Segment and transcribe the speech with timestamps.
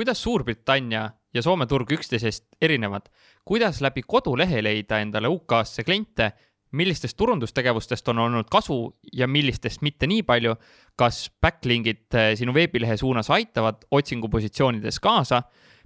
[0.00, 3.10] kuidas Suurbritannia ja Soome turg üksteisest erinevad,
[3.44, 6.30] kuidas läbi kodulehe leida endale UK-sse kliente,
[6.72, 8.78] millistest turundustegevustest on olnud kasu
[9.12, 10.54] ja millistest mitte nii palju,
[10.96, 15.42] kas backling'id eh, sinu veebilehe suunas aitavad otsingupositsioonides kaasa,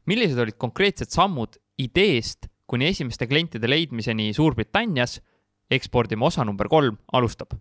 [0.06, 5.18] millised olid konkreetsed sammud ideest kuni esimeste klientide leidmiseni Suurbritannias,
[5.74, 7.02] ekspordime osa number kolm.
[7.12, 7.58] Alustab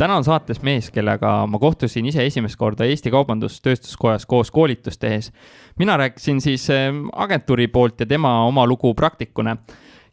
[0.00, 5.32] täna on saates mees, kellega ma kohtusin ise esimest korda Eesti Kaubandus-Tööstuskojas koos koolitust tehes.
[5.78, 9.56] mina rääkisin siis ähm, agentuuri poolt ja tema oma lugu praktikuna.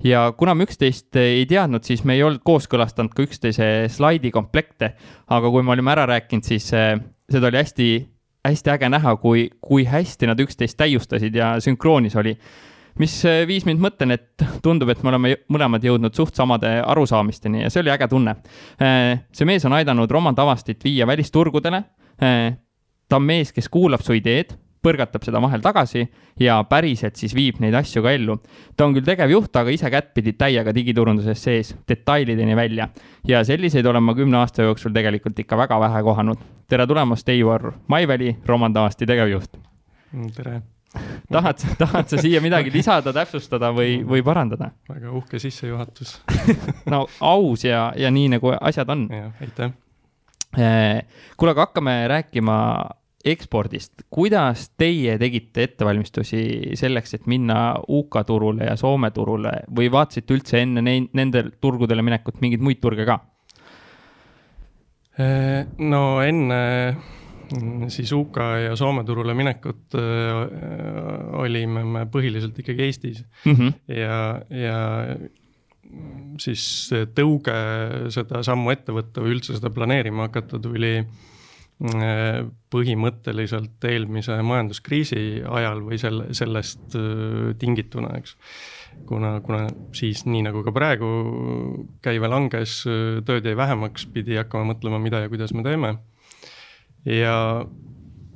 [0.03, 4.93] ja kuna me üksteist ei teadnud, siis me ei olnud kooskõlastanud ka üksteise slaidikomplekte.
[5.27, 6.99] aga kui me olime ära rääkinud, siis äh,
[7.31, 8.07] seda oli hästi,
[8.45, 12.37] hästi äge näha, kui, kui hästi nad üksteist täiustasid ja sünkroonis oli
[13.01, 17.63] mis äh, viis mind mõtteni, et tundub, et me oleme mõlemad jõudnud suht samade arusaamisteni
[17.63, 18.37] ja see oli äge tunne.
[18.81, 21.83] Äh, see mees on aidanud Roman Tavastit viia välisturgudele.
[22.23, 22.55] Äh,
[23.07, 26.05] ta on mees, kes kuulab su ideed, põrgatab seda vahel tagasi
[26.39, 28.37] ja päriselt siis viib neid asju ka ellu.
[28.77, 32.89] ta on küll tegevjuht, aga ise kättpidi täiega digiturunduses sees, detailideni välja.
[33.27, 36.37] ja selliseid olen ma kümne aasta jooksul tegelikult ikka väga vähe kohanud.
[36.67, 39.57] tere tulemast, Eivor Maiväli, Roman Tavasti tegevjuht.
[40.35, 40.61] tere
[41.31, 44.71] tahad, tahad sa siia midagi lisada, täpsustada või, või parandada?
[44.89, 46.19] väga uhke sissejuhatus
[46.93, 49.07] no aus ja, ja nii nagu asjad on.
[49.41, 49.73] aitäh.
[50.57, 51.03] Eh,
[51.37, 52.57] kuule, aga hakkame rääkima
[53.27, 53.93] ekspordist.
[54.09, 60.61] kuidas teie tegite ettevalmistusi selleks, et minna UK turule ja Soome turule või vaatasite üldse
[60.61, 63.19] enne neid, nendel turgudele minekut mingeid muid turge ka?
[65.17, 66.61] Eh, no enne
[67.87, 73.53] siis UK ja Soome turule minekut äh, olime me põhiliselt ikkagi Eestis mm.
[73.53, 73.73] -hmm.
[73.95, 74.79] ja, ja
[76.43, 77.55] siis tõuge
[78.13, 82.41] seda sammu ette võtta või üldse seda planeerima hakata tuli äh,
[82.73, 88.35] põhimõtteliselt eelmise majanduskriisi ajal või selle, sellest äh, tingituna, eks.
[89.07, 91.07] kuna, kuna siis nii nagu ka praegu
[92.03, 92.83] käive langes,
[93.25, 95.95] tööd jäi vähemaks, pidi hakkama mõtlema, mida ja kuidas me teeme
[97.07, 97.65] ja,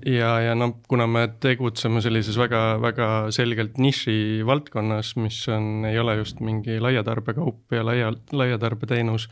[0.06, 6.18] ja, ja noh, kuna me tegutseme sellises väga-väga selgelt niši valdkonnas, mis on, ei ole
[6.22, 9.28] just mingi laiatarbekaup ja laia, laiatarbeteenus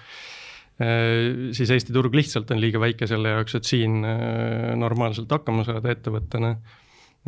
[0.82, 5.66] eh, siis Eesti turg lihtsalt on liiga väike selle jaoks, et siin eh, normaalselt hakkama
[5.68, 6.56] saada ettevõttena.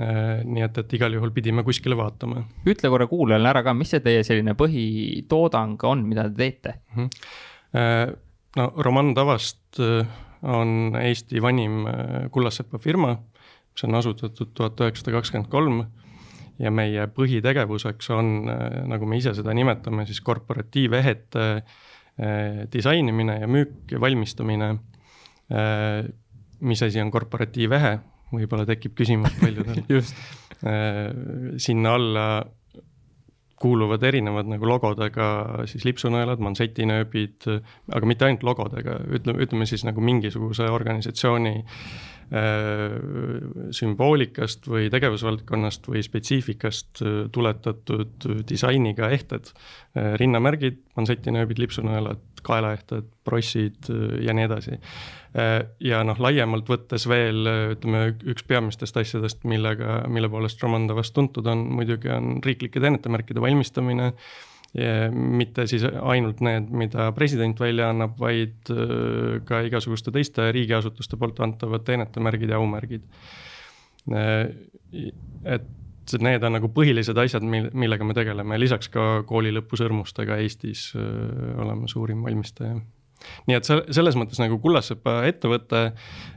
[0.01, 2.45] Eh, nii et, et igal juhul pidime kuskile vaatama.
[2.63, 7.09] ütle korra kuulajale ära ka, mis see teie selline põhitoodang on, mida te teete mm?
[7.75, 8.13] -hmm.
[8.55, 9.81] no Roman Tavast
[10.43, 13.15] on Eesti vanim äh, kullasepa firma,
[13.71, 15.83] mis on asutatud tuhat üheksasada kakskümmend kolm
[16.61, 23.49] ja meie põhitegevuseks on, äh, nagu me ise seda nimetame, siis korporatiivehete äh, disainimine ja
[23.49, 24.77] müük ja valmistamine.
[26.61, 27.89] mis asi on korporatiivehe,
[28.31, 30.15] võib-olla tekib küsimus paljudel just.
[31.57, 32.25] sinna alla
[33.61, 35.27] kuuluvad erinevad nagu logodega
[35.69, 37.45] siis lipsunõelad, mansetinõöbid,
[37.93, 42.97] aga mitte ainult logodega, ütleme, ütleme siis nagu mingisuguse organisatsiooni äh,
[43.77, 49.53] sümboolikast või tegevusvaldkonnast või spetsiifikast äh, tuletatud disainiga ehted.
[49.93, 54.79] Äh,, rinnamärgid, mansetinõöbid, lipsunõelad, kaelaehted, prossid äh, ja nii edasi
[55.31, 61.47] Äh, ja noh, laiemalt võttes veel ütleme, üks peamistest asjadest, millega, mille poolest Romandovast tuntud
[61.47, 64.11] on, muidugi on riiklike teenetemärkide valmistamine.
[65.11, 71.39] mitte siis ainult need, mida president välja annab, vaid äh, ka igasuguste teiste riigiasutuste poolt
[71.43, 73.03] antavad teenetemärgid ja aumärgid.
[74.11, 74.47] Äh,
[75.43, 80.89] et need on nagu põhilised asjad, mil-, millega me tegeleme, lisaks ka kooli lõpusõrmustega Eestis
[80.95, 82.79] oleme suurim valmistaja
[83.49, 85.91] nii et see, selles mõttes nagu Kullasepa ettevõte,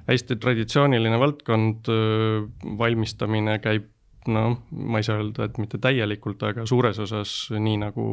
[0.09, 1.91] hästi traditsiooniline valdkond,
[2.81, 3.91] valmistamine käib
[4.33, 8.05] noh, ma ei saa öelda, et mitte täielikult, aga suures osas nii nagu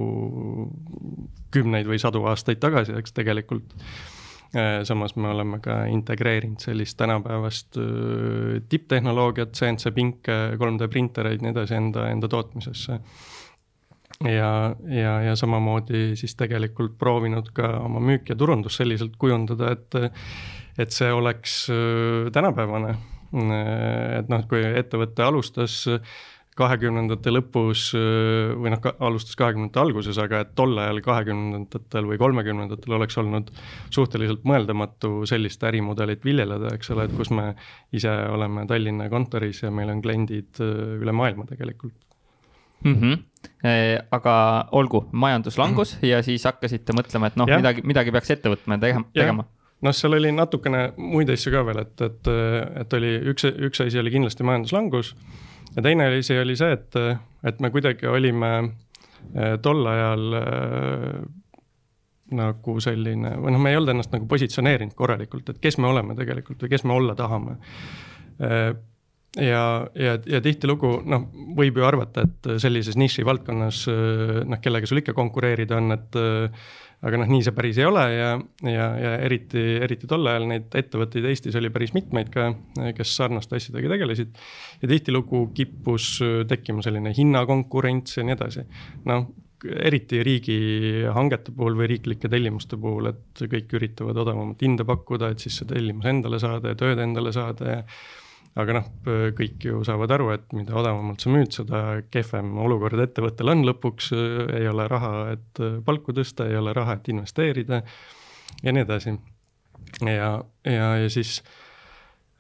[1.54, 3.76] kümneid või sadu aastaid tagasi, eks tegelikult.
[4.84, 7.78] samas me oleme ka integreerinud sellist tänapäevast
[8.70, 13.00] tipptehnoloogiat, CNC pinke, 3D printereid, nii edasi enda, enda tootmisesse
[14.30, 20.20] ja, ja, ja samamoodi siis tegelikult proovinud ka oma müük ja turundus selliselt kujundada, et,
[20.80, 22.98] et see oleks äh, tänapäevane.
[23.32, 25.86] et noh, kui ettevõte alustas
[26.60, 32.98] kahekümnendate lõpus äh, või noh, alustas kahekümnendate alguses, aga et tol ajal kahekümnendatel või kolmekümnendatel
[32.98, 33.52] oleks olnud
[33.94, 37.54] suhteliselt mõeldamatu sellist ärimudelit viljeleda, eks ole, et kus me
[37.96, 42.11] ise oleme Tallinna kontoris ja meil on kliendid äh, üle maailma tegelikult
[42.84, 42.96] mm.
[42.96, 43.24] -hmm.
[44.12, 44.36] aga
[44.72, 49.46] olgu, majanduslangus ja siis hakkasite mõtlema, et noh, midagi, midagi peaks ette võtma ja tegema,
[49.86, 52.32] noh, seal oli natukene muid asju ka veel, et, et,
[52.84, 55.16] et oli üks, üks asi oli kindlasti majanduslangus.
[55.76, 56.98] ja teine asi oli see, et,
[57.48, 61.22] et me kuidagi olime eh, tol ajal äh,
[62.38, 66.16] nagu selline, või noh, me ei olnud ennast nagu positsioneerinud korralikult, et kes me oleme
[66.16, 67.58] tegelikult või kes me olla tahame
[68.40, 68.72] äh,
[69.40, 73.86] ja, ja, ja tihtilugu noh, võib ju arvata, et sellises nišivaldkonnas
[74.48, 76.20] noh, kellega sul ikka konkureerida on, et
[77.02, 78.32] aga noh, nii see päris ei ole ja,
[78.68, 82.52] ja, ja eriti, eriti tol ajal neid ettevõtteid Eestis oli päris mitmeid ka,
[82.98, 84.36] kes sarnaste asjadega tegelesid.
[84.84, 86.20] ja tihtilugu kippus
[86.50, 88.68] tekkima selline hinnakonkurents ja nii edasi.
[89.10, 89.32] noh,
[89.62, 95.58] eriti riigihangete puhul või riiklike tellimuste puhul, et kõik üritavad odavamat hinda pakkuda, et siis
[95.58, 97.84] see tellimus endale saada ja tööd endale saada ja
[98.60, 98.88] aga noh,
[99.38, 101.82] kõik ju saavad aru, et mida odavamalt sa müüd, seda
[102.12, 104.12] kehvem olukord ettevõttel on lõpuks,
[104.58, 107.82] ei ole raha, et palku tõsta, ei ole raha, et investeerida
[108.62, 109.16] ja nii edasi.
[110.04, 110.32] ja,
[110.68, 111.40] ja, ja siis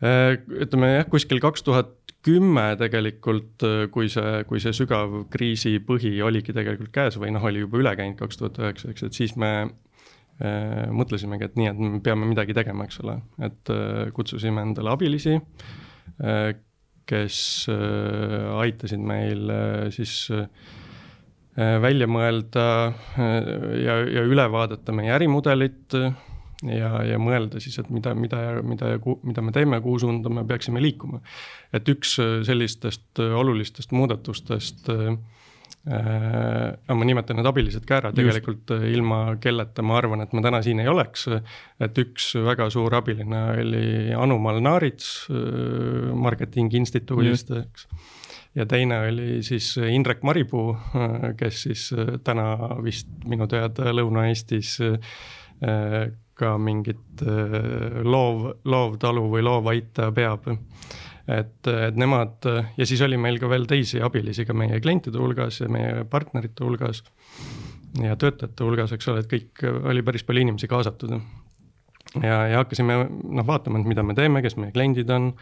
[0.01, 3.63] ütleme jah, kuskil kaks tuhat kümme tegelikult,
[3.93, 7.95] kui see, kui see sügav kriisi põhi oligi tegelikult käes või noh, oli juba üle
[7.97, 9.71] käinud kaks tuhat üheksa, eks, et siis me
[10.91, 13.15] mõtlesimegi, et nii, et me peame midagi tegema, eks ole,
[13.45, 13.71] et
[14.17, 15.37] kutsusime endale abilisi
[17.11, 17.37] kes
[17.71, 20.29] äh, aitasid meil äh, siis
[21.51, 22.61] välja mõelda
[23.75, 25.97] ja, ja üle vaadata meie ärimudelit
[26.69, 28.93] ja, ja mõelda siis, et mida, mida, mida,
[29.23, 31.21] mida me teeme, kuhu suunda me peaksime liikuma.
[31.73, 32.15] et üks
[32.47, 35.15] sellistest olulistest muudatustest äh,
[35.81, 38.83] Äh, ma nimetan need abilised ka ära, tegelikult Just.
[38.85, 41.25] Äh, ilma kelleta ma arvan, et ma täna siin ei oleks.
[41.81, 47.87] et üks väga suur abiline oli Anu Malnarits äh, Marketingi Instituudist, eks.
[48.53, 50.75] ja teine oli siis Indrek Maripuu,
[51.41, 51.89] kes siis
[52.23, 54.77] täna vist minu teada Lõuna-Eestis
[56.41, 57.21] ka mingit
[58.05, 60.45] loov, loovtalu või loovaita peab
[61.27, 62.47] et, et nemad
[62.77, 66.65] ja siis oli meil ka veel teisi abilisi ka meie klientide hulgas ja meie partnerite
[66.65, 67.03] hulgas.
[68.01, 71.17] ja töötajate hulgas, eks ole, et kõik oli päris palju inimesi kaasatud.
[72.21, 75.33] ja, ja hakkasime noh vaatama, et mida me teeme, kes meie kliendid on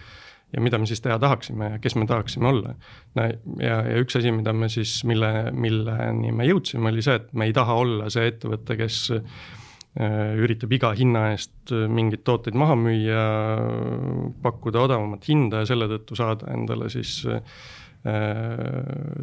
[0.54, 2.74] ja mida me siis teha tahaksime ja kes me tahaksime olla.
[3.16, 3.28] no
[3.62, 7.50] ja, ja üks asi, mida me siis, mille, milleni me jõudsime, oli see, et me
[7.50, 9.02] ei taha olla see ettevõte, kes
[9.98, 13.24] üritab iga hinna eest äh, mingeid tooteid maha müüa,
[14.44, 17.42] pakkuda odavamat hinda ja selle tõttu saada endale siis äh,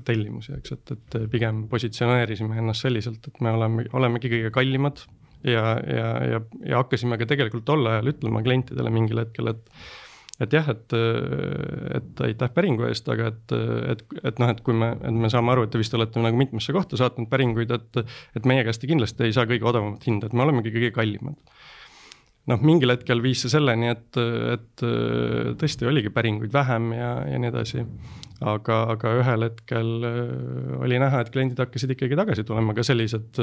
[0.04, 5.00] tellimusi, eks, et, et pigem positsioneerisime ennast selliselt, et me oleme, olemegi kõige kallimad
[5.46, 9.70] ja, ja, ja, ja hakkasime ka tegelikult tol ajal ütlema klientidele mingil hetkel, et
[10.42, 10.96] et jah, et,
[11.96, 13.54] et aitäh päringu eest, aga et,
[13.94, 16.36] et, et noh, et kui me, et me saame aru, et te vist olete nagu
[16.36, 18.02] mitmesse kohta saatnud päringuid, et,
[18.36, 21.38] et meie käest te kindlasti ei saa kõige odavamat hinda, et me olemegi kõige kallimad.
[22.52, 24.20] noh, mingil hetkel viis see selleni, et,
[24.52, 24.84] et
[25.62, 27.86] tõesti oligi päringuid vähem ja, ja nii edasi.
[28.44, 29.94] aga, aga ühel hetkel
[30.82, 33.40] oli näha, et kliendid hakkasid ikkagi tagasi tulema, ka sellised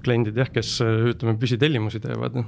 [0.00, 2.38] kliendid jah, kes ütleme, püsitellimusi teevad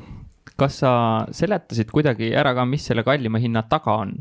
[0.59, 0.93] kas sa
[1.35, 4.17] seletasid kuidagi ära ka, mis selle kallima hinna taga on?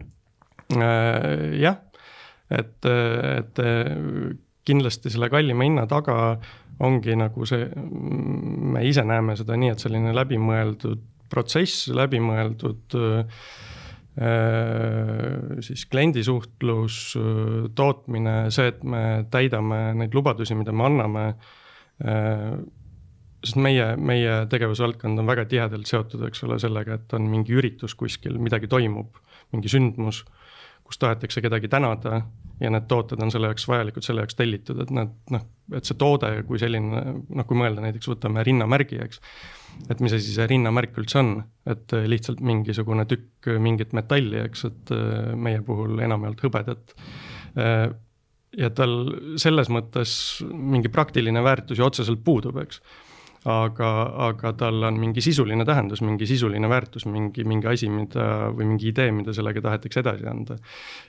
[0.71, 1.81] Äh, jah,
[2.51, 3.62] et, et
[4.68, 6.18] kindlasti selle kallima hinna taga
[6.81, 13.45] ongi nagu see, me ise näeme seda nii, et selline läbimõeldud protsess, läbimõeldud äh,
[15.63, 16.98] siis kliendisuhtlus,
[17.77, 22.57] tootmine, see, et me täidame neid lubadusi, mida me anname äh,
[23.41, 27.95] sest meie, meie tegevusvaldkond on väga tihedalt seotud, eks ole, sellega, et on mingi üritus
[27.98, 29.17] kuskil, midagi toimub,
[29.55, 30.21] mingi sündmus,
[30.86, 32.21] kus tahetakse kedagi tänada
[32.62, 35.98] ja need tooted on selle jaoks vajalikud, selle jaoks tellitud, et nad noh, et see
[35.98, 39.21] toode kui selline, noh, kui mõelda näiteks võtame rinnamärgi, eks.
[39.89, 41.33] et mis asi see rinnamärk üldse on,
[41.71, 44.95] et lihtsalt mingisugune tükk mingit metalli, eks, et
[45.33, 46.95] meie puhul enamjaolt hõbedat
[48.62, 48.93] ja tal
[49.41, 50.12] selles mõttes
[50.51, 52.83] mingi praktiline väärtus ju otseselt puudub, eks
[53.50, 53.89] aga,
[54.27, 58.91] aga tal on mingi sisuline tähendus, mingi sisuline väärtus, mingi, mingi asi, mida või mingi
[58.91, 60.57] idee, mida sellega tahetakse edasi anda.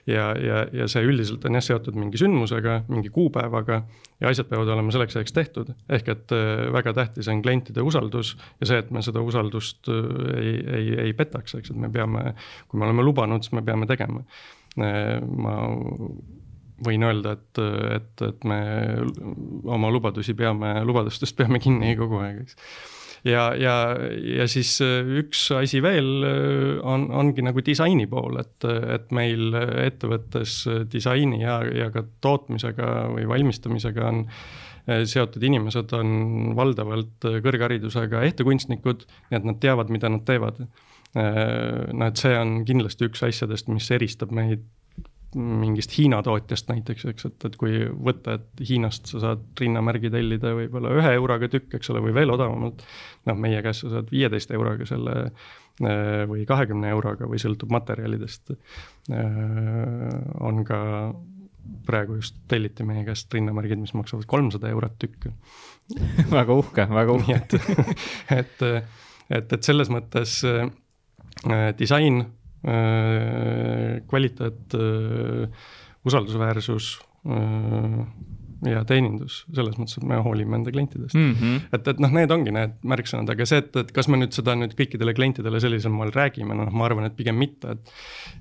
[0.06, 3.82] ja, ja, ja see üldiselt on jah seotud mingi sündmusega, mingi kuupäevaga
[4.20, 5.74] ja asjad peavad olema selleks ajaks tehtud.
[5.88, 10.38] ehk et äh, väga tähtis on klientide usaldus ja see, et me seda usaldust äh,
[10.38, 12.32] ei, ei, ei petaks, eks, et me peame,
[12.68, 14.24] kui me oleme lubanud, siis me peame tegema.
[14.80, 15.58] Äh, ma
[16.84, 17.60] võin öelda, et,
[17.98, 18.58] et, et me
[19.70, 22.56] oma lubadusi peame, lubadustest peame kinni kogu aeg, eks.
[23.28, 23.76] ja, ja,
[24.40, 26.26] ja siis üks asi veel
[26.82, 29.54] on, ongi nagu disaini pool, et, et meil
[29.86, 30.58] ettevõttes
[30.92, 34.26] disaini ja, ja ka tootmisega või valmistamisega on
[34.86, 40.64] seotud inimesed on valdavalt kõrgharidusega ehtekunstnikud, nii et nad teavad, mida nad teevad.
[41.14, 44.64] noh, et see on kindlasti üks asjadest, mis eristab meid
[45.38, 50.52] mingist Hiina tootjast näiteks, eks, et, et kui võtta, et Hiinast sa saad rinnamärgi tellida
[50.56, 52.84] võib-olla ühe euroga tükk, eks ole, või veel odavamalt.
[53.28, 58.54] noh, meie käest sa saad viieteist euroga selle äh, või kahekümne euroga või sõltub materjalidest.
[59.12, 59.22] Äh,
[60.40, 60.80] on ka
[61.86, 65.30] praegu just telliti meie käest rinnamärgid, mis maksavad kolmsada eurot tükk
[66.38, 67.40] väga uhke, väga uhke.
[67.40, 67.56] et,
[68.36, 68.64] et,
[69.38, 70.66] et, selles mõttes äh,
[71.78, 72.24] disain
[74.08, 75.64] kvaliteet, äh,
[76.06, 76.92] usaldusväärsus
[77.26, 78.04] äh,
[78.70, 81.32] ja teenindus, selles mõttes, et me hoolime enda klientidest mm.
[81.34, 81.60] -hmm.
[81.74, 84.54] et, et noh, need ongi need märksõnad, aga see, et, et kas me nüüd seda
[84.58, 87.92] nüüd kõikidele klientidele sellisel moel räägime, noh, ma arvan, et pigem mitte, et.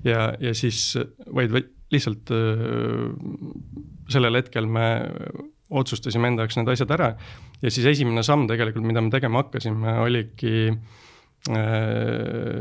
[0.06, 0.92] ja, ja siis
[1.26, 2.30] vaid, vaid lihtsalt
[4.08, 4.86] sellel hetkel me
[5.72, 7.14] otsustasime enda jaoks need asjad ära.
[7.62, 11.02] ja siis esimene samm tegelikult, mida me tegema hakkasime, oligi Äh,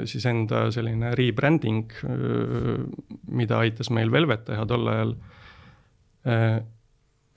[0.10, 2.86] siis enda selline rebranding, äh,
[3.30, 5.16] mida aitas meil Velvet teha tol ajal.
[6.26, 6.62] Äh,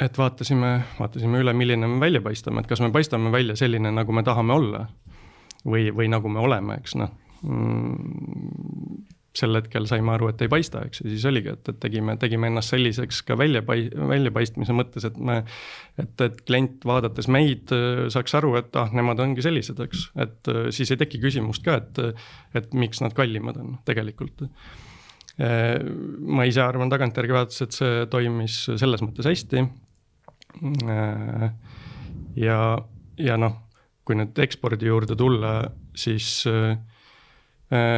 [0.05, 4.13] et vaatasime, vaatasime üle, milline me välja paistame, et kas me paistame välja selline, nagu
[4.13, 4.87] me tahame olla.
[5.65, 10.85] või, või nagu me oleme, eks noh mm, sel hetkel saime aru, et ei paista,
[10.87, 15.19] eks, ja siis oligi, et, et tegime, tegime ennast selliseks ka väljapai-, väljapaistmise mõttes, et
[15.19, 15.41] me.
[16.01, 17.73] et, et klient vaadates meid
[18.15, 22.23] saaks aru, et ah, nemad ongi sellised, eks, et siis ei teki küsimust ka, et,
[22.61, 24.47] et miks nad kallimad on tegelikult.
[25.35, 29.65] ma ise arvan tagantjärgi vaadates, et see toimis selles mõttes hästi.
[32.39, 32.59] ja,
[33.19, 33.57] ja noh,
[34.07, 35.57] kui nüüd ekspordi juurde tulla,
[35.99, 36.77] siis Äh,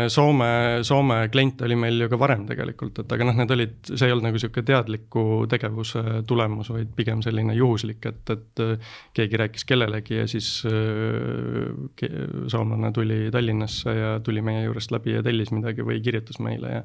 [0.08, 0.48] Soome,
[0.86, 4.12] Soome klient oli meil ju ka varem tegelikult, et aga noh, need olid, see ei
[4.14, 9.66] olnud nagu sihuke teadliku tegevuse tulemus, vaid pigem selline juhuslik, et, et äh, keegi rääkis
[9.66, 12.06] kellelegi ja siis äh,
[12.52, 16.84] soomlane tuli Tallinnasse ja tuli meie juurest läbi ja tellis midagi või kirjutas meile ja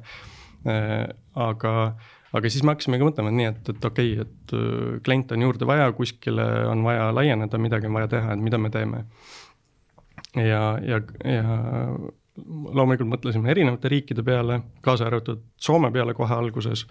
[1.42, 1.72] aga,
[2.34, 5.88] aga siis me hakkasimegi mõtlema nii, et, et okei okay,, et kliente on juurde vaja,
[5.96, 9.04] kuskile on vaja laieneda, midagi on vaja teha, et mida me teeme.
[10.38, 11.56] ja, ja, ja
[12.40, 16.86] loomulikult mõtlesime erinevate riikide peale, kaasa arvatud Soome peale kohe alguses.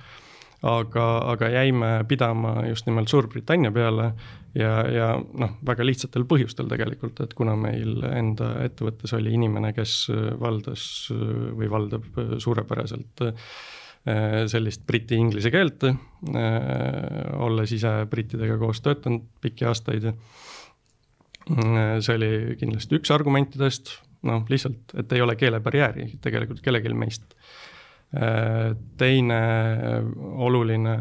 [0.61, 4.11] aga, aga jäime pidama just nimelt Suurbritannia peale
[4.53, 10.11] ja, ja noh, väga lihtsatel põhjustel tegelikult, et kuna meil enda ettevõttes oli inimene, kes
[10.39, 12.05] valdas või valdab
[12.37, 15.97] suurepäraselt eh, sellist briti-inglise keelt, eh,
[17.41, 20.11] olles ise brittidega koos töötanud pikki aastaid.
[21.41, 23.95] see oli kindlasti üks argumentidest
[24.27, 27.35] noh, lihtsalt, et ei ole keelebarjääri tegelikult kellelgi meist.
[28.11, 29.37] Äh, teine
[30.43, 30.95] oluline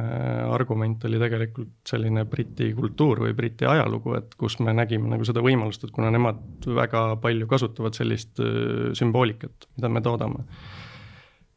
[0.46, 5.42] argument oli tegelikult selline Briti kultuur või Briti ajalugu, et kus me nägime nagu seda
[5.42, 10.46] võimalust, et kuna nemad väga palju kasutavad sellist äh, sümboolikat, mida me toodame.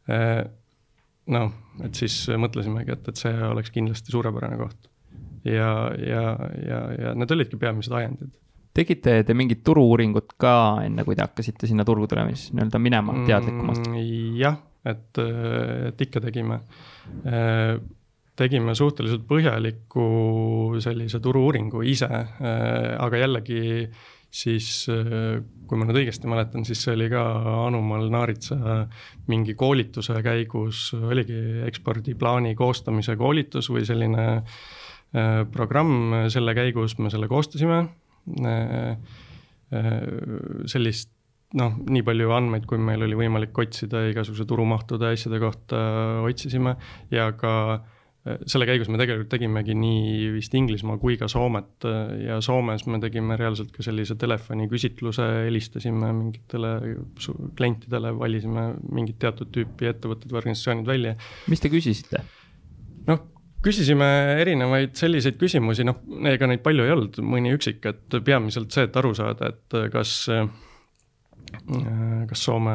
[0.09, 0.41] Äh,
[1.37, 1.53] noh,
[1.85, 4.89] et siis mõtlesimegi, et, et see oleks kindlasti suurepärane koht.
[5.45, 6.23] ja, ja,
[6.65, 8.33] ja, ja need olidki peamised ajendid
[8.73, 10.53] tegite te mingit turu-uuringut ka
[10.85, 14.37] enne, kui te hakkasite sinna turgudele siis nii-öelda minema teadlikumalt mm,?
[14.39, 14.57] jah,
[14.89, 15.21] et,
[15.89, 16.63] et ikka tegime.
[18.33, 20.07] Tegime suhteliselt põhjaliku
[20.81, 23.85] sellise turu-uuringu ise, aga jällegi
[24.33, 27.21] siis kui ma nüüd õigesti mäletan, siis see oli ka
[27.67, 28.57] Anumal Naaritsa
[29.29, 34.25] mingi koolituse käigus, oligi ekspordiplaani koostamise koolitus või selline
[35.53, 37.83] programm, selle käigus me selle koostasime
[40.69, 41.09] sellist
[41.57, 45.81] noh, nii palju andmeid, kui meil oli võimalik otsida igasuguse turumahtude asjade kohta
[46.25, 46.75] otsisime
[47.13, 47.83] ja ka äh,
[48.23, 51.87] selle käigus me tegelikult tegimegi nii vist Inglismaa kui ka Soomet
[52.23, 56.71] ja Soomes me tegime reaalselt ka sellise telefoniküsitluse, helistasime mingitele
[57.57, 61.17] klientidele, valisime mingit teatud tüüpi ettevõtted või organisatsioonid välja.
[61.51, 62.23] mis te küsisite?
[63.09, 63.19] noh,
[63.63, 64.07] küsisime
[64.41, 69.01] erinevaid selliseid küsimusi, noh, ega neid palju ei olnud, mõni üksik, et peamiselt see, et
[69.01, 70.23] aru saada, et kas
[72.29, 72.73] kas Soome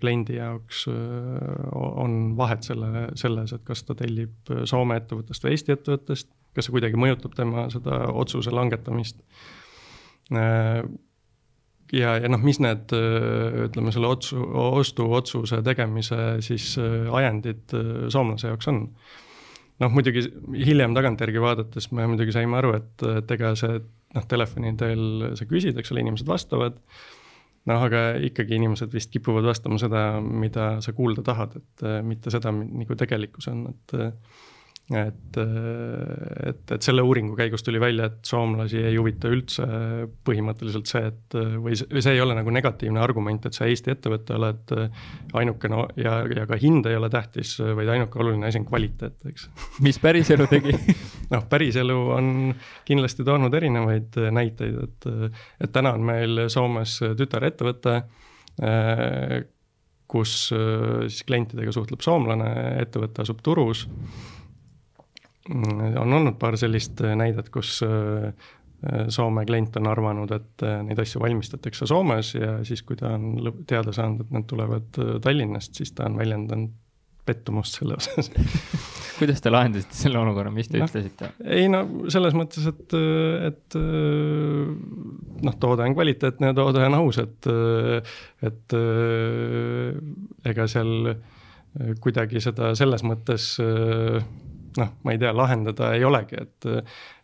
[0.00, 0.84] kliendi jaoks
[1.72, 6.74] on vahet selle, selles, et kas ta tellib Soome ettevõttest või Eesti ettevõttest, kas see
[6.74, 9.18] kuidagi mõjutab tema seda otsuse langetamist.
[11.92, 12.94] ja, ja noh, mis need,
[13.66, 14.38] ütleme selle otsu,
[14.78, 17.76] ostuotsuse tegemise siis ajendid
[18.12, 18.84] soomlase jaoks on
[19.82, 20.24] noh, muidugi
[20.62, 25.48] hiljem tagantjärgi vaadates me muidugi saime aru, et, et ega see noh, telefoni teel sa
[25.48, 26.78] küsid, eks ole, inimesed vastavad.
[27.70, 32.50] noh, aga ikkagi inimesed vist kipuvad vastama seda, mida sa kuulda tahad, et mitte seda,
[32.54, 33.94] nagu tegelikkus on, et
[34.90, 39.66] et, et, et selle uuringu käigus tuli välja, et soomlasi ei huvita üldse
[40.26, 43.94] põhimõtteliselt see, et või see, või see ei ole nagu negatiivne argument, et sa Eesti
[43.94, 44.74] ettevõte oled
[45.38, 49.16] ainukene no, ja, ja ka hind ei ole tähtis, vaid ainuke oluline asi on kvaliteet,
[49.30, 49.46] eks.
[49.86, 50.74] mis päriselu tegi
[51.34, 52.34] noh, päriselu on
[52.88, 55.08] kindlasti toonud erinevaid näiteid, et,
[55.62, 58.00] et täna on meil Soomes tütarettevõte
[60.12, 62.50] kus siis klientidega suhtleb soomlane,
[62.82, 63.86] ettevõte asub Turus
[65.50, 68.28] on olnud paar sellist äh, näidet, kus äh,
[68.86, 73.64] äh, Soome klient on arvanud, et neid asju valmistatakse Soomes ja siis, kui ta on
[73.68, 76.78] teada saanud, et need tulevad Tallinnast, siis ta on väljendanud
[77.22, 78.32] pettumust selle osas
[79.20, 81.28] kuidas te lahendasite selle olukorra, mis te no, ütlesite?
[81.46, 82.96] ei no selles mõttes, et,
[83.46, 83.76] et
[85.46, 87.46] noh, toode on kvaliteetne ja toode on aus, et,
[88.50, 88.76] et
[90.50, 91.14] ega seal
[92.02, 93.52] kuidagi seda selles mõttes
[94.80, 96.66] noh, ma ei tea, lahendada ei olegi, et.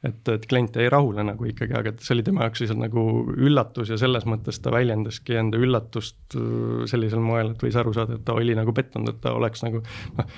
[0.06, 3.02] et, et klient jäi rahule nagu ikkagi, aga see oli tema jaoks lihtsalt nagu
[3.34, 8.18] üllatus ja selles mõttes ta väljendaski enda üllatust äh, sellisel moel, et võis aru saada,
[8.18, 9.82] et ta oli nagu pettunud, et ta oleks nagu.
[10.18, 10.36] noh,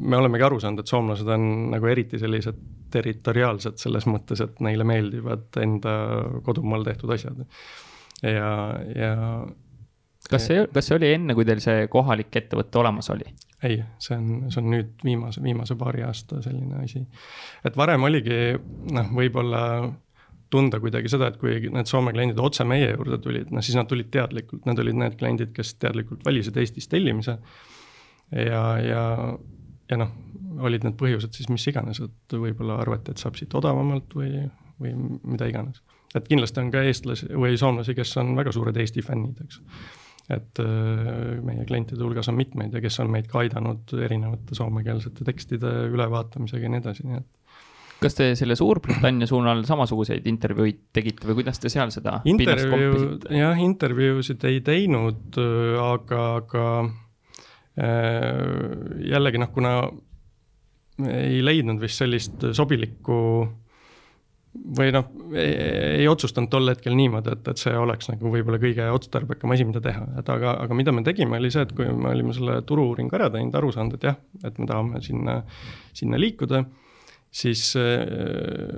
[0.00, 2.60] me olemegi aru saanud, et soomlased on nagu eriti sellised
[2.92, 5.96] territoriaalsed selles mõttes, et neile meeldivad enda
[6.46, 7.44] kodumaal tehtud asjad.
[8.22, 8.50] ja,
[8.96, 9.14] ja
[10.30, 13.28] kas see, kas see oli enne, kui teil see kohalik ettevõte olemas oli?
[13.62, 17.04] Ei, see on, see on nüüd viimase, viimase paari aasta selline asi.
[17.64, 18.56] et varem oligi
[18.92, 19.62] noh, võib-olla
[20.52, 23.88] tunda kuidagi seda, et kui need Soome kliendid otse meie juurde tulid, noh siis nad
[23.88, 27.38] tulid teadlikult, need olid need kliendid, kes teadlikult valisid Eestis tellimise.
[28.32, 29.06] ja, ja,
[29.90, 30.12] ja noh,
[30.66, 34.44] olid need põhjused siis mis iganes, et võib-olla arvati, et saab siit odavamalt või,
[34.82, 34.92] või
[35.22, 35.80] mida iganes.
[36.14, 39.62] et kindlasti on ka eestlasi või soomlasi, kes on väga suured Eesti fännid, eks
[40.30, 45.26] et äh, meie klientide hulgas on mitmeid ja kes on meid ka aidanud erinevate soomekeelsete
[45.26, 47.30] tekstide ülevaatamisega ja nii edasi, nii et
[48.02, 53.58] kas te selle Suurbritannia suunal samasuguseid intervjuuid tegite või kuidas te seal seda intervjuu, jah,
[53.62, 55.38] intervjuusid ei teinud,
[55.82, 56.64] aga, aga
[57.78, 58.48] äh,
[59.10, 59.76] jällegi noh, kuna
[61.02, 63.18] ei leidnud vist sellist sobilikku
[64.52, 65.06] või noh,
[65.38, 69.80] ei otsustanud tol hetkel niimoodi, et, et see oleks nagu võib-olla kõige otstarbekam asi, mida
[69.84, 73.16] teha, et aga, aga mida me tegime, oli see, et kui me olime selle turu-uuringu
[73.16, 75.38] ära teinud, aru saanud, et jah, et me tahame sinna,
[75.96, 76.66] sinna liikuda,
[77.32, 78.76] siis öö,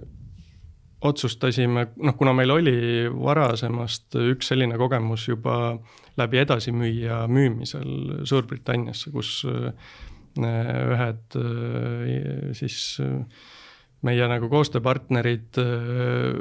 [1.05, 2.77] otsustasime, noh, kuna meil oli
[3.11, 5.75] varasemast üks selline kogemus juba
[6.17, 9.75] läbi edasimüüja müümisel Suurbritanniasse, kus öö,
[10.39, 12.95] ühed öö, siis
[14.05, 16.35] meie nagu koostööpartnerid öö,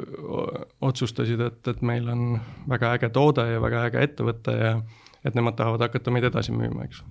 [0.84, 2.38] otsustasid, et, et meil on
[2.70, 4.74] väga äge toode ja väga äge ettevõte ja
[5.24, 7.02] et nemad tahavad hakata meid edasi müüma, eks.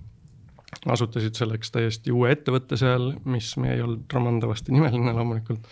[0.94, 5.66] asutasid selleks täiesti uue ettevõtte seal, mis ei olnud romandavasti nimeline loomulikult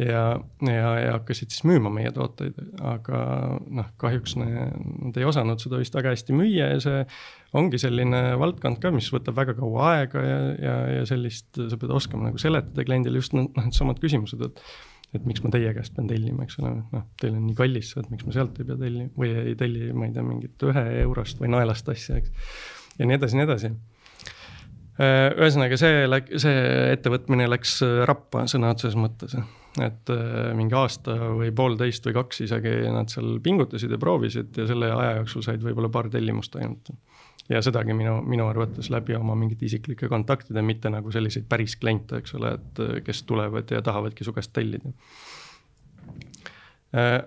[0.00, 0.22] ja,
[0.64, 3.18] ja, ja hakkasid siis müüma meie tooteid, aga
[3.68, 7.02] noh, kahjuks nad ei osanud seda vist väga hästi müüa ja see
[7.58, 11.92] ongi selline valdkond ka, mis võtab väga kaua aega ja, ja, ja sellist, sa pead
[11.92, 14.64] oskama nagu seletada kliendile just noh, needsamad küsimused, et
[15.12, 18.06] et miks ma teie käest pean tellima, eks ole, noh, teil on nii kallis, et
[18.08, 21.42] miks ma sealt ei pea tellima või ei telli, ma ei tea, mingit ühe eurost
[21.42, 22.32] või naelast asja, eks.
[22.96, 23.74] ja nii edasi, nii edasi
[25.02, 26.06] ühesõnaga, see
[26.40, 29.36] see ettevõtmine läks rappa sõna otseses mõttes
[29.80, 34.66] et äh, mingi aasta või poolteist või kaks isegi nad seal pingutasid ja proovisid ja
[34.68, 36.92] selle aja jooksul said võib-olla paar tellimust ainult.
[37.48, 42.20] ja sedagi minu, minu arvates läbi oma mingite isiklike kontaktide, mitte nagu selliseid päris kliente,
[42.20, 44.92] eks ole, et äh, kes tulevad ja tahavadki su käest tellida.
[46.92, 47.18] Äh,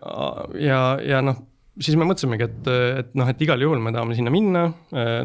[0.61, 1.41] ja, ja noh,
[1.81, 4.67] siis me mõtlesimegi, et, et noh, et igal juhul me tahame sinna minna,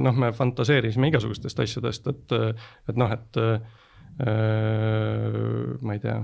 [0.00, 2.34] noh, me fantaseerisime igasugustest asjadest, et,
[2.88, 3.40] et noh, et
[5.80, 6.18] ma ei tea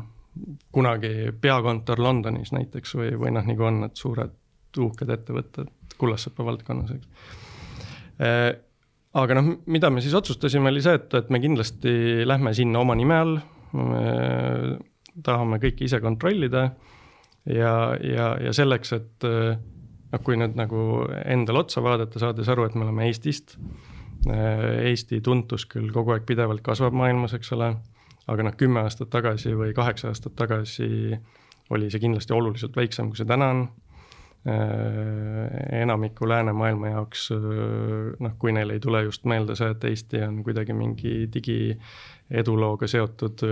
[0.74, 4.34] kunagi peakontor Londonis näiteks või, või noh, nagu on need suured
[4.76, 7.36] uhked ettevõtted kullasepa valdkonnas, eks.
[8.20, 8.50] Äh,
[9.16, 12.96] aga noh, mida me siis otsustasime, oli see, et, et me kindlasti lähme sinna oma
[12.98, 13.38] nime all.
[15.24, 16.62] tahame kõike ise kontrollida
[17.48, 17.72] ja,
[18.04, 19.26] ja, ja selleks, et
[20.12, 20.80] noh, kui nüüd nagu
[21.24, 23.56] endale otsa vaadata, saades aru, et me oleme Eestist.
[24.26, 27.74] Äh, Eesti tuntus küll kogu aeg pidevalt kasvab maailmas, eks ole
[28.32, 30.88] aga noh, kümme aastat tagasi või kaheksa aastat tagasi
[31.74, 33.66] oli see kindlasti oluliselt väiksem, kui see täna on.
[34.46, 40.36] Äh, enamiku läänemaailma jaoks noh, kui neil ei tule just meelde see, et Eesti on
[40.46, 43.42] kuidagi mingi digiedulooga seotud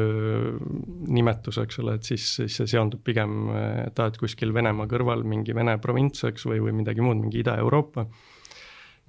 [1.17, 3.49] nimetus, eks ole, et siis, siis see seondub pigem,
[3.89, 7.43] et aa, et kuskil Venemaa kõrval mingi Vene provints, eks, või, või midagi muud, mingi
[7.43, 8.07] Ida-Euroopa.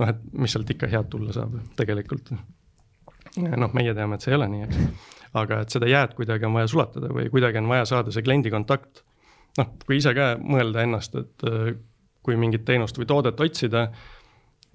[0.02, 2.34] noh, et mis sealt ikka head tulla saab tegelikult.
[3.46, 6.56] noh, meie teame, et see ei ole nii, eks aga et seda jääd kuidagi on
[6.56, 9.04] vaja sulatada või kuidagi on vaja saada see kliendi kontakt.
[9.60, 11.48] noh, kui ise ka mõelda ennast, et
[12.26, 13.90] kui mingit teenust või toodet otsida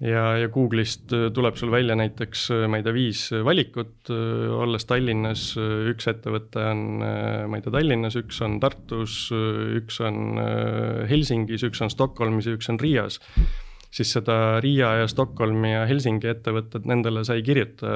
[0.01, 4.53] ja, ja Google'ist äh, tuleb sul välja näiteks, äh, ma ei tea, viis valikut, äh,
[4.55, 5.45] olles Tallinnas,
[5.91, 9.17] üks ettevõte on, ma ei tea, Tallinnas, üks on Tartus,
[9.77, 10.41] üks on
[11.09, 13.19] Helsingis, üks on Stockholmis ja üks on Riias.
[13.91, 17.89] siis seda Riia ja Stockholmi ja Helsingi ettevõtted, nendele sa ei kirjuta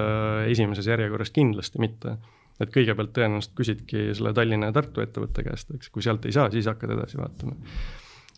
[0.52, 2.18] esimeses järjekorras kindlasti mitte
[2.60, 6.50] et kõigepealt tõenäoliselt küsidki selle Tallinna ja Tartu ettevõtte käest, eks, kui sealt ei saa,
[6.54, 7.56] siis hakkad edasi vaatama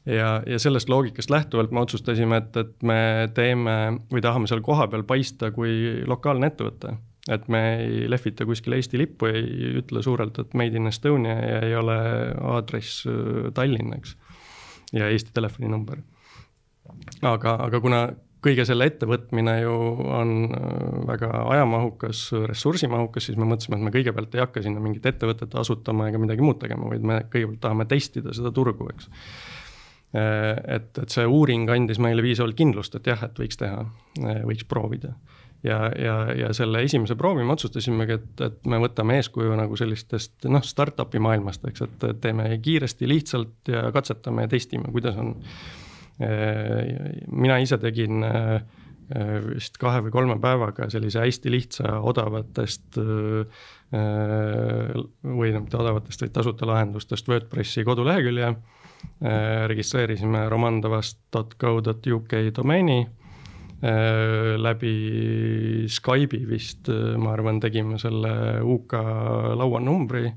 [0.07, 2.99] ja, ja sellest loogikast lähtuvalt me otsustasime, et, et me
[3.35, 3.75] teeme
[4.11, 6.95] või tahame seal kohapeal paista kui lokaalne ettevõte.
[7.29, 11.59] et me ei lehvita kuskil Eesti lippu, ei ütle suurelt, et made in Estonia ja
[11.65, 11.97] ei ole
[12.39, 14.15] aadress äh, Tallinn, eks.
[14.93, 15.99] ja Eesti telefoninumber.
[17.21, 18.07] aga, aga kuna
[18.43, 19.75] kõige selle ettevõtmine ju
[20.19, 20.71] on äh,
[21.09, 22.23] väga ajamahukas,
[22.53, 26.45] ressursimahukas, siis me mõtlesime, et me kõigepealt ei hakka sinna mingit ettevõtet asutama ega midagi
[26.45, 29.09] muud tegema, vaid me kõigepealt tahame testida seda turgu, eks
[30.15, 33.81] Äh, et, et see uuring andis meile piisavalt kindlust, et jah, et võiks teha,
[34.23, 35.11] äh, võiks proovida.
[35.65, 40.45] ja, ja, ja selle esimese proovi me otsustasimegi, et, et me võtame eeskuju nagu sellistest
[40.47, 45.35] noh, startup'i maailmast, eks, et teeme kiiresti, lihtsalt ja katsetame ja testime, kuidas on.
[46.17, 48.25] Äh, mina ise tegin
[49.53, 52.97] vist kahe või kolme päevaga sellise hästi lihtsa odavatest
[53.87, 58.49] või noh, mitte odavatest, vaid tasuta lahendustest WordPressi kodulehekülje.
[59.17, 63.09] Äh, registreerisime romandavast.co.uk domeeni äh,
[64.57, 68.93] läbi Skype'i vist, äh, ma arvan, tegime selle UK
[69.57, 70.29] lauanumbri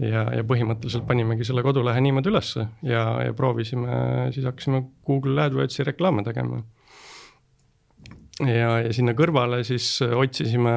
[0.00, 5.86] ja, ja põhimõtteliselt panimegi selle kodulehe niimoodi ülesse ja, ja proovisime, siis hakkasime Google AdWordsi
[5.86, 6.62] reklaame tegema.
[8.46, 10.76] ja, ja sinna kõrvale siis otsisime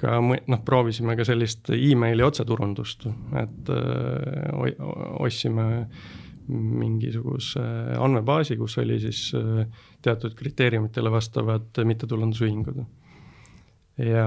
[0.00, 4.70] ka noh, proovisime ka sellist emaili otseturundust, et öö,
[5.20, 5.66] ostsime
[6.48, 7.62] mingisuguse
[8.00, 9.30] andmebaasi, kus oli siis
[10.04, 12.82] teatud kriteeriumitele vastavad mittetulundusühingud.
[14.04, 14.26] ja,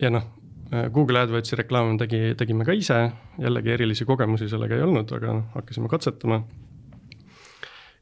[0.00, 0.28] ja noh,
[0.94, 2.98] Google AdWordsi reklaame tegi, tegime ka ise,
[3.42, 6.44] jällegi erilisi kogemusi sellega ei olnud, aga noh, hakkasime katsetama.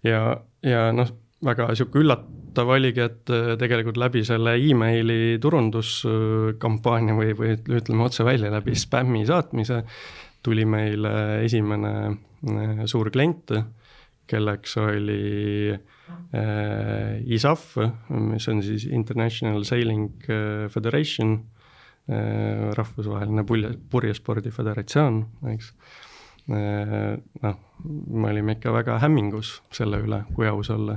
[0.05, 0.21] ja,
[0.67, 2.29] ja noh, väga sihuke üllat-,
[2.59, 8.75] üllatav oligi, et äh, tegelikult läbi selle emaili turunduskampaania või, või ütleme otse välja läbi
[8.75, 9.85] spämmi saatmise
[10.43, 13.53] tuli meile esimene äh, suur klient,
[14.27, 17.77] kelleks oli äh, ISAF,
[18.09, 21.58] mis on siis International Sailing äh, Federation äh,,
[22.09, 25.19] rahvusvaheline pulje, purjespordi föderatsioon,
[25.53, 25.73] eks
[26.49, 30.97] noh, me olime ikka väga hämmingus selle üle, kui aus olla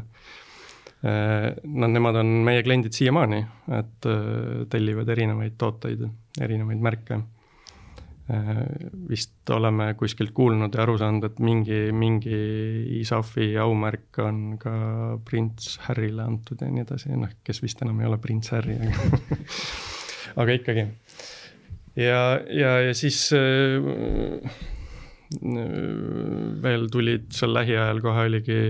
[1.02, 3.42] no nemad on meie kliendid siiamaani,
[3.80, 6.04] et äh, tellivad erinevaid tooteid,
[6.42, 7.18] erinevaid märke.
[8.32, 8.60] Äh,
[9.10, 12.38] vist oleme kuskilt kuulnud ja aru saanud, et mingi, mingi
[13.02, 14.76] ISAF-i aumärk on ka
[15.26, 19.10] prints Harryle antud ja nii edasi, noh, kes vist enam ei ole prints Harry, aga
[20.44, 20.86] aga ikkagi.
[21.96, 24.52] Ja, ja, ja siis äh,
[26.62, 28.62] veel tulid seal lähiajal kohe oligi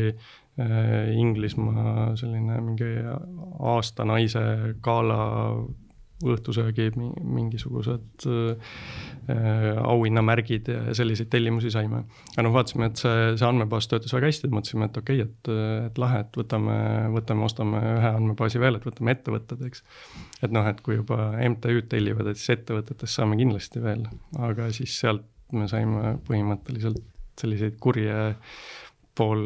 [0.60, 2.90] Äh, Inglismaa selline mingi
[3.60, 4.42] aasta naise
[4.84, 5.22] gala
[6.26, 8.76] õhtusöögi mingisugused äh,
[9.82, 12.04] auhinnamärgid ja selliseid tellimusi saime.
[12.34, 15.52] aga noh, vaatasime, et see, see andmebaas töötas väga hästi, mõtlesime, et okei okay,, et,
[15.92, 16.78] et lahe, et võtame,
[17.18, 19.86] võtame, ostame ühe andmebaasi veel, et võtame ettevõtted, eks.
[20.42, 24.08] et noh, et kui juba MTÜ-d tellivad, et siis ettevõtetest saame kindlasti veel,
[24.40, 27.02] aga siis sealt me saime põhimõtteliselt
[27.42, 28.16] selliseid kurje
[29.18, 29.42] pool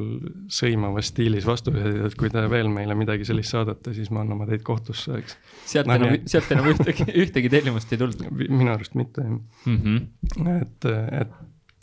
[0.51, 4.61] sõimavas stiilis vastuseid, et kui te veel meile midagi sellist saadate, siis me anname teid
[4.65, 5.37] kohtusse, eks.
[5.65, 8.43] sealt no, enam, sealt enam ühtegi, ühtegi tellimust ei tulnud?
[8.45, 9.79] minu arust mitte, jah mm.
[9.81, 10.51] -hmm.
[10.61, 10.89] et,
[11.21, 11.33] et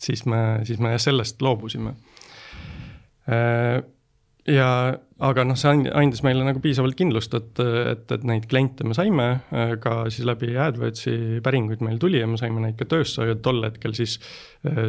[0.02, 1.94] siis me, siis me sellest loobusime
[3.30, 3.82] äh,
[4.48, 4.68] ja
[5.22, 9.26] aga noh, see andis meile nagu piisavalt kindlust, et, et, et neid kliente me saime,
[9.82, 13.62] ka siis läbi AdWordsi päringuid meil tuli ja me saime neid ka töösse ja tol
[13.62, 14.16] hetkel siis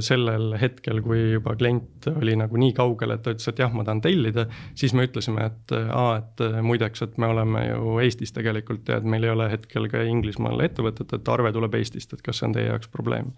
[0.06, 3.86] sellel hetkel, kui juba klient oli nagu nii kaugel, et ta ütles, et jah, ma
[3.86, 4.48] tahan tellida,
[4.80, 9.06] siis me ütlesime, et aa, et muideks, et me oleme ju Eestis tegelikult ja et
[9.06, 12.58] meil ei ole hetkel ka Inglismaal ettevõtet, et arve tuleb Eestist, et kas see on
[12.58, 13.36] teie jaoks probleem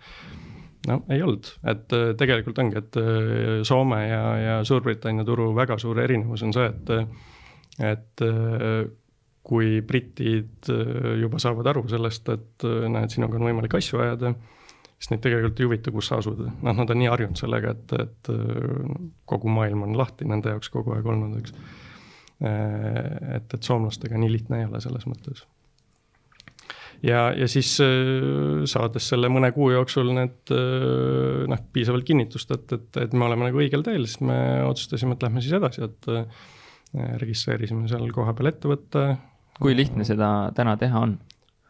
[0.90, 5.78] no ei olnud, et äh, tegelikult ongi, et äh, Soome ja, ja Suurbritannia turu väga
[5.82, 6.94] suur erinevus on see, et,
[7.94, 8.26] et
[9.46, 10.70] kui britid
[11.22, 14.32] juba saavad aru sellest, et näed, sinuga on võimalik asju ajada,
[14.96, 17.98] siis neid tegelikult ei huvita, kus sa asud, noh, nad on nii harjunud sellega, et,
[18.00, 18.32] et
[19.30, 21.54] kogu maailm on lahti nende jaoks kogu aeg olnud, eks.
[22.42, 25.46] et, et soomlastega nii lihtne ei ole selles mõttes
[27.04, 32.76] ja, ja siis äh, saades selle mõne kuu jooksul need äh, noh, piisavalt kinnitust, et,
[32.78, 36.12] et, et me oleme nagu õigel teel, siis me otsustasime, et lähme siis edasi, et
[36.14, 36.44] äh,
[37.22, 39.08] registreerisime seal kohapeal ettevõtte.
[39.60, 41.18] kui lihtne seda täna teha on?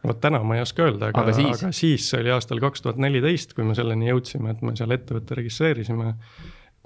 [0.06, 2.84] vot täna ma ei oska öelda, aga, aga siis, aga siis see oli aastal kaks
[2.84, 6.12] tuhat neliteist, kui me selleni jõudsime, et me seal ettevõtte registreerisime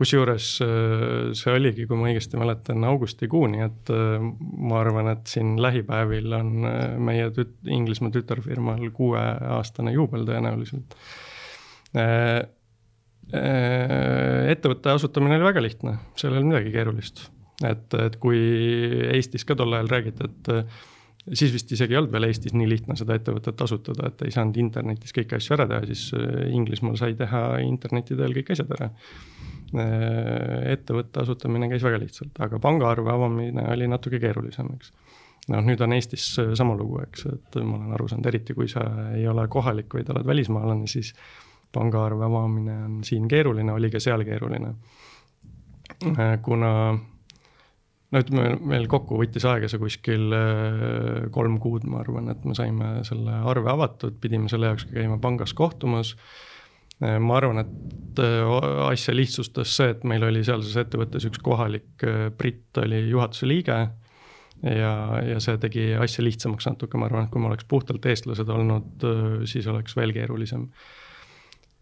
[0.01, 5.59] kusjuures äh, see oligi, kui ma õigesti mäletan, augustikuuni, et äh, ma arvan, et siin
[5.61, 6.79] lähipäevil on äh,
[7.11, 10.97] meie tüt-, Inglismaa tütarfirmal kuueaastane juubel tõenäoliselt.
[14.51, 17.25] ettevõtte asutamine oli väga lihtne, seal ei olnud midagi keerulist.
[17.67, 18.39] et, et kui
[19.11, 20.51] Eestis ka tol ajal räägiti, et
[21.35, 24.57] siis vist isegi ei olnud veel Eestis nii lihtne seda ettevõtet asutada, et ei saanud
[24.63, 26.09] internetis kõiki asju ära teha, siis
[26.55, 28.93] Inglismaal sai teha interneti teel kõik asjad ära
[29.71, 34.91] ettevõtte asutamine käis väga lihtsalt, aga pangaarve avamine oli natuke keerulisem, eks.
[35.53, 36.27] noh, nüüd on Eestis
[36.59, 38.83] sama lugu, eks, et ma olen aru saanud, eriti kui sa
[39.15, 41.13] ei ole kohalik, vaid oled välismaalane, siis
[41.73, 44.75] pangaarve avamine on siin keeruline, oli ka seal keeruline.
[46.11, 46.73] Äh, kuna
[48.11, 52.59] no ütleme, meil kokku võttis aega see kuskil äh, kolm kuud, ma arvan, et me
[52.59, 56.50] saime selle arve avatud, pidime selle jaoks käima pangas kohtumas Äh,
[57.01, 58.51] ma arvan, et äh,
[58.91, 63.81] asja lihtsustas see, et meil oli sealses ettevõttes üks kohalik äh, britt oli juhatuse liige.
[64.61, 68.51] ja, ja see tegi asja lihtsamaks natuke, ma arvan, et kui me oleks puhtalt eestlased
[68.53, 69.07] olnud,
[69.49, 70.67] siis oleks veel keerulisem.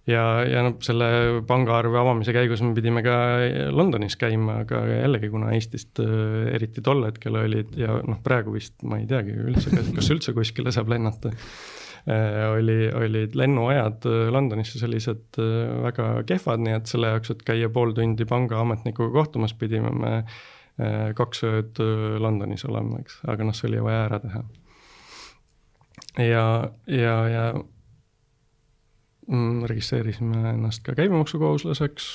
[0.07, 1.09] ja, ja noh, selle
[1.49, 3.17] pangaarve avamise käigus me pidime ka
[3.75, 9.03] Londonis käima, aga jällegi, kuna Eestist eriti tol hetkel olid ja noh, praegu vist ma
[9.03, 11.78] ei teagi üldse, kas üldse kuskile saab lennata Äh,
[12.53, 17.69] oli, olid lennuajad äh, Londonisse sellised äh, väga kehvad, nii et selle jaoks, et käia
[17.73, 20.15] pool tundi pangaametnikuga kohtumas, pidime me
[21.19, 21.81] kaks ööd
[22.23, 24.43] Londonis olema, eks, aga noh, see oli vaja ära teha.
[26.23, 26.45] ja,
[26.87, 27.43] ja, ja
[29.27, 32.07] mm, registreerisime ennast ka käibemaksukohuslaseks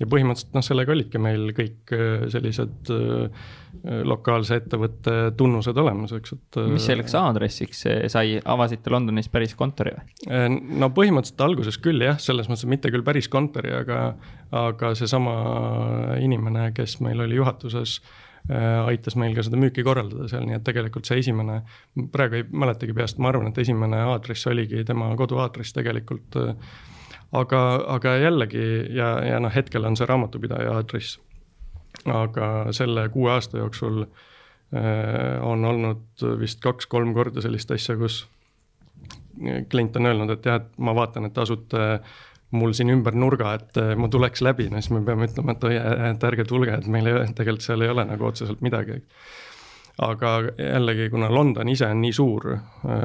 [0.00, 3.46] ja põhimõtteliselt noh, sellega olidki meil kõik äh, sellised äh,
[4.08, 6.58] lokaalse ettevõtte tunnused olemas, eks, et.
[6.72, 10.18] mis selleks aadressiks sai, avasite Londonis päris kontori või?
[10.28, 14.00] Äh, no põhimõtteliselt alguses küll jah, selles mõttes, et mitte küll päris kontori, aga,
[14.66, 15.36] aga seesama
[16.22, 18.00] inimene, kes meil oli juhatuses
[18.46, 21.56] aitas meil ka seda müüki korraldada seal, nii et tegelikult see esimene,
[22.14, 26.52] praegu ei mäletagi peast, ma arvan, et esimene aadress oligi tema koduaadress tegelikult äh,
[27.40, 27.62] aga,
[27.96, 31.18] aga jällegi ja, ja noh, hetkel on see raamatupidaja aadress.
[32.06, 38.24] aga selle kuue aasta jooksul äh, on olnud vist kaks-kolm korda sellist asja, kus
[39.70, 41.86] klient on öelnud, et jah, et ma vaatan, et te asute
[42.56, 45.66] mul siin ümber nurga, et äh, ma tuleks läbi, no siis me peame ütlema, et
[45.66, 45.74] oi,
[46.10, 49.00] et ärge tulge, et meil ei tegelikult seal ei ole nagu otseselt midagi
[50.02, 52.96] aga jällegi, kuna London ise on nii suur, äh,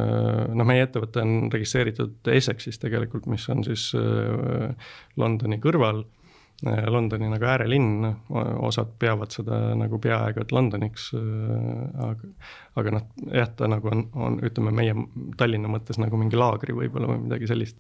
[0.52, 4.90] noh, meie ettevõte on registreeritud Essexis tegelikult, mis on siis äh,
[5.22, 6.04] Londoni kõrval.
[6.68, 8.10] Äh, Londoni nagu äärelinn,
[8.68, 11.12] osad peavad seda nagu peaaegu et Londoniks.
[12.10, 12.34] aga,
[12.78, 14.98] aga noh, jah, ta nagu on, on, ütleme meie
[15.40, 17.80] Tallinna mõttes nagu mingi laagri võib-olla või midagi sellist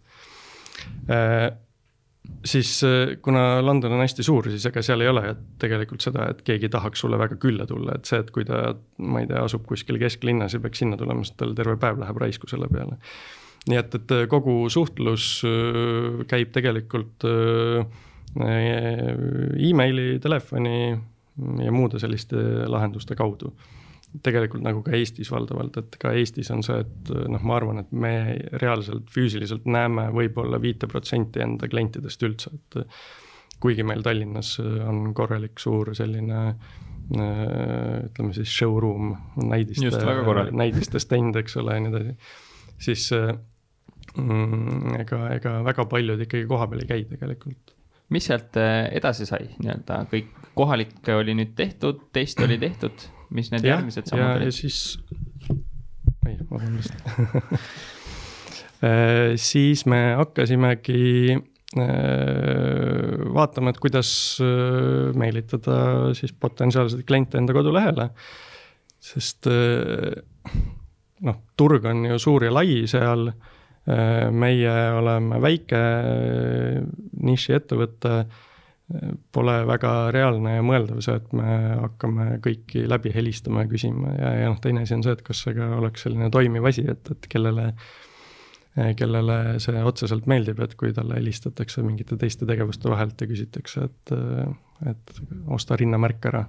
[2.45, 5.23] siis äh, kuna London on hästi suur, siis ega seal ei ole
[5.61, 9.23] tegelikult seda, et keegi tahaks sulle väga külla tulla, et see, et kui ta, ma
[9.23, 12.49] ei tea, asub kuskil kesklinnas ja peaks sinna tulema, siis tal terve päev läheb raisku
[12.51, 12.97] selle peale.
[13.69, 17.27] nii et, et äh, kogu suhtlus äh, käib tegelikult
[18.31, 20.75] emaili, telefoni
[21.65, 22.37] ja muude selliste
[22.71, 23.51] lahenduste kaudu
[24.23, 27.91] tegelikult nagu ka Eestis valdavalt, et ka Eestis on see, et noh, ma arvan, et
[27.95, 28.13] me
[28.59, 32.81] reaalselt füüsiliselt näeme võib-olla viite protsenti enda klientidest üldse, et
[33.61, 36.41] kuigi meil Tallinnas on korralik suur selline
[37.11, 39.89] ütleme siis showroom, näidiste,
[40.55, 42.13] näidiste stend, eks ole, ja nii edasi,
[42.87, 43.07] siis
[44.15, 47.75] mm, ega, ega väga paljud ikkagi kohapeal ei käi tegelikult.
[48.11, 53.65] Mis sealt edasi sai, nii-öelda kõik kohalik oli nüüd tehtud, test oli tehtud mis need
[53.65, 54.49] ja, järgmised sammud olid?
[54.49, 54.99] ja siis,
[56.25, 56.93] oi, vabandust
[58.87, 61.85] äh, siis me hakkasimegi äh,
[63.37, 64.11] vaatama, et kuidas
[64.43, 65.77] äh, meelitada
[66.17, 68.09] siis potentsiaalseid kliente enda kodulehele.
[69.01, 69.47] sest
[71.25, 73.31] noh, turg on ju suur ja lai seal
[74.37, 75.79] meie oleme väike
[77.25, 78.11] nišiettevõte,
[79.31, 84.13] pole väga reaalne ja mõeldav see, et me hakkame kõiki läbi helistama ja küsima.
[84.17, 86.85] Ja, ja noh, teine asi on see, et kas see ka oleks selline toimiv asi,
[86.91, 87.91] et, et kellele äh,
[88.71, 94.13] kellele see otseselt meeldib, et kui talle helistatakse mingite teiste tegevuste vahelt ja küsitakse, et,
[94.15, 95.11] eh, et
[95.51, 96.45] osta rinnamärk ära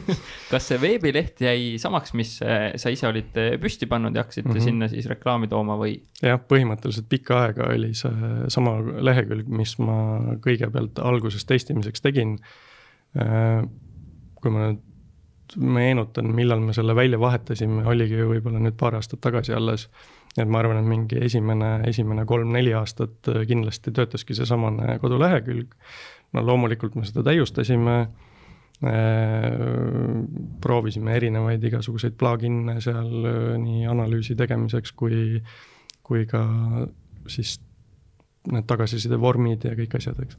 [0.52, 4.54] kas see veebileht jäi samaks, mis eh, sa ise olid püsti pannud ja hakkasite mm
[4.54, 4.68] -hmm.
[4.70, 5.98] sinna siis reklaami tooma või?
[6.22, 9.98] jah, põhimõtteliselt pikka aega oli see sama lehekülg, mis ma
[10.46, 12.38] kõigepealt alguses testimiseks tegin.
[13.14, 14.82] kui ma nüüd
[15.56, 19.88] meenutan, millal me selle välja vahetasime, oligi ju võib-olla nüüd paar aastat tagasi alles
[20.38, 25.74] et ma arvan, et mingi esimene, esimene kolm-neli aastat äh, kindlasti töötaski seesamane kodulehekülg.
[26.34, 27.98] no loomulikult me seda täiustasime
[28.84, 29.52] äh,.
[30.60, 35.42] proovisime erinevaid igasuguseid plugin'e seal äh, nii analüüsi tegemiseks kui,
[36.02, 36.42] kui ka
[37.30, 37.60] siis
[38.50, 40.36] need tagasiside vormid ja kõik asjad, eks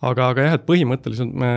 [0.00, 1.52] aga, aga jah, et põhimõtteliselt me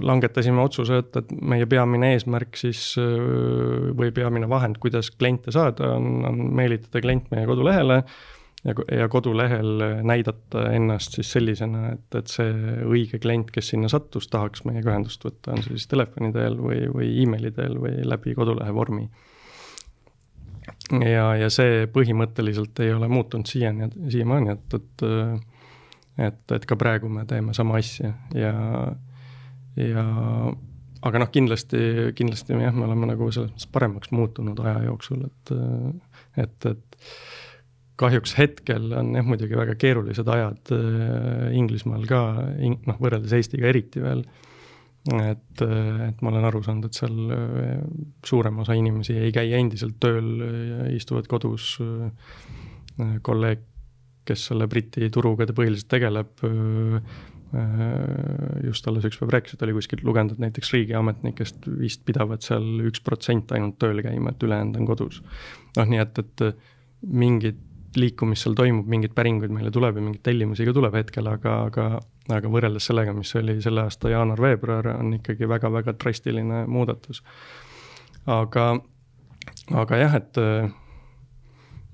[0.00, 6.22] langetasime otsuse, et, et meie peamine eesmärk siis või peamine vahend, kuidas kliente saada, on,
[6.28, 8.00] on meelitada klient meie kodulehele
[8.64, 12.52] ja, ja kodulehel näidata ennast siis sellisena, et, et see
[12.88, 16.84] õige klient, kes sinna sattus, tahaks meiega ühendust võtta, on see siis telefoni teel või,
[16.92, 19.08] või emaili teel või läbi kodulehe vormi.
[21.04, 25.08] ja, ja see põhimõtteliselt ei ole muutunud siiani, siiamaani, et, et
[26.20, 28.52] et, et ka praegu me teeme sama asja ja,
[29.80, 30.04] ja
[31.06, 31.80] aga noh, kindlasti,
[32.16, 35.54] kindlasti jah, me oleme nagu selles mõttes paremaks muutunud aja jooksul, et,
[36.44, 37.00] et, et
[38.00, 42.20] kahjuks hetkel on jah, muidugi väga keerulised ajad äh, Inglismaal ka,
[42.60, 44.24] noh, võrreldes Eestiga eriti veel.
[45.16, 47.76] et, et ma olen aru saanud, et seal äh,
[48.26, 50.44] suurem osa inimesi ei käi endiselt tööl
[50.96, 51.78] istuvad kodus.
[51.80, 53.64] Äh, kolleeg
[54.30, 56.32] kes selle Briti turuga põhiliselt tegeleb,
[58.62, 62.84] just alles üks päev rääkis, et oli kuskilt lugenud, et näiteks riigiametnikest vist pidavad seal
[62.86, 65.18] üks protsent ainult tööl käima, et ülejäänud on kodus.
[65.76, 66.44] noh, nii et, et
[67.02, 67.58] mingit
[67.98, 71.86] liikumist seal toimub, mingeid päringuid meile tuleb ja mingeid tellimusi ka tuleb hetkel, aga, aga,
[72.30, 77.24] aga võrreldes sellega, mis oli selle aasta jaanuar-veebruar, on ikkagi väga-väga drastiline muudatus.
[78.30, 78.68] aga,
[79.82, 80.40] aga jah, et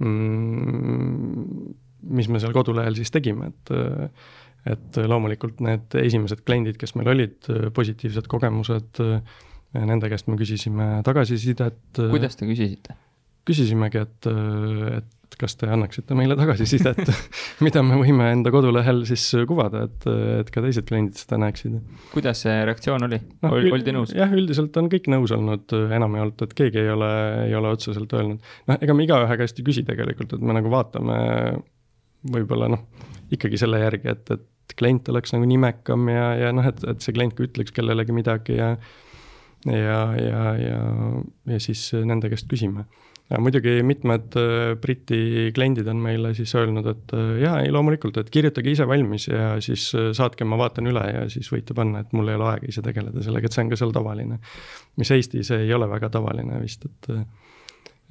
[0.04, 3.74] mm, mis me seal kodulehel siis tegime, et
[4.66, 7.36] et loomulikult need esimesed kliendid, kes meil olid,
[7.74, 8.98] positiivsed kogemused,
[9.76, 12.00] nende käest me küsisime tagasisidet.
[12.10, 12.96] kuidas te küsisite?
[13.46, 14.26] küsisimegi, et,
[14.96, 17.10] et kas te annaksite meile tagasisidet
[17.66, 20.06] mida me võime enda kodulehel siis kuvada, et,
[20.40, 21.76] et ka teised kliendid seda näeksid.
[22.14, 24.14] kuidas see reaktsioon oli no,, oldi nõus?
[24.16, 27.12] jah, üldiselt on kõik nõus olnud, enam ei olnud, et keegi ei ole,
[27.46, 28.52] ei ole otseselt öelnud.
[28.70, 31.20] noh, ega me igaühe käest ei küsi tegelikult, et me nagu vaatame
[32.32, 32.84] võib-olla noh,
[33.34, 37.14] ikkagi selle järgi, et, et klient oleks nagu nimekam ja, ja noh, et, et see
[37.16, 38.76] klient ka ütleks kellelegi midagi ja
[39.66, 40.80] ja, ja, ja,
[41.50, 42.86] ja siis nende käest küsime.
[43.42, 48.28] Muidugi mitmed äh, Briti kliendid on meile siis öelnud, et äh, jaa, ei loomulikult, et
[48.30, 52.14] kirjutage ise valmis ja siis äh, saatke, ma vaatan üle ja siis võite panna, et
[52.14, 54.38] mul ei ole aega ise tegeleda sellega, et see on ka seal tavaline.
[55.02, 57.10] mis Eestis ei ole väga tavaline vist, et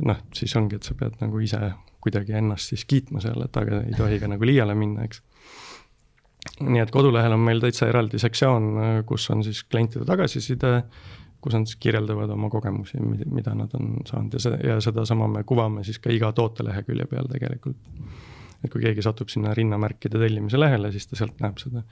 [0.04, 1.60] noh, siis ongi, et sa pead nagu ise
[2.04, 5.22] kuidagi ennast siis kiitma seal, et aga ei tohi ka nagu liiale minna, eks.
[6.62, 8.68] nii et kodulehel on meil täitsa eraldi sektsioon,
[9.10, 10.76] kus on siis klientide tagasiside,
[11.42, 15.44] kus nad siis kirjeldavad oma kogemusi, mida nad on saanud ja see, ja sedasama me
[15.48, 17.82] kuvame siis ka iga tootelehekülje peal tegelikult.
[18.66, 21.84] et kui keegi satub sinna rinnamärkide tellimise lehele, siis ta sealt näeb seda.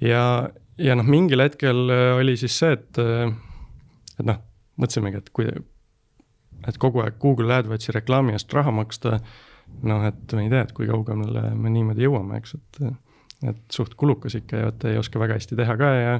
[0.00, 0.24] ja,
[0.78, 3.02] ja noh, mingil hetkel oli siis see, et,
[4.18, 4.42] et noh,
[4.78, 5.50] mõtlesimegi, et kui,
[6.68, 9.20] et kogu aeg Google AdWordsi reklaami eest raha maksta,
[9.86, 12.82] noh, et ma ei tea, et kui kaugele me niimoodi jõuame, eks, et,
[13.52, 16.18] et suht kulukas ikka ja et ei oska väga hästi teha ka ja,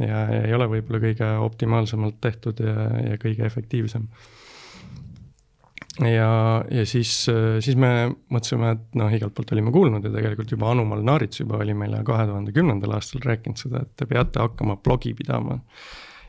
[0.00, 4.08] ja, ja ei ole võib-olla kõige optimaalsemalt tehtud ja, ja kõige efektiivsem.
[6.04, 6.28] ja,
[6.70, 7.14] ja siis,
[7.64, 11.62] siis me mõtlesime, et noh, igalt poolt olime kuulnud ja tegelikult juba Anu Malnarits juba
[11.64, 15.60] oli meile kahe tuhande kümnendal aastal rääkinud seda, et te peate hakkama blogi pidama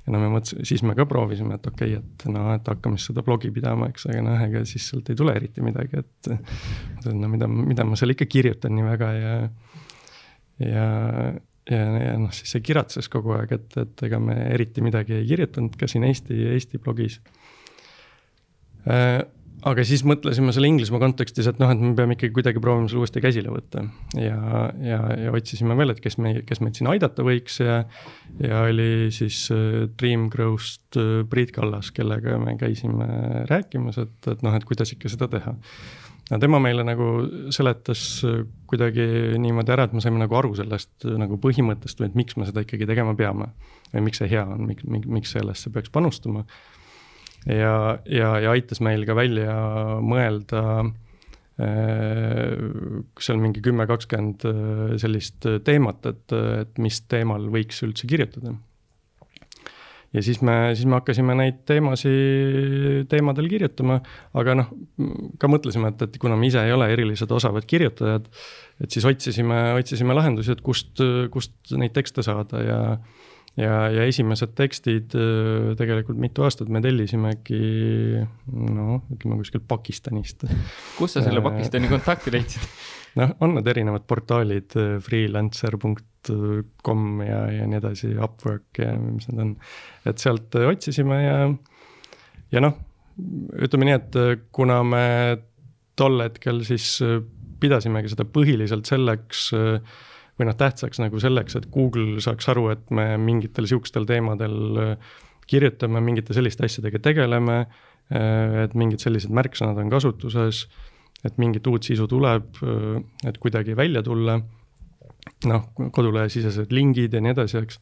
[0.05, 2.97] ja no me mõtlesime, siis me ka proovisime, et okei okay,, et noh, et hakkame
[2.97, 6.31] siis seda blogi pidama, eks, aga noh, ega siis sealt ei tule eriti midagi, et.
[7.11, 9.35] no mida, mida ma seal ikka kirjutan nii väga ja,
[10.65, 10.87] ja,
[11.69, 15.29] ja, ja noh, siis see kiratses kogu aeg, et, et ega me eriti midagi ei
[15.29, 17.19] kirjutanud ka siin Eesti, Eesti blogis
[18.89, 19.21] äh,
[19.67, 23.03] aga siis mõtlesime selle Inglismaa kontekstis, et noh, et me peame ikkagi kuidagi proovima selle
[23.03, 23.83] uuesti käsile võtta.
[24.17, 24.37] ja,
[24.81, 27.81] ja, ja otsisime veel, et kes me, kes meid siin aidata võiks ja,
[28.41, 33.07] ja oli siis äh, Dream Growst äh, Priit Kallas, kellega me käisime
[33.51, 35.55] rääkimas, et, et noh, et kuidas ikka seda teha.
[36.31, 37.13] no tema meile nagu
[37.53, 42.19] seletas äh, kuidagi niimoodi ära, et me saime nagu aru sellest nagu põhimõttest või et
[42.23, 43.53] miks me seda ikkagi tegema peame.
[43.93, 46.47] või miks see hea on, miks, miks sellesse peaks panustama
[47.49, 47.75] ja,
[48.05, 49.53] ja, ja aitas meil ka välja
[50.03, 52.57] mõelda äh,
[53.21, 58.53] seal mingi kümme, kakskümmend äh, sellist teemat, et, et mis teemal võiks üldse kirjutada.
[60.13, 64.01] ja siis me, siis me hakkasime neid teemasid, teemadel kirjutama,
[64.37, 64.73] aga noh,
[65.39, 68.27] ka mõtlesime, et, et kuna me ise ei ole erilised osavad kirjutajad,
[68.83, 71.01] et siis otsisime, otsisime lahendusi, et kust,
[71.33, 72.81] kust neid tekste saada ja
[73.59, 77.59] ja, ja esimesed tekstid äh, tegelikult mitu aastat me tellisimegi
[78.51, 80.45] noh, ütleme kuskilt Pakistanist.
[80.97, 82.63] kus sa selle äh, Pakistani kontakti leidsid?
[83.19, 89.41] noh, on need erinevad portaalid, äh, freelancer.com ja, ja nii edasi, Upwork ja mis need
[89.45, 89.51] on.
[90.07, 91.37] et sealt otsisime ja,
[92.55, 92.75] ja noh,
[93.59, 94.13] ütleme nii, et
[94.55, 95.05] kuna me
[95.99, 97.01] tol hetkel siis
[97.61, 99.99] pidasimegi seda põhiliselt selleks äh,
[100.41, 105.11] või noh, tähtsaks nagu selleks, et Google saaks aru, et me mingitel sihukestel teemadel äh,
[105.49, 110.63] kirjutame, mingite selliste asjadega tegeleme, äh, et mingid sellised märksõnad on kasutuses,
[111.27, 112.97] et mingit uut sisu tuleb, äh,
[113.29, 114.39] et kuidagi välja tulla,
[115.45, 117.77] noh, kodulehesisesed lingid ja nii edasi, eks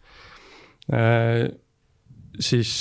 [2.39, 2.71] siis,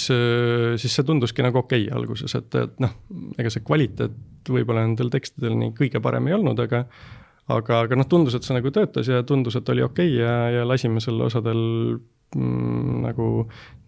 [0.80, 2.94] siis see tunduski nagu okei okay alguses, et, et noh,
[3.38, 6.86] ega see kvaliteet võib-olla nendel tekstidel nii kõige parem ei olnud, aga
[7.54, 10.34] aga, aga noh, tundus, et see nagu töötas ja tundus, et oli okei okay ja,
[10.58, 11.60] ja lasime selle osadel
[12.36, 13.28] mm, nagu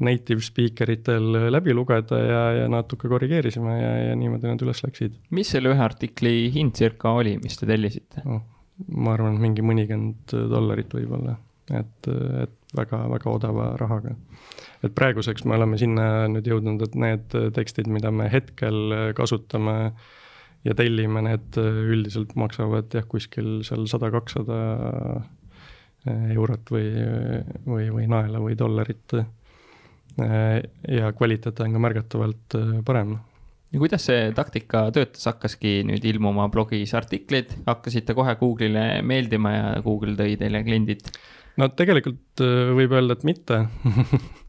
[0.06, 5.18] native speaker itel läbi lugeda ja, ja natuke korrigeerisime ja, ja niimoodi nad üles läksid.
[5.36, 8.42] mis selle ühe artikli hind circa oli, mis te tellisite oh,?
[8.96, 11.34] ma arvan, et mingi mõnikümmend dollarit võib-olla,
[11.76, 12.06] et,
[12.46, 14.14] et väga-väga odava rahaga.
[14.80, 20.08] et praeguseks me oleme sinna nüüd jõudnud, et need tekstid, mida me hetkel kasutame äh,
[20.66, 26.88] ja tellime, need äh, üldiselt maksavad jah, kuskil seal sada, kakssada äh, eurot või,
[27.66, 29.16] või, või naela või dollarit.
[29.16, 33.14] Äh, ja kvaliteet on ka märgatavalt parem
[33.70, 39.68] ja kuidas see taktika töötas, hakkaski nüüd ilmuma blogis artiklid, hakkasite kohe Google'ile meeldima ja
[39.84, 41.06] Google tõi teile kliendid?
[41.60, 42.42] no tegelikult
[42.74, 43.62] võib öelda, et mitte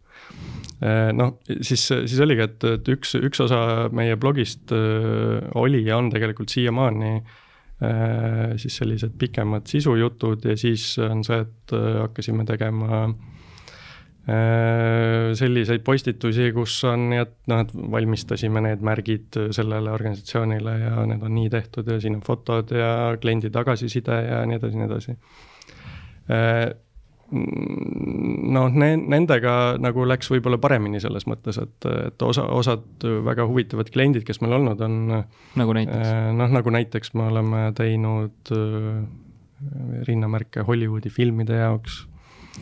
[1.14, 6.10] noh, siis, siis oligi, et, et üks, üks osa meie blogist äh, oli ja on
[6.14, 13.06] tegelikult siiamaani äh, siis sellised pikemad sisujutud ja siis on see, et hakkasime tegema
[14.22, 21.26] selliseid postitusi, kus on nii, et noh, et valmistasime need märgid sellele organisatsioonile ja need
[21.26, 25.18] on nii tehtud ja siin on fotod ja kliendi tagasiside ja nii edasi, nii edasi
[27.32, 33.92] noh, ne-, nendega nagu läks võib-olla paremini selles mõttes, et, et osa, osad väga huvitavad
[33.94, 35.00] kliendid, kes meil olnud on.
[35.60, 36.12] nagu näiteks?
[36.12, 39.04] Eh, noh, nagu näiteks me oleme teinud eh,
[40.10, 42.06] rinnamärke Hollywoodi filmide jaoks.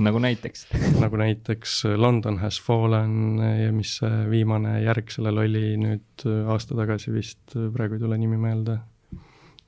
[0.06, 0.68] nagu näiteks
[1.04, 7.12] nagu näiteks London has fallen ja mis see viimane järg sellel oli nüüd aasta tagasi
[7.16, 8.78] vist, praegu ei tule nimi meelde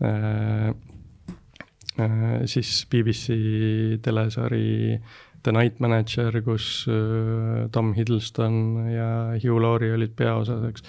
[0.06, 0.70] eh,
[2.50, 3.36] siis BBC
[4.04, 4.98] telesari
[5.44, 10.84] The Night Manager, kus äh, Tom Hiddleston ja Hugh Laurie olid peaosas,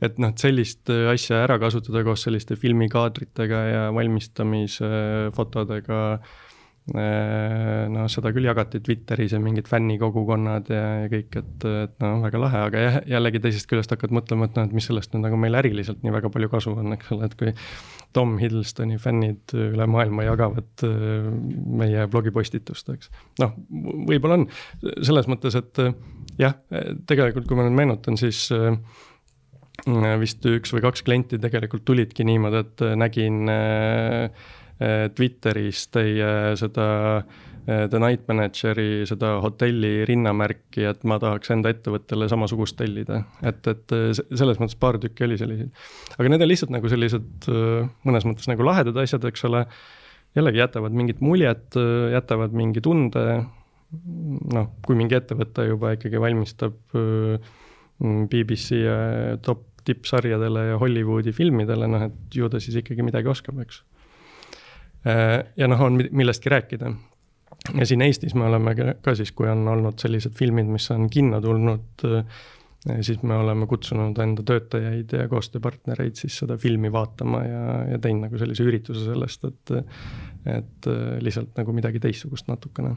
[0.00, 6.00] et noh, et sellist äh, asja ära kasutada koos selliste filmikaadritega ja valmistamisfotodega
[6.86, 12.38] noh, seda küll jagati Twitteris ja mingid fännikogukonnad ja, ja kõik, et, et noh, väga
[12.44, 15.36] lahe, aga jah, jällegi teisest küljest hakkad mõtlema, et noh, et mis sellest nüüd nagu
[15.40, 17.50] meil äriliselt nii väga palju kasu on, eks ole, et kui
[18.16, 21.26] Tom Hiddlestoni fännid üle maailma jagavad äh,
[21.80, 23.10] meie blogipostitust, eks.
[23.42, 23.56] noh,
[24.08, 24.46] võib-olla on,
[25.04, 25.92] selles mõttes, et äh,
[26.40, 26.56] jah,
[27.08, 28.72] tegelikult kui ma nüüd meenutan, siis äh,
[30.20, 33.44] vist üks või kaks klienti tegelikult tulidki niimoodi, et nägin
[35.16, 36.86] Twitteris teie seda
[37.20, 43.24] äh, The Night Manageri seda hotelli rinnamärki, et ma tahaks enda ettevõttele samasugust tellida.
[43.42, 45.72] et, et eh, selles mõttes paar tükki oli selliseid.
[46.14, 49.64] aga need on lihtsalt nagu sellised eh, mõnes mõttes nagu lahedad asjad, eks ole.
[50.38, 51.78] jällegi jätavad mingit muljet,
[52.12, 53.24] jätavad mingi tunde.
[54.54, 56.74] noh, kui mingi ettevõte juba ikkagi valmistab
[58.30, 58.82] BBC
[59.46, 63.82] top tippsarjadele ja Hollywoodi filmidele, noh et ju ta siis ikkagi midagi oskab, eks
[65.06, 66.90] ja noh, on millestki rääkida,
[67.74, 71.40] ja siin Eestis me oleme ka siis, kui on olnud sellised filmid, mis on kinno
[71.44, 72.06] tulnud,
[73.00, 78.28] siis me oleme kutsunud enda töötajaid ja koostööpartnereid siis seda filmi vaatama ja, ja teinud
[78.28, 79.76] nagu sellise ürituse sellest, et,
[80.58, 80.90] et
[81.22, 82.94] lihtsalt nagu midagi teistsugust natukene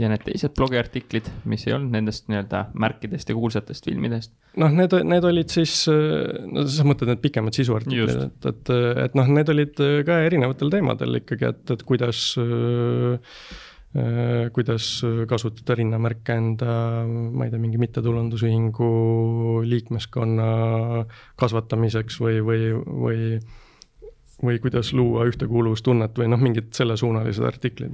[0.00, 4.32] ja need teised blogiartiklid, mis ei olnud nendest nii-öelda märkidest ja kuulsatest filmidest?
[4.60, 8.72] noh, need, need olid siis, no sa mõtled need pikemad sisuartiklid, et, et,
[9.06, 13.28] et noh, need olid ka erinevatel teemadel ikkagi, et, et kuidas äh,
[14.56, 14.86] kuidas
[15.28, 18.88] kasutada rinnamärke enda, ma ei tea, mingi mittetulundusühingu
[19.68, 20.46] liikmeskonna
[21.40, 23.20] kasvatamiseks või, või, või
[24.42, 27.92] või kuidas luua ühtekuuluvustunnet või noh, mingid sellesuunalised artiklid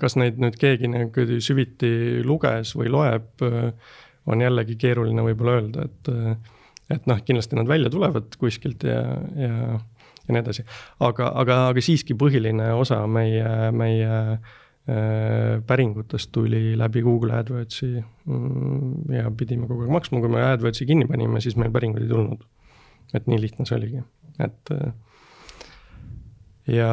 [0.00, 3.44] kas neid nüüd keegi nagu süviti luges või loeb,
[4.26, 6.10] on jällegi keeruline võib-olla öelda, et,
[6.96, 9.00] et noh, kindlasti nad välja tulevad kuskilt ja,
[9.38, 9.78] ja,
[10.26, 10.66] ja nii edasi.
[11.00, 14.56] aga, aga, aga siiski põhiline osa meie, meie äh,
[15.66, 21.08] päringutest tuli läbi Google AdWordsi mm, ja pidime kogu aeg maksma, kui me AdWordsi kinni
[21.10, 22.46] panime, siis meil päringuid ei tulnud.
[23.14, 24.00] et nii lihtne see oligi,
[24.42, 24.70] et
[26.66, 26.90] ja,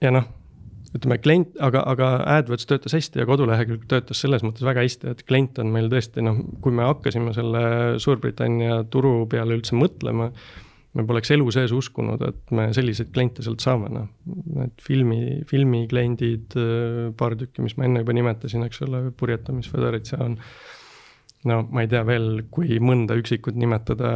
[0.00, 0.28] ja noh
[0.98, 5.24] ütleme, klient, aga, aga AdWords töötas hästi ja kodulehekülg töötas selles mõttes väga hästi, et
[5.28, 7.62] klient on meil tõesti noh, kui me hakkasime selle
[8.02, 10.30] Suurbritannia turu peale üldse mõtlema,
[10.98, 14.08] me poleks elu sees uskunud, et me selliseid kliente sealt saame, noh.
[14.58, 16.56] Need filmi, filmikliendid,
[17.18, 20.38] paar tükki, mis ma enne juba nimetasin, eks ole, Purjetamisföderatsioon
[21.46, 24.10] no ma ei tea veel, kui mõnda üksikut nimetada,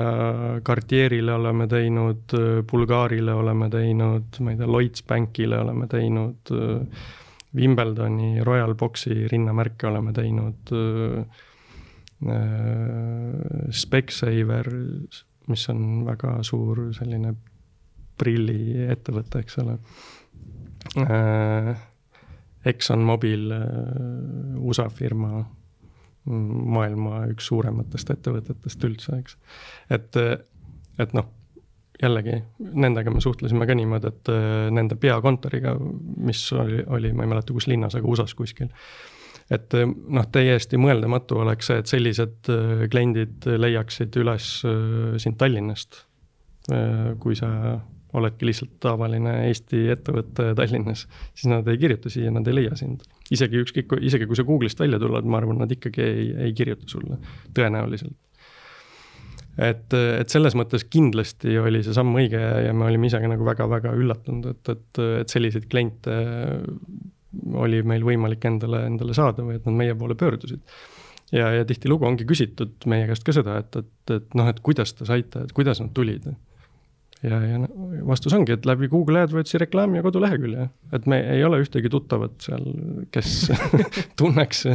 [0.67, 2.35] Cartierile oleme teinud,
[2.69, 6.55] Bulgaarile oleme teinud, ma ei tea, Lloyds Bankile oleme teinud,
[7.53, 10.75] Wimbledoni Royal Boxi rinnamärke oleme teinud,
[13.83, 14.69] Specsaver,
[15.51, 17.35] mis on väga suur selline
[18.23, 19.79] prilliettevõte, eks ole.
[22.73, 23.51] ExxonMobil,
[24.63, 25.43] USA firma
[26.27, 29.39] maailma üks suurematest ettevõtetest üldse, eks.
[29.91, 30.19] et,
[31.03, 31.31] et noh,
[32.03, 35.75] jällegi nendega me suhtlesime ka niimoodi, et äh, nende peakontoriga,
[36.27, 38.71] mis oli, oli, ma ei mäleta, kus linnas, aga USA-s kuskil.
[39.53, 44.55] et äh, noh, täiesti mõeldamatu oleks see, et sellised äh, kliendid leiaksid üles
[45.23, 46.07] sind Tallinnast.
[47.19, 47.49] kui sa
[48.15, 53.03] oledki lihtsalt tavaline Eesti ettevõte Tallinnas, siis nad ei kirjuta siia, nad ei leia sind.
[53.33, 56.89] Isegi ükskõik, isegi kui sa Google'ist välja tuled, ma arvan, nad ikkagi ei, ei kirjuta
[56.91, 57.19] sulle,
[57.57, 58.17] tõenäoliselt.
[59.61, 63.47] et, et selles mõttes kindlasti oli see samm õige ja me olime ise ka nagu
[63.47, 66.17] väga-väga üllatunud, et, et, et selliseid kliente
[67.57, 70.61] oli meil võimalik endale, endale saada või et nad meie poole pöördusid.
[71.33, 74.93] Ja, ja tihtilugu ongi küsitud meie käest ka seda, et, et, et noh, et kuidas
[74.93, 76.29] te saite, et kuidas nad tulid
[77.27, 77.61] ja, ja
[78.07, 80.67] vastus ongi, et läbi Google AdWordsi reklaami ja kodulehekülje,
[80.97, 82.67] et me ei ole ühtegi tuttavat seal,
[83.15, 83.37] kes
[84.21, 84.67] tunneks,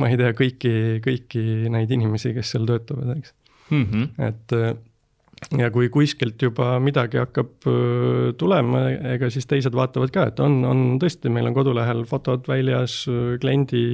[0.00, 0.74] ma ei tea, kõiki,
[1.04, 3.34] kõiki neid inimesi, kes seal töötavad, eks
[3.70, 3.86] mm.
[3.86, 4.28] -hmm.
[4.28, 7.68] et ja kui kuskilt juba midagi hakkab
[8.40, 13.02] tulema, ega siis teised vaatavad ka, et on, on tõesti, meil on kodulehel fotod väljas,
[13.42, 13.84] kliendi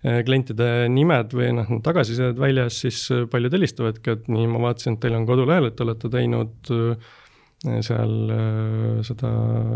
[0.00, 5.16] klientide nimed või noh, tagasisided väljas, siis paljud helistavadki, et nii, ma vaatasin, et teil
[5.18, 6.70] on kodulehel, et te olete teinud
[7.84, 8.14] seal
[9.04, 9.30] seda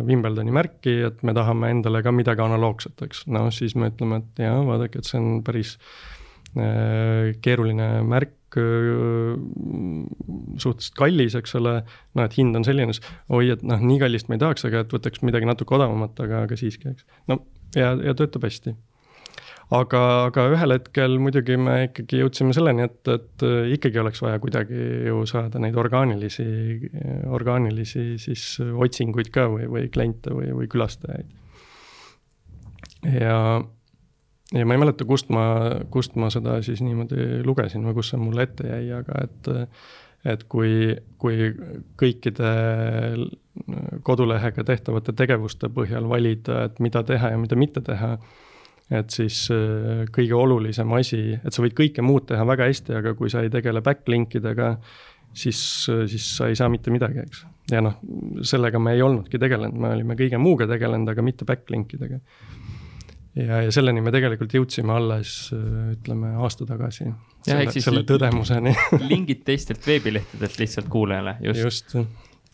[0.09, 3.27] Wimbledoni märki, et me tahame endale ka midagi analoogset, eks.
[3.29, 5.75] no siis me ütleme, et jaa, vaadake, et see on päris
[7.45, 8.57] keeruline märk,
[10.63, 11.75] suhteliselt kallis, eks ole,
[12.15, 12.95] noh, et hind on selline,
[13.35, 16.45] oi, et noh, nii kallist me ei tahaks, aga et võtaks midagi natuke odavamat, aga,
[16.49, 17.05] aga siiski, eks.
[17.29, 17.43] no
[17.77, 18.77] ja, ja töötab hästi
[19.79, 24.41] aga, aga ühel hetkel muidugi me ikkagi jõudsime selleni, et, et äh, ikkagi oleks vaja
[24.43, 26.47] kuidagi ju saada neid orgaanilisi,
[27.35, 31.33] orgaanilisi siis otsinguid ka või, või kliente või, või külastajaid.
[33.15, 33.39] ja,
[34.55, 35.45] ja ma ei mäleta, kust ma,
[35.95, 39.55] kust ma seda siis niimoodi lugesin või kus see mulle ette jäi, aga et
[40.25, 41.51] et kui, kui
[42.01, 42.51] kõikide
[44.07, 48.17] kodulehega tehtavate tegevuste põhjal valida, et mida teha ja mida mitte teha
[48.93, 53.15] et siis äh, kõige olulisem asi, et sa võid kõike muud teha väga hästi, aga
[53.17, 54.75] kui sa ei tegele backlink idega,
[55.33, 55.61] siis,
[55.93, 57.45] äh, siis sa ei saa mitte midagi, eks.
[57.73, 57.97] ja noh,
[58.45, 62.21] sellega me ei olnudki tegelenud, me olime kõige muuga tegelenud, aga mitte backlink idega.
[63.41, 67.09] ja, ja selleni me tegelikult jõudsime alles äh, ütleme aasta tagasi.
[67.47, 68.75] selle, selle tõdemuseni
[69.13, 71.97] lingid teistelt veebilehtedelt lihtsalt kuulajale, just, just..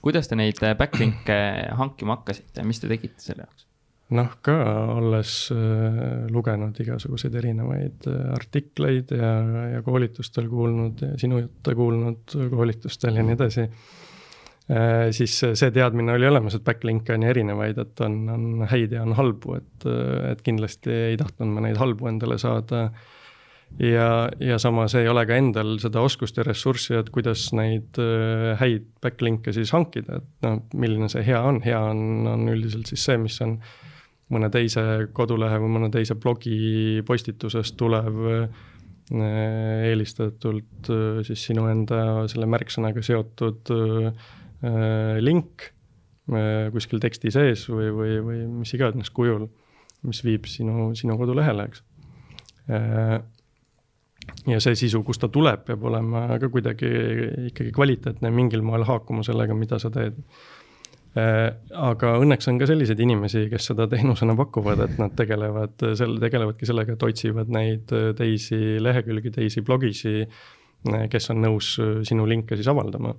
[0.00, 1.40] kuidas te neid backlink'e
[1.80, 3.69] hankima hakkasite, mis te tegite selle jaoks?
[4.16, 4.56] Noh, ka
[4.96, 9.32] olles äh, lugenud igasuguseid erinevaid äh, artikleid ja,
[9.76, 15.08] ja koolitustel kuulnud ja sinu jutte kuulnud koolitustel ja nii edasi äh,.
[15.14, 19.16] siis see teadmine oli olemas, et backlink'e on erinevaid, et on, on häid ja on
[19.18, 19.88] halbu, et,
[20.30, 22.88] et kindlasti ei tahtnud ma neid halbu endale saada.
[23.82, 27.98] ja, ja samas ei ole ka endal seda oskust ja ressurssi, et kuidas neid
[28.62, 33.06] häid backlink'e siis hankida, et noh, milline see hea on, hea on, on üldiselt siis
[33.10, 33.58] see, mis on
[34.30, 34.82] mõne teise
[35.16, 38.62] kodulehe või mõne teise blogi postitusest tulev äh,
[39.90, 43.74] eelistatult äh, siis sinu enda selle märksõnaga seotud
[45.24, 45.70] link
[46.74, 49.46] kuskil teksti sees või, või, või mis iganes kujul,
[50.04, 51.80] mis viib sinu, sinu kodulehele, eks
[54.50, 56.90] ja see sisu, kust ta tuleb, peab olema ka kuidagi
[57.50, 60.18] ikkagi kvaliteetne, mingil moel haakuma sellega, mida sa teed.
[61.18, 66.20] Äh, aga õnneks on ka selliseid inimesi, kes seda teenusena pakuvad, et nad tegelevad selle,
[66.22, 70.22] tegelevadki sellega, et otsivad neid teisi lehekülgi, teisi blogisi,
[71.10, 71.74] kes on nõus
[72.08, 73.16] sinu linke siis avaldama.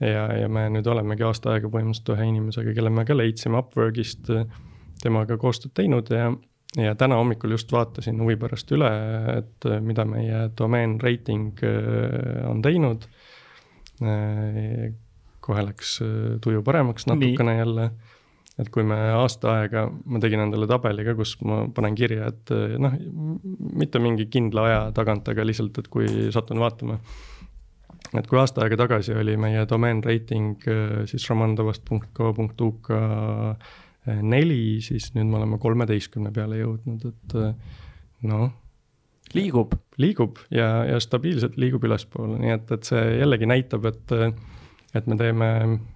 [0.00, 4.28] ja, ja me nüüd olemegi aasta aega põhimõtteliselt ühe inimesega, kelle me ka leidsime Upworkist,
[5.00, 6.32] temaga koostööd teinud ja
[6.76, 8.90] ja täna hommikul just vaatasin huvi pärast üle,
[9.38, 13.08] et äh, mida meie domeen rating äh, on teinud.
[15.40, 15.98] Äh, kohe läks
[16.44, 17.58] tuju paremaks natukene Nii.
[17.64, 17.90] jälle.
[18.60, 22.50] et kui me aasta aega, ma tegin endale tabeli ka, kus ma panen kirja, et
[22.78, 22.92] noh,
[23.80, 26.98] mitte mingi kindla aja tagant, aga lihtsalt, et kui satun vaatama.
[28.18, 30.60] et kui aasta aega tagasi oli meie domeen rating
[31.08, 32.90] siis romandovast.co.uk
[34.06, 37.76] neli, siis nüüd me oleme kolmeteistkümne peale jõudnud, et äh,
[38.28, 38.48] noh.
[39.36, 39.74] liigub.
[40.00, 44.16] liigub ja, ja stabiilselt liigub ülespoole, nii et, et see jällegi näitab, et,
[44.94, 45.50] et me teeme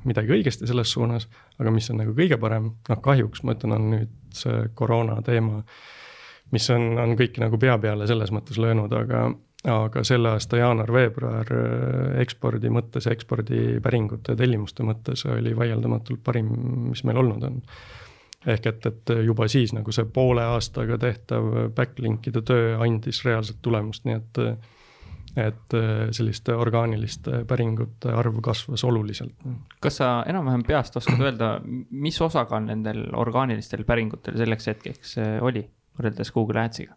[0.07, 1.29] midagi õigesti selles suunas,
[1.59, 5.63] aga mis on nagu kõige parem, noh kahjuks ma ütlen, on nüüd see koroona teema,
[6.55, 9.27] mis on, on kõik nagu pea peale selles mõttes löönud, aga
[9.65, 16.51] aga selle aasta jaanuar-veebruar äh, ekspordi mõttes, ekspordipäringute ja tellimuste mõttes oli vaieldamatult parim,
[16.91, 17.63] mis meil olnud on.
[18.45, 24.05] Ehk et, et juba siis nagu see poole aastaga tehtav backlink'ide töö andis reaalset tulemust,
[24.05, 24.43] nii et
[25.37, 25.75] et
[26.15, 29.35] selliste orgaaniliste päringute arv kasvas oluliselt.
[29.83, 31.57] kas sa enam-vähem peast oskad öelda,
[31.91, 35.65] mis osakaal nendel orgaanilistel päringutel selleks hetkeks oli,
[35.99, 36.95] võrreldes Google Ads'iga?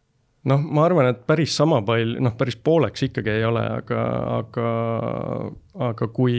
[0.47, 4.03] noh, ma arvan, et päris sama palju, noh, päris pooleks ikkagi ei ole, aga,
[4.37, 4.69] aga,
[5.89, 6.37] aga kui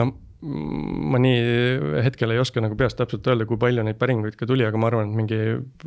[0.00, 1.40] no ma nii
[2.04, 4.88] hetkel ei oska nagu peast täpselt öelda, kui palju neid päringuid ka tuli, aga ma
[4.88, 5.40] arvan, et mingi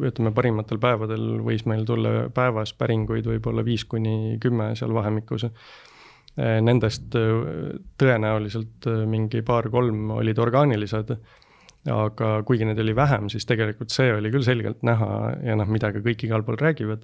[0.10, 5.48] ütleme, parimatel päevadel võis meil tulla päevas päringuid võib-olla viis kuni kümme seal vahemikus.
[6.38, 7.14] Nendest
[8.02, 11.18] tõenäoliselt mingi paar-kolm olid orgaanilised.
[11.94, 15.92] aga kuigi neid oli vähem, siis tegelikult see oli küll selgelt näha ja noh, mida
[15.92, 17.04] ka kõik igal pool räägivad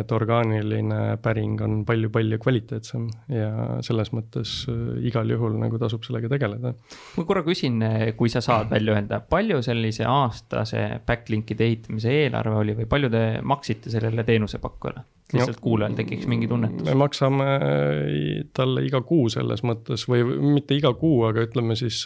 [0.00, 6.30] et orgaaniline päring on palju-palju kvaliteetsem ja selles mõttes äh, igal juhul nagu tasub sellega
[6.32, 6.74] tegeleda.
[7.16, 12.62] ma korra küsin, äh, kui sa saad välja öelda, palju sellise aastase backlink'ide ehitamise eelarve
[12.62, 15.06] oli või palju te maksite sellele teenusepakkujale?
[15.34, 16.86] lihtsalt kuulajal tekiks mingi tunnetus.
[16.86, 20.22] me maksame äh, talle iga kuu selles mõttes või
[20.56, 22.04] mitte iga kuu, aga ütleme siis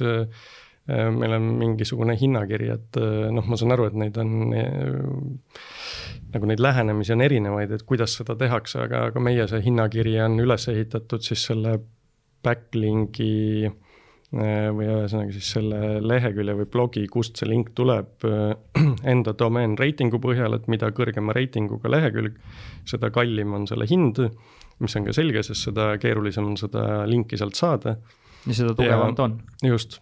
[1.14, 2.98] meil on mingisugune hinnakiri, et
[3.34, 4.32] noh, ma saan aru, et neid on
[6.34, 10.38] nagu neid lähenemisi on erinevaid, et kuidas seda tehakse, aga, aga meie see hinnakiri on
[10.42, 11.76] üles ehitatud siis selle
[12.44, 13.32] backlink'i
[13.66, 18.54] äh, või ühesõnaga siis selle lehekülje või blogi, kust see link tuleb äh,
[19.14, 22.38] enda domeen reitingu põhjal, et mida kõrgema reitinguga lehekülg,
[22.88, 24.22] seda kallim on selle hind,
[24.80, 27.98] mis on ka selge, sest seda keerulisem on seda linki sealt saada.
[28.46, 29.40] ja seda tugevam ta on.
[29.66, 30.00] just,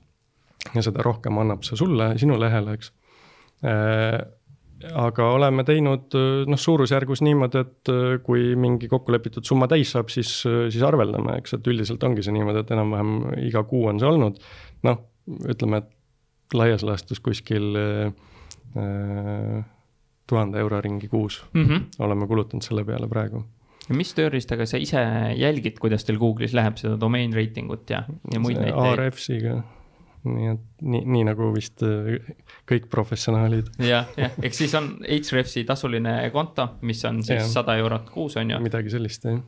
[0.74, 2.92] ja seda rohkem annab see sulle, sinu lehele, eks
[3.64, 4.18] äh,
[4.86, 6.14] aga oleme teinud
[6.48, 11.38] noh, suurusjärgus niimoodi, et äh, kui mingi kokkulepitud summa täis saab, siis, äh, siis arveldame,
[11.40, 13.14] eks, et üldiselt ongi see niimoodi, et enam-vähem
[13.48, 14.38] iga kuu on see olnud.
[14.86, 15.02] noh,
[15.50, 19.62] ütleme, et laias laastus kuskil äh,
[20.28, 21.84] tuhande euro ringi kuus mm -hmm.
[21.98, 23.42] oleme kulutanud selle peale praegu
[23.88, 25.00] ja mis tööriistaga sa ise
[25.36, 28.92] jälgid, kuidas teil Google'is läheb seda domain rating ut ja, ja muid näiteid?
[28.92, 29.62] Ahrefsiga
[30.34, 32.18] nii et nii, nii nagu vist äh,
[32.68, 33.70] kõik professionaalid.
[33.82, 38.54] jah, jah, eks siis on Hrefsi tasuline konto, mis on siis sada eurot kuus, on
[38.54, 38.60] ju.
[38.62, 39.42] midagi sellist, jah.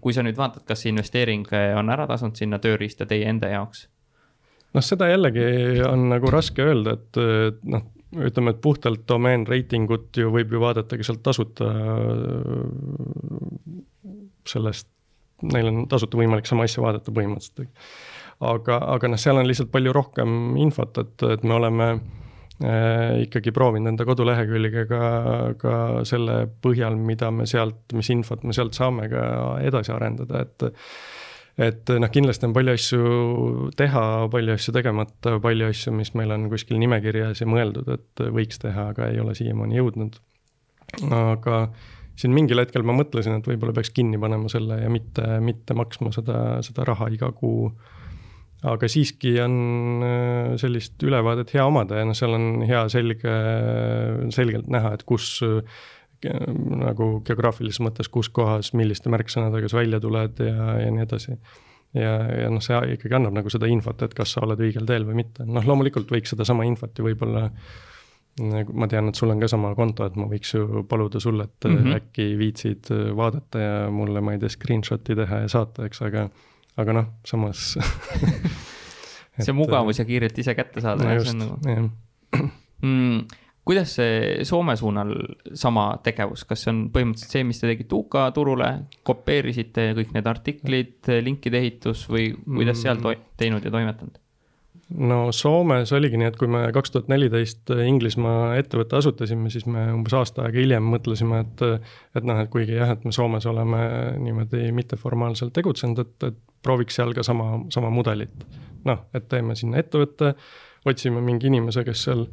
[0.00, 1.46] kui sa nüüd vaatad, kas see investeering
[1.78, 3.86] on ära tasunud sinna tööriista teie enda jaoks?
[4.76, 5.46] noh, seda jällegi
[5.88, 7.20] on nagu raske öelda, et
[7.64, 7.86] noh,
[8.16, 11.70] ütleme, et puhtalt domeen reitingut ju võib ju vaadata ka sealt tasuta.
[14.46, 14.88] sellest,
[15.42, 17.64] neil on tasuta võimalik sama asja vaadata põhimõtteliselt
[18.44, 23.54] aga, aga noh, seal on lihtsalt palju rohkem infot, et, et me oleme äh, ikkagi
[23.56, 25.02] proovinud enda kodulehekülge ka,
[25.60, 25.76] ka
[26.08, 29.28] selle põhjal, mida me sealt, mis infot me sealt saame ka
[29.64, 30.70] edasi arendada, et
[31.56, 33.04] et noh, kindlasti on palju asju
[33.80, 38.60] teha, palju asju tegemata, palju asju, mis meil on kuskil nimekirjas ja mõeldud, et võiks
[38.60, 40.18] teha, aga ei ole siiamaani jõudnud.
[41.16, 41.62] aga
[42.16, 46.12] siin mingil hetkel ma mõtlesin, et võib-olla peaks kinni panema selle ja mitte, mitte maksma
[46.16, 47.70] seda, seda raha iga kuu.
[48.64, 49.58] Aga siiski on
[50.04, 53.36] äh, sellist ülevaadet hea omada ja noh, seal on hea selge,
[54.34, 55.36] selgelt näha, et kus
[56.26, 61.36] nagu geograafilises mõttes, kus kohas, milliste märksõnadega sa välja tuled ja, ja nii edasi.
[61.94, 65.04] ja, ja noh, see ikkagi annab nagu seda infot, et kas sa oled õigel teel
[65.08, 67.50] või mitte, noh loomulikult võiks sedasama infot ju võib-olla
[68.42, 71.40] nagu ma tean, et sul on ka sama konto, et ma võiks ju paluda sul,
[71.40, 71.96] et mm -hmm.
[71.96, 76.28] äkki viitsid vaadata ja mulle, ma ei tea, screenshot'i teha ja saata, eks, aga,
[76.76, 77.72] aga noh, samas
[79.44, 81.16] see mugavus ja kiirelt ise kätte saada no.
[81.18, 81.58] just, nagu...
[81.64, 81.84] jah
[82.82, 83.26] mm,
[83.66, 85.12] kuidas see Soome suunal
[85.58, 88.68] sama tegevus, kas see on põhimõtteliselt see, mis te tegite UK turule,
[89.06, 93.02] kopeerisite kõik need artiklid, linkide ehitus või kuidas seal
[93.40, 94.20] teinud ja toimetanud?
[94.94, 99.88] No Soomes oligi nii, et kui me kaks tuhat neliteist Inglismaa ettevõtte asutasime, siis me
[99.94, 101.64] umbes aasta aega hiljem mõtlesime, et
[102.16, 103.80] et noh, et kuigi jah, et me Soomes oleme
[104.22, 108.46] niimoodi mitteformaalselt tegutsenud, et, et prooviks seal ka sama, sama mudelit.
[108.86, 110.36] noh, et teeme sinna ettevõtte,
[110.86, 112.26] otsime mingi inimese, kes seal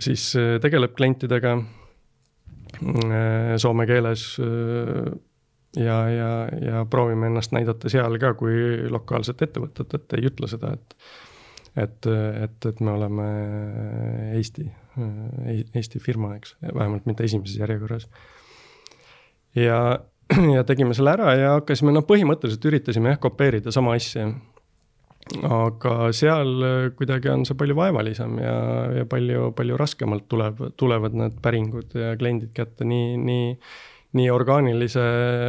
[0.00, 5.12] siis äh, tegeleb klientidega äh, soome keeles äh,
[5.76, 6.30] ja, ja,
[6.64, 10.96] ja proovime ennast näidata seal ka kui lokaalset ettevõtet, et ei ütle seda, et
[11.76, 13.28] et, et, et me oleme
[14.38, 14.66] Eesti,
[15.74, 18.08] Eesti firma, eks, vähemalt mitte esimeses järjekorras.
[19.58, 20.00] ja,
[20.56, 24.30] ja tegime selle ära ja hakkasime, noh, põhimõtteliselt üritasime jah kopeerida sama asja
[25.48, 26.66] aga seal
[26.98, 28.56] kuidagi on see palju vaevalisem ja,
[29.00, 33.50] ja palju, palju raskemalt tuleb, tulevad need päringud ja kliendid kätte nii, nii
[34.14, 35.04] nii orgaanilise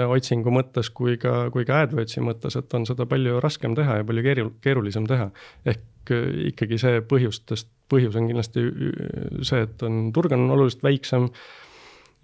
[0.09, 4.07] otsingu mõttes kui ka, kui ka AdWordsi mõttes, et on seda palju raskem teha ja
[4.07, 5.29] palju keeru-, keerulisem teha.
[5.69, 8.65] ehk ikkagi see põhjustest, põhjus on kindlasti
[9.45, 11.29] see, et on, turg on oluliselt väiksem.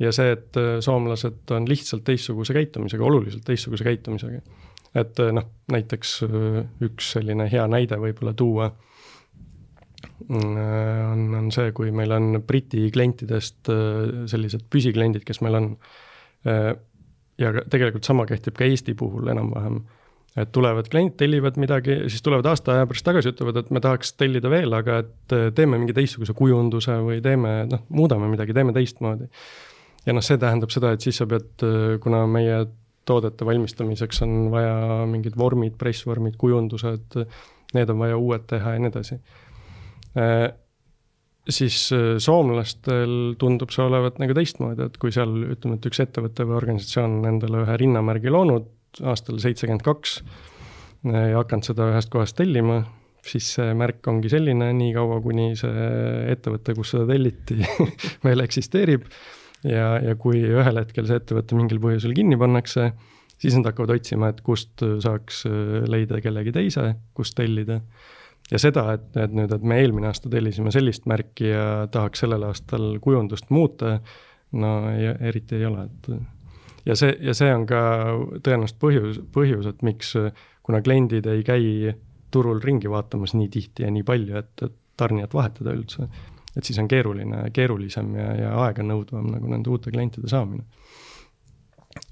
[0.02, 4.42] ja see, et äh, soomlased on lihtsalt teistsuguse käitumisega, oluliselt teistsuguse käitumisega
[4.98, 8.72] et äh, noh, näiteks äh, üks selline hea näide võib-olla tuua
[10.28, 10.58] mm,
[11.12, 13.72] on, on see, kui meil on Briti klientidest
[14.32, 15.74] sellised püsikliendid, kes meil on.
[17.38, 19.84] ja tegelikult sama kehtib ka Eesti puhul enam-vähem.
[20.40, 24.14] Et tulevad klient, tellivad midagi, siis tulevad aasta aja pärast tagasi, ütlevad, et me tahaks
[24.16, 29.28] tellida veel, aga et teeme mingi teistsuguse kujunduse või teeme, noh, muudame midagi, teeme teistmoodi.
[30.06, 31.66] ja noh, see tähendab seda, et siis sa pead,
[32.04, 32.64] kuna meie
[33.06, 37.22] toodete valmistamiseks on vaja mingid vormid, pressvormid, kujundused,
[37.76, 39.18] need on vaja uued teha ja nii edasi.
[40.20, 40.52] Äh,
[41.50, 46.46] siis äh, soomlastel tundub see olevat nagu teistmoodi, et kui seal ütleme, et üks ettevõte
[46.48, 48.70] või organisatsioon on endale ühe rinnamärgi loonud
[49.00, 52.82] aastal seitsekümmend kaks äh, ja hakanud seda ühest kohast tellima,
[53.26, 55.86] siis see märk ongi selline, niikaua kuni see
[56.34, 57.60] ettevõte, kus seda telliti
[58.26, 59.06] veel eksisteerib
[59.68, 62.92] ja, ja kui ühel hetkel see ettevõte mingil põhjusel kinni pannakse,
[63.42, 67.82] siis nad hakkavad otsima, et kust saaks äh, leida kellegi teise, kust tellida.
[68.52, 72.44] ja seda, et, et nüüd, et me eelmine aasta tellisime sellist märki ja tahaks sellel
[72.50, 74.00] aastal kujundust muuta,
[74.52, 76.14] no ei, eriti ei ole, et
[76.86, 77.82] ja see, ja see on ka
[78.44, 80.16] tõenäoliselt põhjus, põhjus, et miks,
[80.66, 81.96] kuna kliendid ei käi
[82.32, 86.08] turul ringi vaatamas nii tihti ja nii palju, et, et tarnijat vahetada üldse
[86.58, 90.66] et siis on keeruline, keerulisem ja, ja aeganõudvam nagu nende uute klientide saamine.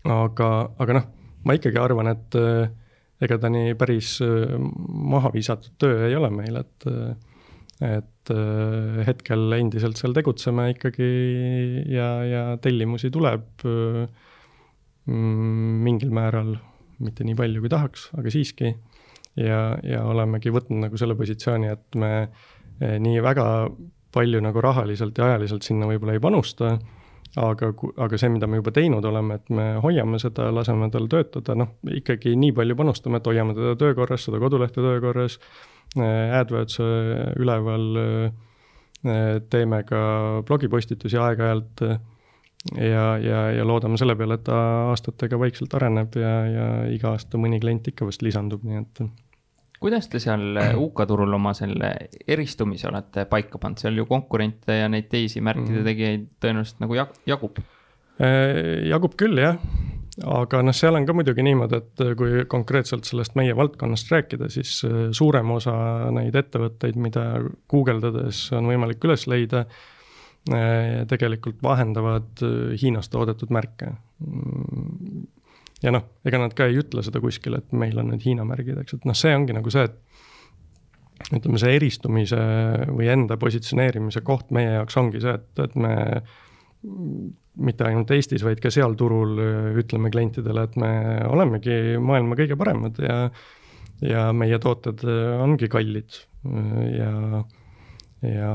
[0.07, 0.49] aga,
[0.79, 1.09] aga noh,
[1.47, 2.69] ma ikkagi arvan, et äh,
[3.23, 4.55] ega ta nii päris äh,
[5.13, 7.17] maha visatud töö ei ole meil, et äh,
[7.79, 8.29] et
[9.07, 11.05] hetkel endiselt seal tegutseme ikkagi
[11.87, 14.09] ja, ja tellimusi tuleb mm,
[15.09, 16.55] mingil määral,
[17.03, 18.73] mitte nii palju, kui tahaks, aga siiski.
[19.39, 22.13] ja, ja olemegi võtnud nagu selle positsiooni, et me
[22.79, 23.45] nii väga
[24.13, 26.73] palju nagu rahaliselt ja ajaliselt sinna võib-olla ei panusta,
[27.37, 31.55] aga, aga see, mida me juba teinud oleme, et me hoiame seda, laseme tal töötada,
[31.59, 35.37] noh, ikkagi nii palju panustame, et hoiame teda töökorras, seda kodulehte töökorras,
[35.97, 37.89] äh, AdWords äh, üleval,
[38.99, 39.99] teeme ka
[40.43, 41.85] blogipostitusi aeg-ajalt
[42.75, 47.39] ja, ja, ja loodame selle peale, et ta aastatega vaikselt areneb ja, ja iga aasta
[47.39, 49.03] mõni klient ikka vast lisandub, nii et
[49.79, 51.93] kuidas te seal äh, UK turul oma selle
[52.27, 55.85] eristumise olete paika pannud, seal ju konkurente ja neid teisi märkide mhm.
[55.91, 57.61] tegijaid tõenäoliselt nagu jag jagub?
[58.19, 59.59] Äh, jagub küll, jah.
[60.27, 64.49] aga noh, seal on ka muidugi niimoodi, et äh, kui konkreetselt sellest meie valdkonnast rääkida,
[64.51, 64.81] siis
[65.15, 65.77] suurem osa
[66.15, 67.29] neid ettevõtteid, mida
[67.71, 69.63] guugeldades on võimalik üles leida,
[71.09, 72.41] tegelikult vahendavad
[72.79, 73.91] Hiinas toodetud märke.
[74.23, 75.27] Mm,
[75.83, 78.79] ja noh, ega nad ka ei ütle seda kuskil, et meil on need Hiina märgid,
[78.81, 82.39] eks, et noh, see ongi nagu see, et ütleme, see eristumise
[82.87, 85.93] või enda positsioneerimise koht meie jaoks ongi see, et, et me
[87.59, 89.35] mitte ainult Eestis, vaid ka seal turul
[89.81, 90.91] ütleme klientidele, et me
[91.27, 93.23] olemegi maailma kõige paremad ja
[93.99, 95.03] ja meie tooted
[95.43, 96.21] ongi kallid.
[96.95, 97.43] Ja,
[98.23, 98.53] ja,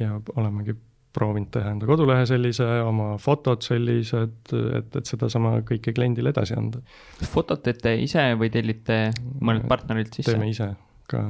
[0.00, 0.76] ja olemegi
[1.16, 6.82] proovinud teha enda kodulehe sellise, oma fotod sellised, et, et sedasama kõike kliendile edasi anda.
[7.20, 9.00] kas fotot teete ise või tellite
[9.40, 10.34] mõnelt partnerilt sisse?
[10.34, 10.74] teeme ise
[11.10, 11.22] ka.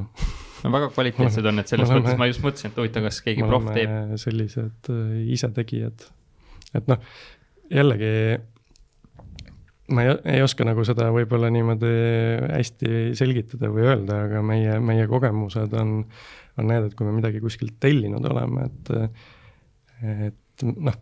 [0.63, 3.47] no väga kvaliteetsed on, et selles oleme, mõttes ma just mõtlesin, et huvitav, kas keegi
[3.47, 3.95] proff teeb.
[4.25, 6.07] sellised äh, isetegijad,
[6.77, 7.17] et noh,
[7.71, 8.13] jällegi
[9.95, 11.93] ma ei, ei oska nagu seda võib-olla niimoodi
[12.51, 16.01] hästi selgitada või öelda, aga meie, meie kogemused on,
[16.57, 18.93] on need, et kui me midagi kuskilt tellinud oleme, et
[20.57, 20.95] et noh,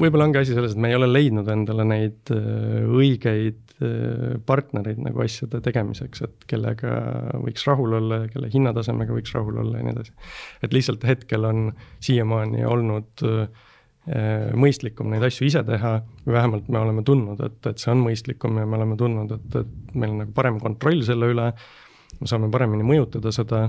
[0.00, 5.02] võib-olla ongi asi selles, et me ei ole leidnud endale neid äh, õigeid äh, partnereid
[5.04, 6.94] nagu asjade tegemiseks, et kellega
[7.42, 10.16] võiks rahul olla ja kelle hinnatasemega võiks rahul olla ja nii edasi.
[10.64, 11.68] et lihtsalt hetkel on
[12.04, 13.68] siiamaani olnud äh,
[14.58, 15.94] mõistlikum neid asju ise teha,
[16.26, 19.94] vähemalt me oleme tundnud, et, et see on mõistlikum ja me oleme tundnud, et, et
[19.94, 21.52] meil on nagu parem kontroll selle üle,
[22.18, 23.68] me saame paremini mõjutada seda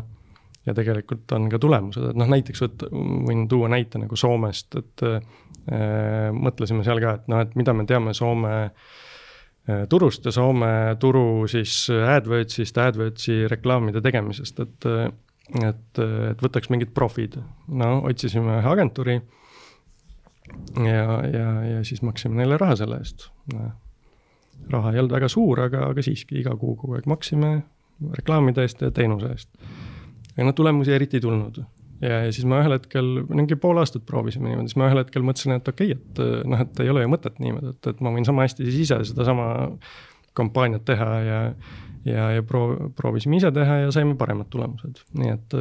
[0.65, 2.89] ja tegelikult on ka tulemused, et noh, näiteks võtta,
[3.27, 7.87] võin tuua näite nagu Soomest, et äh, mõtlesime seal ka, et noh, et mida me
[7.89, 15.07] teame Soome äh, turust ja Soome turu siis AdWordsist, AdWordsi reklaamide tegemisest, et äh,
[15.51, 17.37] et, et võtaks mingid profid.
[17.67, 19.17] no otsisime ühe agentuuri
[20.79, 23.27] ja, ja, ja siis maksime neile raha selle eest.
[24.71, 27.57] raha ei olnud väga suur, aga, aga siiski iga kuu kogu aeg maksime
[28.15, 29.51] reklaamide eest ja teenuse eest
[30.37, 31.61] ja noh, tulemusi eriti ei tulnud.
[32.01, 35.25] ja, ja siis ma ühel hetkel, mingi pool aastat proovisime niimoodi, siis ma ühel hetkel
[35.25, 38.13] mõtlesin, et okei okay,, et noh, et ei ole ju mõtet niimoodi, et, et ma
[38.15, 39.47] võin sama hästi siis ise sedasama
[40.37, 41.41] kampaaniat teha ja
[42.05, 45.57] ja, ja proo-, proovisime ise teha ja saime paremad tulemused, nii et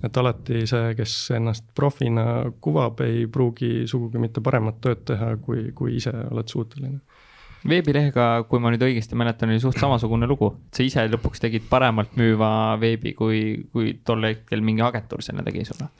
[0.00, 2.24] et alati see, kes ennast profina
[2.64, 7.00] kuvab, ei pruugi sugugi mitte paremat tööd teha, kui, kui ise oled suuteline
[7.68, 11.66] veebilehega, kui ma nüüd õigesti mäletan, oli suht samasugune lugu, et sa ise lõpuks tegid
[11.68, 13.42] paremalt müüva veebi, kui,
[13.72, 15.90] kui tol hetkel mingi agentuur selle tegi sulle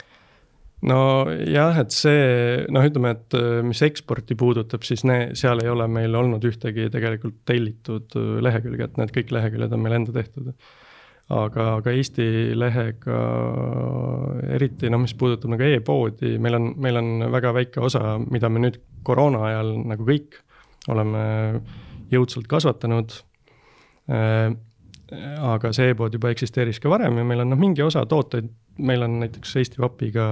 [0.87, 2.21] nojah, et see
[2.73, 6.89] noh, ütleme, et äh, mis eksporti puudutab, siis ne, seal ei ole meil olnud ühtegi
[6.93, 10.53] tegelikult tellitud äh, lehekülge, et need kõik leheküljed on meil enda tehtud.
[11.31, 12.25] aga, aga Eesti
[12.57, 13.19] lehega
[14.57, 18.65] eriti noh, mis puudutab nagu e-poodi, meil on, meil on väga väike osa, mida me
[18.65, 20.41] nüüd koroona ajal nagu kõik
[20.89, 21.21] oleme
[22.11, 23.13] jõudsalt kasvatanud.
[24.11, 24.49] Äh,
[25.43, 28.47] aga see e-pood juba eksisteeris ka varem ja meil on noh, mingi osa tooteid,
[28.79, 30.25] meil on näiteks Eesti vapiga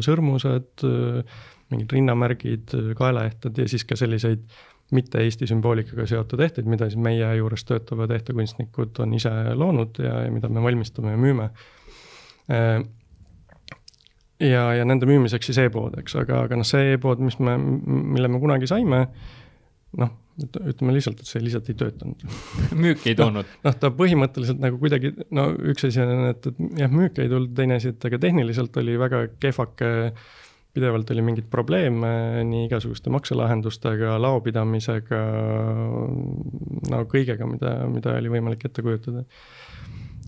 [0.00, 0.84] sõrmused,
[1.72, 4.46] mingid rinnamärgid, kaelaehted ja siis ka selliseid
[4.92, 10.18] mitte Eesti sümboolikaga seotud ehteid, mida siis meie juures töötavad ehtekunstnikud on ise loonud ja,
[10.26, 11.48] ja mida me valmistame ja müüme.
[12.52, 12.82] Äh,
[14.40, 18.32] ja, ja nende müümiseks siis e-pood, eks, aga, aga noh, see e-pood, mis me, mille
[18.32, 19.06] me kunagi saime
[20.00, 22.22] noh, ütleme lihtsalt, et see lihtsalt ei töötanud
[22.84, 23.56] müüki ei toonud no,?
[23.66, 27.52] noh, ta põhimõtteliselt nagu kuidagi, no üks asi on, et, et jah, müüki ei tulnud,
[27.56, 29.90] teine asi, et aga tehniliselt oli väga kehvake,
[30.72, 32.12] pidevalt oli mingeid probleeme
[32.48, 35.20] nii igasuguste makselahendustega, laopidamisega,
[36.94, 39.26] no kõigega, mida, mida oli võimalik ette kujutada.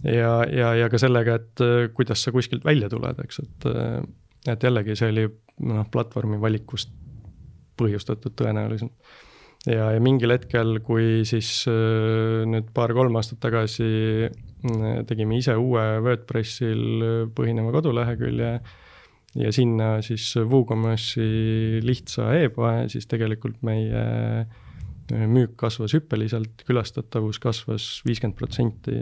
[0.05, 1.65] ja, ja, ja ka sellega, et
[1.97, 3.71] kuidas sa kuskilt välja tuled, eks, et,
[4.53, 5.31] et jällegi see oli
[5.65, 6.93] noh, platvormi valikust
[7.81, 8.93] põhjustatud tõenäoliselt
[9.69, 13.91] ja, ja mingil hetkel, kui siis äh, nüüd paar-kolm aastat tagasi
[14.29, 18.51] äh, tegime ise uue Wordpressil põhineva kodulehekülje
[19.41, 24.03] ja sinna siis WooCommerce'i lihtsa e-poe, siis tegelikult meie
[24.45, 29.01] äh, müük kasvas hüppeliselt, külastatavus kasvas viiskümmend protsenti.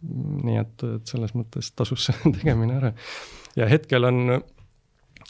[0.00, 2.94] nii et, et selles mõttes tasus see tegemine ära.
[3.56, 4.38] ja hetkel on,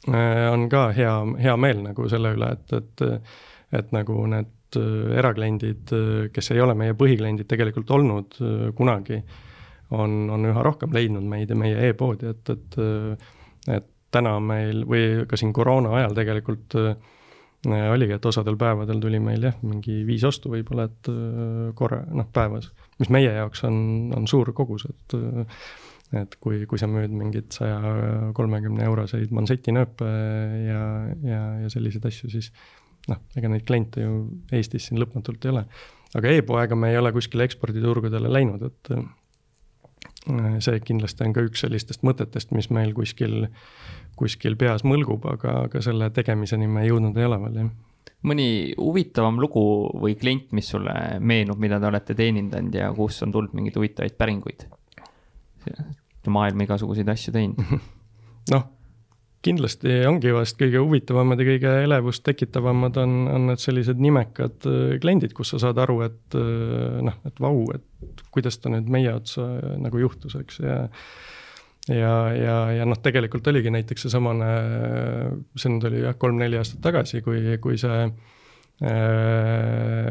[0.07, 3.33] on ka hea, hea meel nagu selle üle, et, et,
[3.81, 9.19] et nagu need Äh, erakliendid, äh, kes ei ole meie põhikliendid tegelikult olnud äh, kunagi,
[9.91, 12.77] on, on üha rohkem leidnud meid ja meie e-poodi, et, et
[13.75, 16.77] et täna meil või ka siin koroona ajal tegelikult
[17.67, 21.11] oligi, et osadel päevadel tuli meil jah, mingi viis ostu võib-olla, et
[21.79, 22.71] korra, noh, päevas,
[23.03, 23.77] mis meie jaoks on,
[24.17, 25.19] on suur kogus, et
[26.23, 30.09] et kui, kui sa müüd mingeid saja kolmekümne euroseid manseti-nööpe
[30.65, 30.81] ja,
[31.27, 32.51] ja, ja selliseid asju, siis
[33.11, 34.15] noh, ega neid kliente ju
[34.57, 35.65] Eestis siin lõpmatult ei ole.
[36.19, 41.65] aga e-poega me ei ole kuskile eksporditurgudele läinud, et äh, see kindlasti on ka üks
[41.67, 43.47] sellistest mõtetest, mis meil kuskil,
[44.19, 47.79] kuskil peas mõlgub, aga, aga selle tegemiseni me jõudnud ei ole veel, jah
[48.27, 49.63] mõni huvitavam lugu
[50.01, 50.93] või klient, mis sulle
[51.25, 54.67] meenub, mida te olete teenindanud ja kus on tulnud mingeid huvitavaid päringuid?
[56.31, 57.81] maailma igasuguseid asju teinud.
[58.53, 58.67] noh,
[59.45, 64.95] kindlasti ongi vast kõige huvitavamad ja kõige elevust tekitavamad on, on need sellised nimekad äh,
[65.03, 69.13] kliendid, kus sa saad aru, et äh, noh, et vau, et kuidas ta nüüd meie
[69.17, 69.47] otsa
[69.81, 70.83] nagu juhtus, eks, ja
[71.89, 74.51] ja, ja, ja noh, tegelikult oligi näiteks seesamane,
[75.59, 78.13] see nüüd oli jah, kolm-neli aastat tagasi, kui, kui see äh,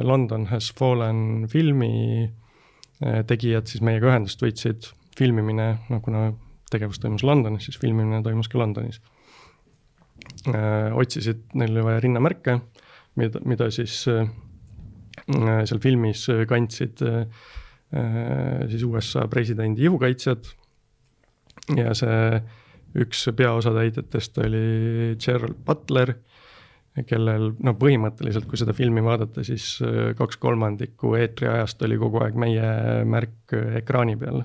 [0.02, 6.32] London Has Fallen filmi äh, tegijad siis meiega ühendust võtsid, filmimine, no kuna
[6.74, 9.00] tegevus toimus Londonis, siis filmimine toimus ka Londonis.
[9.00, 9.19] Äh,
[10.96, 12.60] otsisid, neil oli vaja rinnamärke,
[13.20, 14.30] mida, mida siis äh,
[15.28, 17.44] seal filmis kandsid äh,
[18.70, 20.52] siis USA presidendi ihukaitsjad.
[21.78, 22.42] ja see
[22.98, 26.14] üks peaosatäitjatest oli Gerald Butler,
[27.06, 29.78] kellel no põhimõtteliselt, kui seda filmi vaadata, siis
[30.18, 32.72] kaks kolmandikku eetriajast oli kogu aeg meie
[33.06, 34.42] märk ekraani peal.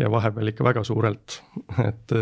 [0.00, 1.40] ja vahepeal ikka väga suurelt,
[1.88, 2.16] et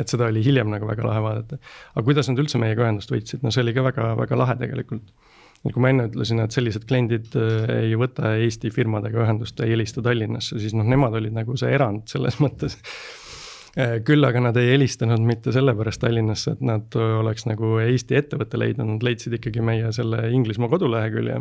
[0.00, 1.58] et seda oli hiljem nagu väga lahe vaadata.
[1.94, 5.12] aga kuidas nad üldse meiega ühendust võtsid, no see oli ka väga, väga lahe tegelikult.
[5.64, 9.74] et kui ma enne ütlesin, et sellised kliendid äh, ei võta Eesti firmadega ühendust, ei
[9.74, 12.78] helista Tallinnasse, siis noh, nemad olid nagu see erand selles mõttes
[13.78, 18.60] äh, küll aga nad ei helistanud mitte sellepärast Tallinnasse, et nad oleks nagu Eesti ettevõtte
[18.60, 21.40] leidnud, nad leidsid ikkagi meie selle Inglismaa kodulehekülje.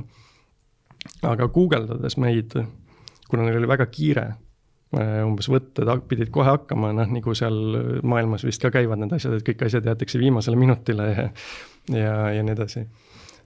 [1.33, 2.55] aga guugeldades meid,
[3.27, 4.42] kuna neil oli väga kiire Äh,
[4.93, 9.47] umbes võtted pidid kohe hakkama, noh nagu seal maailmas vist ka käivad need asjad, et
[9.47, 11.27] kõik asjad jäetakse viimasele minutile ja,
[11.93, 12.85] ja, ja nii edasi.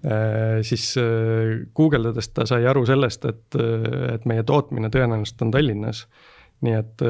[0.06, 3.60] Äh, siis äh, guugeldades ta sai aru sellest, et,
[4.14, 6.08] et meie tootmine tõenäoliselt on Tallinnas.
[6.66, 7.02] nii et,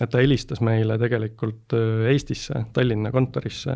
[0.00, 1.74] et ta helistas meile tegelikult
[2.12, 3.74] Eestisse, Tallinna kontorisse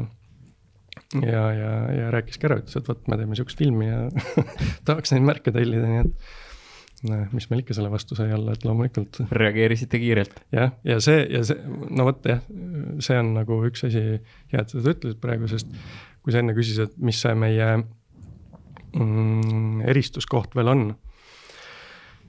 [1.23, 4.05] ja, ja, ja rääkiski ära, ütles, et vot me teeme sihukest filmi ja
[4.89, 6.31] tahaks neid märke tellida, nii et
[7.07, 9.21] mis meil ikka selle vastu sai olla, et loomulikult.
[9.31, 10.41] reageerisite kiirelt.
[10.55, 11.59] jah, ja see ja see,
[11.91, 12.43] no vot jah,
[13.05, 14.05] see on nagu üks asi,
[14.53, 15.71] hea, et sa seda ütlesid praegu, sest
[16.23, 20.89] kui sa enne küsisid, mis see meie mm, eristuskoht veel on,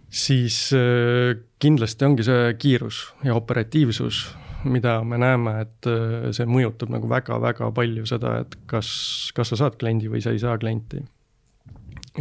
[0.10, 4.28] siis äh, kindlasti ongi see kiirus ja operatiivsus,
[4.70, 8.90] mida me näeme, et äh, see mõjutab nagu väga-väga palju seda, et kas,
[9.34, 11.02] kas sa saad kliendi või sa ei saa klienti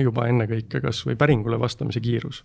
[0.03, 2.45] juba ennekõike kasvõi päringule vastamise kiirus.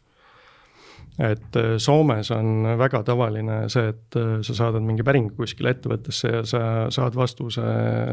[1.19, 6.31] et äh, Soomes on väga tavaline see, et äh, sa saadad mingi päringu kuskile ettevõttesse
[6.31, 7.61] ja sa saad vastuse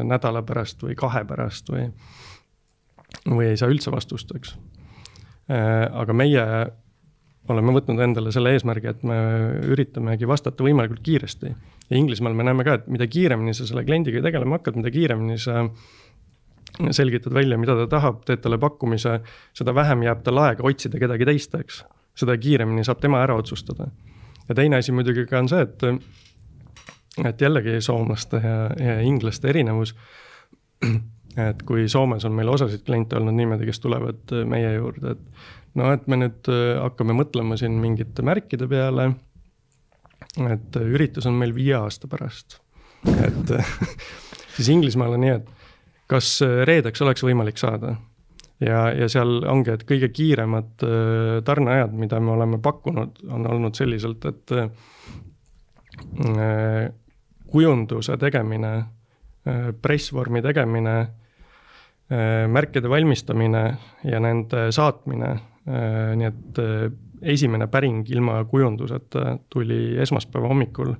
[0.03, 1.87] nädala pärast või kahe pärast või,
[3.25, 4.53] või ei saa üldse vastust, eks.
[5.49, 6.45] Äh, aga meie
[7.49, 9.17] oleme võtnud endale selle eesmärgi, et me
[9.73, 11.55] üritamegi vastata võimalikult kiiresti.
[11.89, 15.39] ja Inglismaal me näeme ka, et mida kiiremini sa selle kliendiga tegelema hakkad, mida kiiremini
[15.41, 15.89] sa äh,
[16.89, 19.19] selgitad välja, mida ta tahab, teed talle pakkumise,
[19.57, 21.83] seda vähem jääb tal aega otsida kedagi teist, eks.
[22.17, 23.87] seda kiiremini saab tema ära otsustada.
[24.49, 25.83] ja teine asi muidugi ka on see, et,
[27.25, 29.95] et jällegi soomlaste ja, ja inglaste erinevus.
[31.47, 35.91] et kui Soomes on meil osasid kliente olnud niimoodi, kes tulevad meie juurde, et no
[35.93, 36.49] et me nüüd
[36.81, 39.11] hakkame mõtlema siin mingite märkide peale.
[40.49, 42.59] et üritus on meil viie aasta pärast,
[43.07, 43.55] et
[44.55, 45.60] siis Inglismaal on nii, et
[46.11, 47.95] kas äh, reedeks oleks võimalik saada.
[48.61, 53.77] ja, ja seal ongi, et kõige kiiremad äh, tarneajad, mida me oleme pakkunud, on olnud
[53.77, 54.67] selliselt, et äh,
[57.51, 58.71] kujunduse tegemine,
[59.81, 60.93] pressvormi tegemine,
[62.53, 63.63] märkide valmistamine
[64.07, 65.31] ja nende saatmine,
[66.15, 66.61] nii et
[67.33, 70.93] esimene päring ilma kujunduseta tuli esmaspäeva hommikul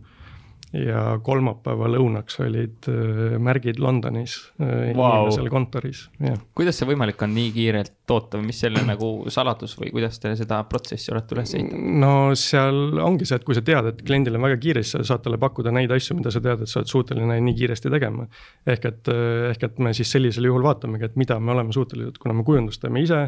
[0.71, 4.69] ja kolmapäeva lõunaks olid äh, märgid Londonis wow.
[4.69, 6.37] Äh, inimesel kontoris, jah.
[6.55, 10.31] kuidas see võimalik on nii kiirelt toota või mis selle nagu saladus või kuidas te
[10.39, 11.99] seda protsessi olete üles ehitanud?
[12.03, 15.03] no seal ongi see, et kui sa tead, et kliendil on väga kiire, siis sa
[15.13, 18.29] saad talle pakkuda neid asju, mida sa tead, et sa oled suuteline nii kiiresti tegema.
[18.63, 22.15] ehk et, äh, ehk et me siis sellisel juhul vaatamegi, et mida me oleme suutelised,
[22.21, 23.25] kuna me kujundust teeme ise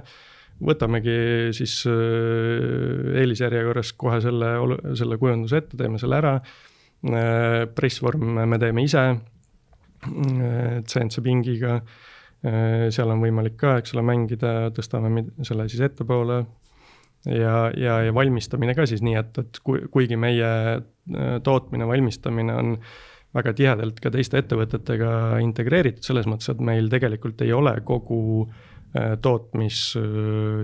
[0.63, 1.81] võtamegi siis
[3.19, 4.51] eelisjärjekorras kohe selle,
[4.95, 6.37] selle kujunduse ette, teeme selle ära
[7.03, 11.77] pressvorm me teeme ise äh, CNC pingiga,
[12.45, 16.43] äh, seal on võimalik ka, eks ole, mängida, tõstame selle siis ettepoole.
[17.23, 20.47] Ja, ja, ja valmistamine ka siis nii, et, et kui, kuigi meie
[21.43, 22.73] tootmine, valmistamine on
[23.33, 28.49] väga tihedalt ka teiste ettevõtetega integreeritud, selles mõttes, et meil tegelikult ei ole kogu
[29.23, 29.85] tootmis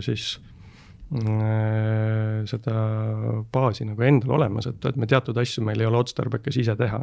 [0.03, 0.58] siis Äh,
[1.09, 2.81] seda
[3.49, 6.99] baasi nagu endal olemas, et, et me teatud asju meil ei ole otstarbekas ise teha.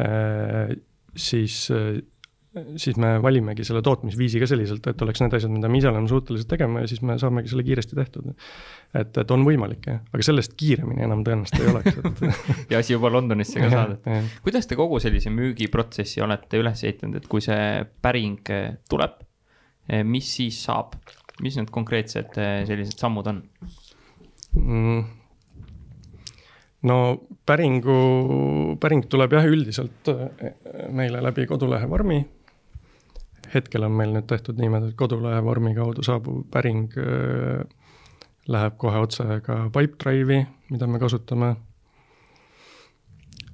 [0.00, 0.72] Äh,
[1.18, 1.98] siis äh,
[2.76, 6.10] siis me valimegi selle tootmisviisi ka selliselt, et oleks need asjad, mida me ise oleme
[6.10, 8.32] suutelised tegema ja siis me saamegi selle kiiresti tehtud.
[8.90, 12.22] et, et on võimalik jah, aga sellest kiiremini enam tõenäoliselt ei oleks, et
[12.72, 14.18] ja asi juba Londonisse ka saadeti.
[14.42, 18.50] kuidas te kogu sellise müügiprotsessi olete üles ehitanud, et kui see päring
[18.90, 19.22] tuleb,
[20.10, 20.98] mis siis saab,
[21.42, 22.36] mis need konkreetsed
[22.68, 23.42] sellised sammud on
[24.56, 25.04] mm.?
[26.90, 26.98] no
[27.46, 27.96] päringu,
[28.80, 30.12] päring tuleb jah, üldiselt
[30.96, 32.22] meile läbi kodulehe vormi
[33.54, 37.64] hetkel on meil nüüd tehtud niimoodi, et kodulehe vormi kaudu saabuv päring äh,
[38.50, 41.54] läheb kohe otse ka Pipedrive'i, mida me kasutame.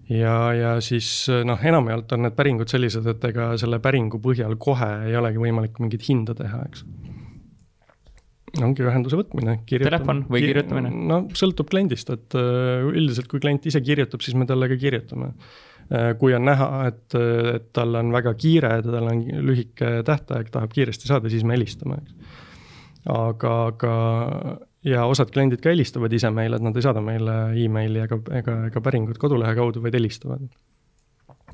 [0.08, 4.90] ja, ja siis noh, enamjaolt on need päringud sellised, et ega selle päringu põhjal kohe
[5.08, 6.84] ei olegi võimalik mingit hinda teha, eks
[8.64, 9.58] ongi ühenduse võtmine.
[9.68, 10.92] Telefon või kirjutamine?
[11.10, 15.34] no sõltub kliendist, et äh, üldiselt kui klient ise kirjutab, siis me talle ka kirjutame
[15.86, 17.14] Äh, kui on näha, et,
[17.54, 22.00] et tal on väga kiire, tal on lühike tähtaeg, tahab kiiresti saada, siis me helistame,
[22.00, 22.40] eks.
[23.14, 23.92] aga, aga
[24.86, 28.56] ja osad kliendid ka helistavad ise meile, et nad ei saada meile emaili ega, ega,
[28.72, 30.42] ega päringut kodulehe kaudu, vaid helistavad.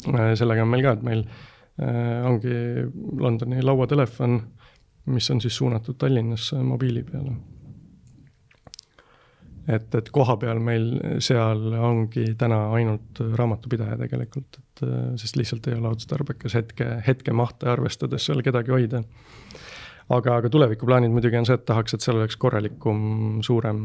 [0.09, 1.27] Äh, sellega on meil ka, et meil
[1.83, 2.55] ongi
[3.21, 4.35] Londoni lauatelefon,
[5.07, 7.33] mis on siis suunatud Tallinnasse mobiili peale
[9.69, 10.89] et, et kohapeal meil
[11.23, 14.85] seal ongi täna ainult raamatupidaja tegelikult, et
[15.21, 19.03] sest lihtsalt ei ole otstarbekas hetke, hetkemahte arvestades seal kedagi hoida.
[20.09, 23.85] aga, aga tulevikuplaanid muidugi on see, et tahaks, et seal oleks korralikum, suurem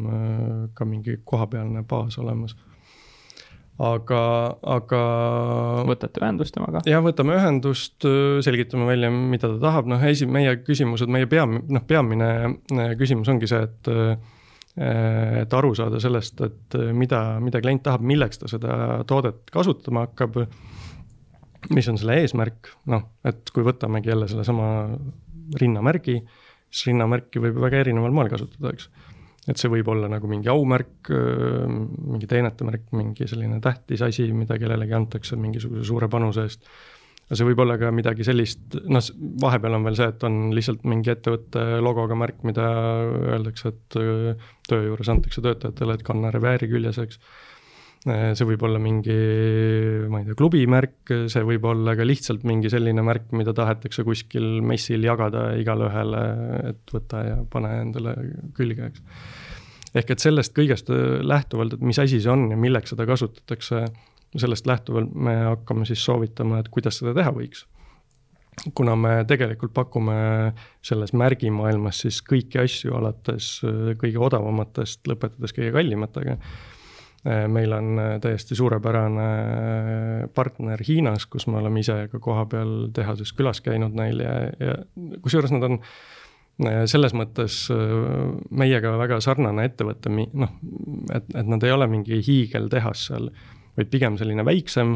[0.73, 2.57] ka mingi kohapealne baas olemas
[3.77, 4.21] aga,
[4.77, 5.01] aga.
[5.89, 6.81] võtate ühendust temaga?
[6.87, 8.07] jah, võtame ühendust,
[8.45, 12.31] selgitame välja, mida ta tahab, noh, esi-, meie küsimused, meie peam-, noh, peamine
[12.97, 13.93] küsimus ongi see, et
[14.77, 18.73] Äh, et aru saada sellest, et äh, mida, mida klient tahab, milleks ta seda
[19.09, 20.43] toodet kasutama hakkab.
[21.73, 24.67] mis on selle eesmärk, noh, et kui võtamegi jälle sellesama
[25.59, 26.19] rinnamärgi,
[26.69, 28.85] siis rinnamärki võib väga erineval moel kasutada, eks.
[29.47, 34.95] Et see võib olla nagu mingi aumärk, mingi teenetemärk, mingi selline tähtis asi, mida kellelegi
[34.97, 36.69] antakse mingisuguse suure panuse eest
[37.35, 39.03] see võib olla ka midagi sellist, noh,
[39.43, 42.67] vahepeal on veel see, et on lihtsalt mingi ettevõtte logoga märk, mida
[43.33, 43.97] öeldakse, et
[44.69, 47.19] töö juures antakse töötajatele, et kanna revääri küljes, eks.
[48.07, 49.15] Äh, see võib olla mingi,
[50.07, 54.61] ma ei tea, klubimärk, see võib olla ka lihtsalt mingi selline märk, mida tahetakse kuskil
[54.63, 56.21] messil jagada igale ühele,
[56.71, 58.13] et võta ja pane endale
[58.55, 59.03] külge, eks.
[59.99, 60.91] ehk et sellest kõigest
[61.27, 63.83] lähtuvalt, et mis asi see on ja milleks seda kasutatakse
[64.37, 67.65] sellest lähtuvalt me hakkame siis soovitama, et kuidas seda teha võiks.
[68.73, 75.75] kuna me tegelikult pakume selles märgimaailmas siis kõiki asju, alates äh, kõige odavamatest, lõpetades kõige
[75.75, 76.65] kallimatega äh,
[77.25, 79.27] meil on äh, täiesti suurepärane
[80.35, 84.77] partner Hiinas, kus me oleme ise ka kohapeal tehases külas käinud neil ja, ja
[85.23, 85.81] kusjuures nad on
[86.89, 87.67] selles mõttes
[88.49, 90.55] meiega väga sarnane ettevõte, noh,
[91.13, 93.27] et, et nad ei ole mingi hiigeltehas seal
[93.77, 94.95] vaid pigem selline väiksem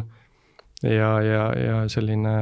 [0.81, 2.33] ja, ja, ja selline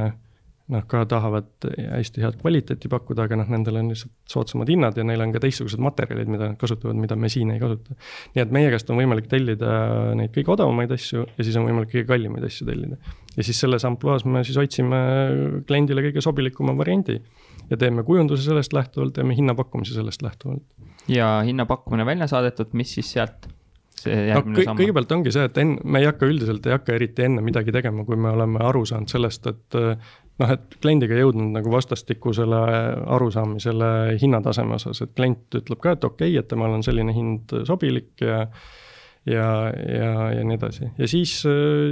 [0.70, 5.06] noh, ka tahavad hästi head kvaliteeti pakkuda, aga noh, nendel on lihtsalt soodsamad hinnad ja
[5.08, 7.98] neil on ka teistsugused materjalid, mida nad kasutavad, mida me siin ei kasuta.
[8.36, 9.74] nii et meie käest on võimalik tellida
[10.20, 13.00] neid kõige odavamaid asju ja siis on võimalik kõige kallimaid asju tellida.
[13.36, 15.02] ja siis selles ampluaas me siis otsime
[15.70, 17.20] kliendile kõige sobilikuma variandi
[17.70, 20.64] ja teeme kujunduse sellest lähtuvalt, teeme hinnapakkumise sellest lähtuvalt.
[21.10, 23.50] ja hinnapakkumine välja saadetud, mis siis sealt
[24.06, 27.42] no kõik, kõigepealt ongi see, et enne, me ei hakka üldiselt, ei hakka eriti enne
[27.44, 29.80] midagi tegema, kui me oleme aru saanud sellest, et
[30.40, 32.60] noh, et kliendiga jõudnud nagu vastastikusele
[33.18, 37.56] arusaamisele hinnataseme osas, et klient ütleb ka, et okei okay,, et temal on selline hind
[37.68, 38.46] sobilik ja
[39.30, 40.88] ja, ja, ja nii edasi.
[40.98, 41.34] Ja siis,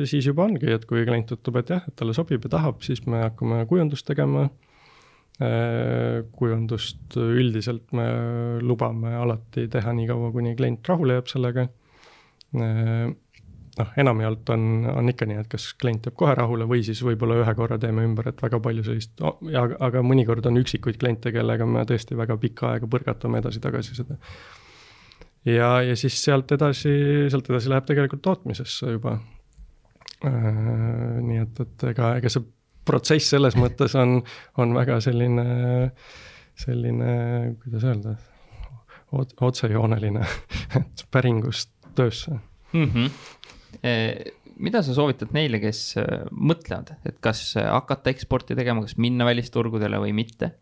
[0.10, 3.04] siis juba ongi, et kui klient ütleb, et jah, et talle sobib ja tahab, siis
[3.06, 4.48] me hakkame kujundust tegema.
[5.38, 8.08] Kujundust üldiselt me
[8.64, 11.68] lubame alati teha nii kaua, kuni klient rahule jääb sellega.
[12.58, 13.12] Äh,
[13.80, 17.40] noh, enamjaolt on, on ikka nii, et kas klient jääb kohe rahule või siis võib-olla
[17.42, 21.34] ühe korra teeme ümber, et väga palju sellist oh,, aga, aga mõnikord on üksikuid kliente,
[21.36, 24.20] kellega me tõesti väga pikka aega põrgatame edasi-tagasi seda.
[25.46, 26.94] ja, ja siis sealt edasi,
[27.32, 29.18] sealt edasi läheb tegelikult tootmisesse juba.
[30.26, 32.46] Äh, nii et, et ega, ega see
[32.88, 34.22] protsess selles mõttes on,
[34.58, 35.46] on väga selline,
[36.58, 37.12] selline,
[37.62, 38.16] kuidas öelda,
[39.14, 40.26] otsejooneline,
[40.82, 42.40] et päringust töösse
[42.74, 42.92] mm.
[42.94, 43.12] -hmm.
[44.60, 49.28] Mida sa soovitad neile, kes eh, mõtlevad, et kas eh, hakata eksporti tegema, kas minna
[49.28, 50.54] välisturgudele või mitte?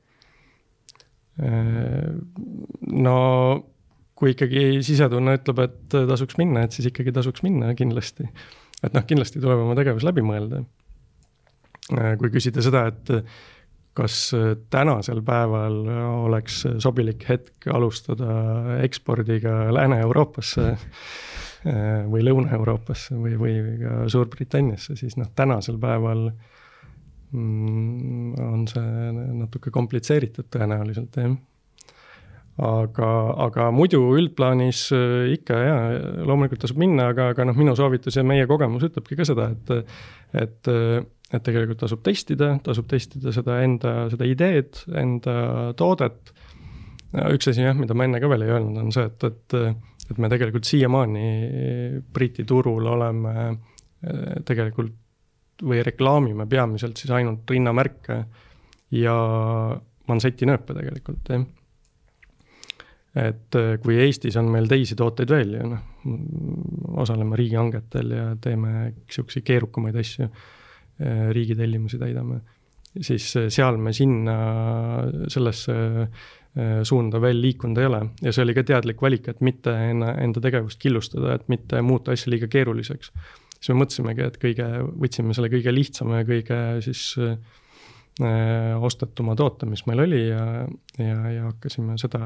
[1.36, 3.14] no
[4.15, 8.23] kui ikkagi sisetunne ütleb, et tasuks minna, et siis ikkagi tasuks minna kindlasti.
[8.80, 10.61] et noh, kindlasti tuleb oma tegevus läbi mõelda.
[12.22, 13.11] kui küsida seda, et
[13.99, 14.32] kas
[14.72, 15.76] tänasel päeval
[16.30, 20.69] oleks sobilik hetk alustada ekspordiga Lääne-Euroopasse
[21.66, 26.28] või Lõuna-Euroopasse või, või ka Suurbritanniasse, siis noh, tänasel päeval
[27.34, 29.12] mm, on see
[29.42, 31.34] natuke komplitseeritud tõenäoliselt, jah
[32.62, 33.10] aga,
[33.48, 35.76] aga muidu üldplaanis äh, ikka ja
[36.28, 39.92] loomulikult tasub minna, aga, aga noh, minu soovitus ja meie kogemus ütlebki ka seda, et,
[40.46, 40.72] et,
[41.34, 45.36] et tegelikult tasub testida, tasub testida seda enda, seda ideed, enda
[45.80, 46.32] toodet.
[47.32, 49.60] üks asi jah, mida ma enne ka veel ei öelnud, on see, et, et,
[50.11, 51.26] et me tegelikult siiamaani
[52.14, 54.94] Briti turul oleme äh, tegelikult
[55.65, 58.19] või reklaamime peamiselt siis ainult rinnamärke
[58.95, 59.15] ja
[60.10, 61.45] manseti nööpe tegelikult, jah.
[63.15, 65.86] Et äh, kui Eestis on meil teisi tooteid veel ja noh,
[67.02, 70.27] osaleme riigihangetel ja teeme siukseid keerukamaid asju,
[71.36, 72.38] riigi tellimusi täidame,
[73.03, 74.36] siis seal me sinna,
[75.32, 75.73] sellesse
[76.88, 80.40] suunda veel liikunud ei ole ja see oli ka teadlik valik, et mitte enne, enda
[80.40, 83.11] tegevust killustada, et mitte muuta asja liiga keeruliseks.
[83.57, 84.69] siis me mõtlesimegi, et kõige,
[85.03, 87.36] võtsime selle kõige lihtsama ja kõige siis äh,
[88.23, 90.44] Äh, ostetuma toote, mis meil oli ja,
[91.03, 92.22] ja, ja hakkasime seda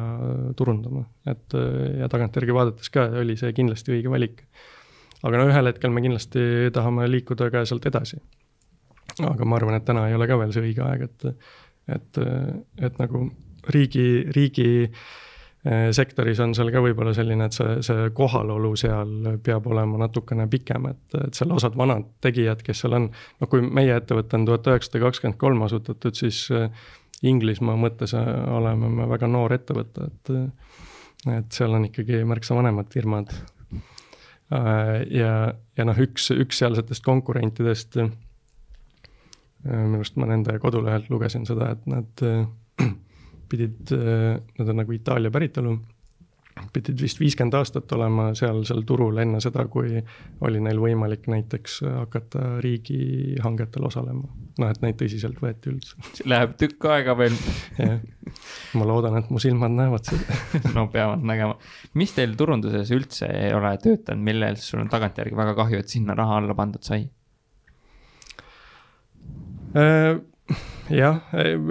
[0.54, 1.56] turundama, et
[1.98, 4.44] ja tagantjärgi vaadates ka oli see kindlasti õige valik.
[5.26, 8.22] aga no ühel hetkel me kindlasti tahame liikuda ka sealt edasi.
[9.32, 11.50] aga ma arvan, et täna ei ole ka veel see õige aeg, et,
[11.98, 12.22] et,
[12.78, 13.26] et nagu
[13.74, 14.06] riigi,
[14.36, 15.10] riigi äh,
[15.66, 21.18] on seal ka võib-olla selline, et see, see kohalolu seal peab olema natukene pikem, et,
[21.20, 23.10] et seal osad vanad tegijad, kes seal on.
[23.12, 26.70] noh, kui meie ettevõte on tuhat üheksasada kakskümmend kolm asutatud, siis äh,
[27.22, 30.32] Inglismaa mõttes äh, oleme me väga noor ettevõte, et.
[31.28, 33.34] et seal on ikkagi märksa vanemad firmad.
[34.50, 35.34] ja,
[35.78, 38.00] ja noh, üks, üks sealsetest konkurentidest.
[39.66, 42.24] minu arust ma nende kodulehelt lugesin seda, et nad
[43.50, 45.78] pidid, äh, nad on nagu Itaalia päritolu,
[46.74, 50.00] pidid vist viiskümmend aastat olema seal, seal turul enne seda, kui
[50.46, 54.28] oli neil võimalik näiteks hakata riigihangetel osalema.
[54.60, 55.96] noh, et neid tõsiselt võeti üldse.
[56.28, 57.36] Läheb tükk aega veel.
[57.80, 58.02] jah,
[58.80, 60.40] ma loodan, et mu silmad näevad seda
[60.76, 61.56] no peavad nägema.
[62.00, 66.18] mis teil turunduses üldse ei ole töötanud, millel sul on tagantjärgi väga kahju, et sinna
[66.18, 67.08] raha alla pandud sai
[69.78, 70.20] äh,?
[70.90, 71.22] Jah,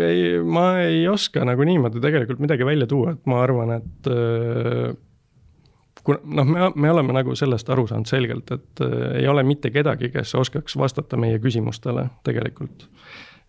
[0.05, 4.97] ei, ma ei oska nagu niimoodi tegelikult midagi välja tuua, et ma arvan, et äh,
[6.09, 9.73] kuna noh, me, me oleme nagu sellest aru saanud selgelt, et äh, ei ole mitte
[9.75, 12.89] kedagi, kes oskaks vastata meie küsimustele tegelikult.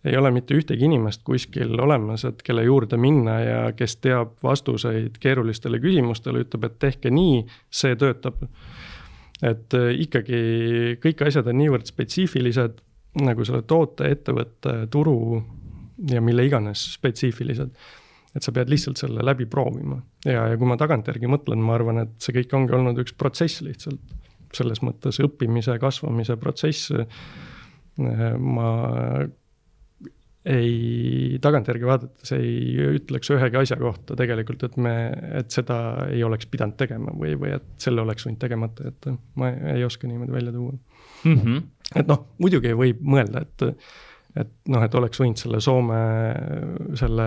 [0.04, 5.18] ei ole mitte ühtegi inimest kuskil olemas, et kelle juurde minna ja kes teab vastuseid
[5.20, 8.42] keerulistele küsimustele, ütleb, et tehke nii, see töötab.
[9.42, 10.40] et äh, ikkagi
[11.04, 12.80] kõik asjad on niivõrd spetsiifilised
[13.20, 15.42] nagu selle toote, ettevõtte, turu
[16.08, 17.74] ja mille iganes spetsiifilised.
[18.30, 22.04] et sa pead lihtsalt selle läbi proovima ja, ja kui ma tagantjärgi mõtlen, ma arvan,
[22.04, 24.16] et see kõik ongi olnud üks protsess lihtsalt.
[24.54, 26.90] selles mõttes õppimise, kasvamise protsess.
[27.98, 28.70] ma
[30.48, 34.94] ei, tagantjärgi vaadates ei ütleks ühegi asja kohta tegelikult, et me,
[35.36, 35.76] et seda
[36.08, 40.08] ei oleks pidanud tegema või, või et selle oleks võinud tegemata jätta, ma ei oska
[40.08, 41.36] niimoodi välja tuua mm.
[41.36, 41.66] -hmm.
[42.00, 43.66] et noh, muidugi võib mõelda, et
[44.38, 45.98] et noh, et oleks võinud selle Soome,
[46.98, 47.26] selle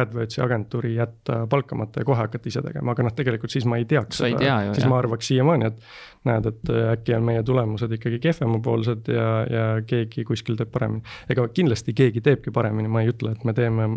[0.00, 3.86] AdWordsi agentuuri jätta palkamata ja kohe hakata ise tegema, aga noh, tegelikult siis ma ei
[3.88, 4.90] teaks sa seda, siis jah.
[4.92, 10.26] ma arvaks siiamaani, et näed, et äkki on meie tulemused ikkagi kehvemapoolsed ja, ja keegi
[10.28, 11.04] kuskil teeb paremini.
[11.32, 13.88] ega kindlasti keegi teebki paremini, ma ei ütle, et me teeme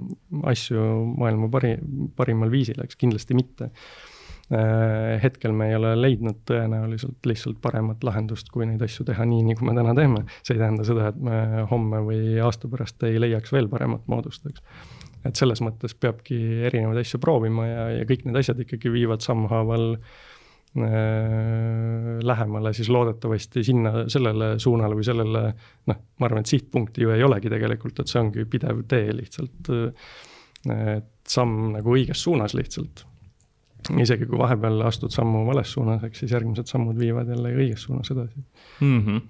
[0.54, 0.86] asju
[1.20, 1.76] maailma pari,
[2.16, 3.74] parimal viisil, eks kindlasti mitte
[4.50, 9.68] hetkel me ei ole leidnud tõenäoliselt lihtsalt paremat lahendust, kui neid asju teha nii, nagu
[9.68, 10.24] me täna teeme.
[10.42, 14.48] see ei tähenda seda, et me homme või aasta pärast ei leiaks veel paremat moodust,
[14.50, 14.64] eks.
[15.30, 19.86] et selles mõttes peabki erinevaid asju proovima ja, ja kõik need asjad ikkagi viivad sammhaaval
[19.94, 20.08] äh,
[22.26, 25.44] lähemale siis loodetavasti sinna, sellele suunale või sellele
[25.92, 29.70] noh, ma arvan, et sihtpunkti ju ei olegi tegelikult, et see ongi pidev tee lihtsalt.
[29.78, 29.94] Äh,
[30.98, 33.06] et samm nagu õiges suunas lihtsalt
[33.98, 38.12] isegi kui vahepeal astud sammu vales suunas, eks siis järgmised sammud viivad jälle õiges suunas
[38.16, 38.42] edasi
[38.82, 39.04] mm.
[39.06, 39.28] -hmm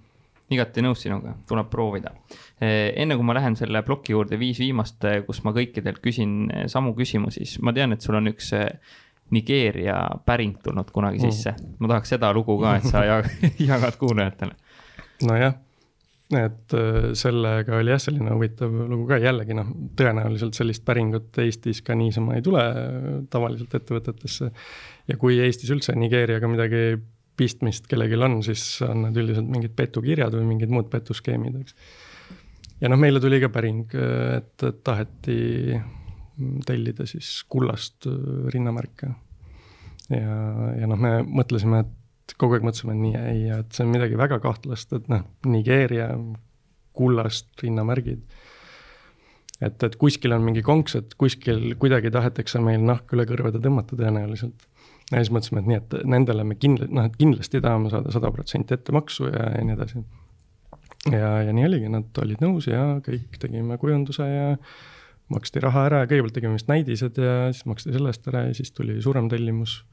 [0.49, 2.10] igati nõus sinuga, tuleb proovida.
[2.57, 6.49] Eh, enne kui ma lähen selle ploki juurde, viis viimast, eh, kus ma kõikidelt küsin
[6.49, 8.49] eh, samu küsimusi, siis ma tean, et sul on üks
[9.30, 11.30] Nigeeria päring tulnud kunagi mm.
[11.30, 11.53] sisse.
[11.77, 13.06] ma tahaks seda lugu ka, et sa
[13.69, 14.57] jagad kuulajatele.
[15.30, 15.53] nojah
[16.38, 21.81] et äh, sellega oli jah, selline huvitav lugu ka, jällegi noh, tõenäoliselt sellist päringut Eestis
[21.85, 24.51] ka niisama ei tule äh, tavaliselt ettevõtetesse.
[25.10, 26.99] ja kui Eestis üldse Nigeeriaga midagi
[27.39, 31.77] pistmist kellelgi on, siis on need üldiselt mingid petukirjad või mingid muud petuskeemid, eks.
[32.84, 33.95] ja noh, meile tuli ka päring,
[34.35, 35.39] et, et taheti
[36.68, 38.06] tellida siis kullast
[38.53, 39.10] rinnamärke.
[40.14, 40.35] ja,
[40.77, 41.95] ja noh, me mõtlesime, et
[42.38, 46.11] kogu aeg mõtlesime, et nii ei, et see on midagi väga kahtlast, et noh, Nigeeria
[46.99, 48.22] kullast rinnamärgid.
[49.61, 53.97] et, et kuskil on mingi konks, et kuskil kuidagi tahetakse meil nahk üle kõrvade tõmmata
[53.99, 54.68] tõenäoliselt.
[55.11, 58.31] ja siis mõtlesime, et nii, et nendele me kindla-, noh, et kindlasti tahame saada sada
[58.35, 60.06] protsenti ettemaksu ja, ja nii edasi.
[61.11, 64.56] ja, ja nii oligi, nad olid nõus ja kõik tegime kujunduse ja
[65.34, 68.53] maksti raha ära ja kõigepealt tegime vist näidised ja siis maksti selle eest ära ja
[68.57, 69.84] siis tuli suurem tellimus.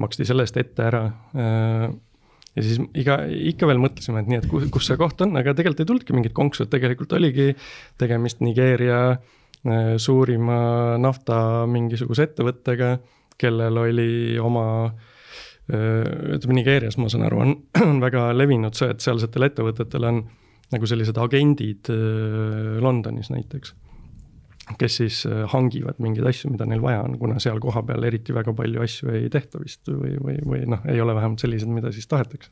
[0.00, 1.02] Maksti selle eest ette ära
[1.36, 1.86] äh,
[2.56, 3.18] ja siis iga,
[3.52, 6.16] ikka veel mõtlesime, et nii, et kus, kus see koht on, aga tegelikult ei tulnudki
[6.16, 7.52] mingit konksu, et tegelikult oligi
[8.00, 12.96] tegemist Nigeeria äh, suurima nafta mingisuguse ettevõttega,
[13.40, 17.56] kellel oli oma äh, ütleme, Nigeerias, ma saan aru, on,
[17.90, 20.24] on väga levinud see, et sealsetel ettevõtetel on
[20.72, 21.90] nagu sellised agendid
[22.80, 23.74] Londonis näiteks
[24.78, 28.54] kes siis äh, hangivad mingeid asju, mida neil vaja on, kuna seal kohapeal eriti väga
[28.56, 32.06] palju asju ei tehta vist või, või, või noh, ei ole vähemalt sellised, mida siis
[32.10, 32.50] tahetakse.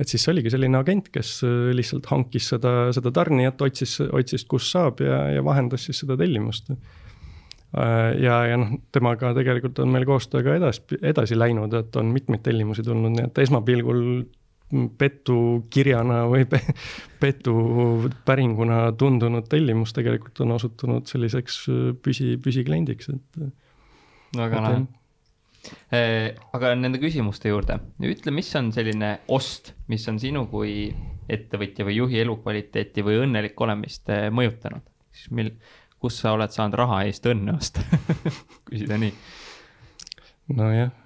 [0.00, 4.70] et siis oligi selline agent, kes äh, lihtsalt hankis seda, seda tarnijat, otsis, otsis, kus
[4.72, 6.72] saab ja, ja vahendas siis seda tellimust.
[6.72, 12.12] Äh, ja, ja noh, temaga tegelikult on meil koostöö ka edasi, edasi läinud, et on
[12.14, 14.02] mitmeid tellimusi tulnud, nii et esmapilgul
[14.98, 16.60] petukirjana või pe,
[17.20, 23.42] petupäringuna tundunud tellimus tegelikult on osutunud selliseks äh, püsi, püsikliendiks, et.
[24.38, 24.82] väga lahe.
[25.94, 30.88] Äh, aga nende küsimuste juurde, ütle, mis on selline ost, mis on sinu kui
[31.32, 34.82] ettevõtja või juhi elukvaliteeti või õnnelik olemist äh, mõjutanud,
[35.14, 35.52] siis mil,
[36.02, 37.84] kus sa oled saanud raha eest õnne osta
[38.70, 39.14] küsida nii.
[40.56, 41.01] nojah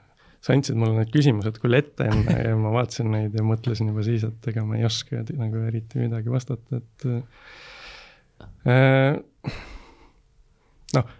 [0.47, 4.05] sa andsid mulle need küsimused küll ette enne ja ma vaatasin neid ja mõtlesin juba
[4.07, 7.07] siis, et ega ma ei oska nagu eriti midagi vastata, et
[8.71, 9.19] äh,.
[10.95, 11.15] noh,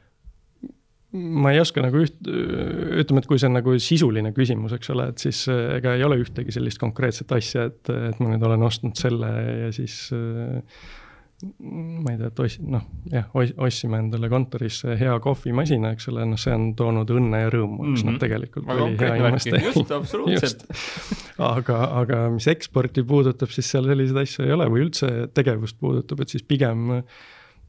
[1.17, 5.09] ma ei oska nagu üht, ütleme, et kui see on nagu sisuline küsimus, eks ole,
[5.11, 7.83] et siis äh, ega ei ole ühtegi sellist konkreetset asja, et,
[8.13, 9.33] et ma nüüd olen ostnud selle
[9.65, 10.63] ja siis äh,
[11.43, 16.41] ma ei tea, et oss-, noh, jah, ostsime endale kontorisse hea kohvimasina, eks ole, noh,
[16.41, 18.11] see on toonud õnne ja rõõmu, eks mm -hmm.
[18.15, 19.63] noh, tegelikult Aga oli hea inimeste.
[19.69, 20.67] just, absoluutselt
[21.53, 26.25] aga, aga mis eksporti puudutab, siis seal selliseid asju ei ole või üldse tegevust puudutab,
[26.25, 27.03] et siis pigem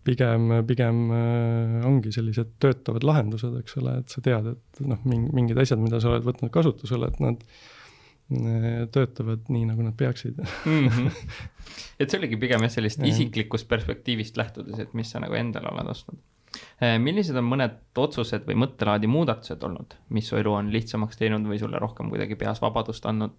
[0.07, 5.59] pigem, pigem äh, ongi sellised töötavad lahendused, eks ole, et sa tead, et noh, mingid
[5.59, 7.65] asjad, mida sa oled võtnud kasutusele, et nad äh,
[8.27, 10.87] töötavad nii, nagu nad peaksid mm.
[10.87, 11.11] -hmm
[11.99, 13.11] et see oligi pigem jah, sellist mm.
[13.11, 16.19] isiklikust perspektiivist lähtudes, et mis sa nagu endale oled ostnud.
[16.81, 21.45] Eh, millised on mõned otsused või mõttelaadi muudatused olnud, mis su elu on lihtsamaks teinud
[21.49, 23.35] või sulle rohkem kuidagi peas vabadust andnud?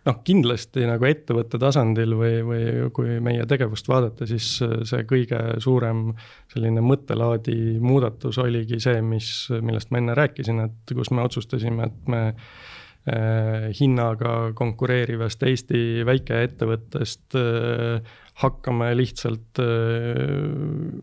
[0.00, 2.62] noh, kindlasti nagu ettevõtte tasandil või, või
[2.96, 4.46] kui meie tegevust vaadata, siis
[4.88, 6.06] see kõige suurem
[6.48, 9.28] selline mõttelaadi muudatus oligi see, mis,
[9.60, 17.36] millest ma enne rääkisin, et kus me otsustasime, et me Äh, hinnaga konkureerivast Eesti väikeettevõttest
[17.40, 21.00] äh, hakkame lihtsalt äh,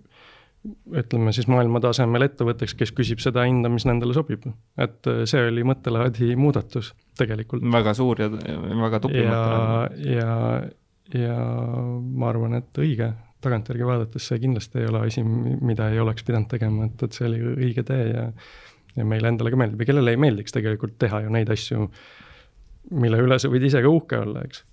[1.00, 4.46] ütleme siis maailmatasemel ettevõtteks, kes küsib seda hinda, mis nendele sobib.
[4.78, 7.64] et see oli mõttelaadi muudatus tegelikult.
[7.74, 10.12] väga suur ja väga tubli ja, mõttelaadi.
[10.18, 10.34] ja,
[11.24, 11.38] ja
[12.02, 16.50] ma arvan, et õige, tagantjärgi vaadates see kindlasti ei ole asi, mida ei oleks pidanud
[16.52, 18.28] tegema, et, et see oli õige tee ja
[18.98, 21.86] ja meile endale ka meeldib ja kellele ei meeldiks tegelikult teha ju neid asju,
[22.98, 24.64] mille üle sa võid ise ka uhke olla, eks.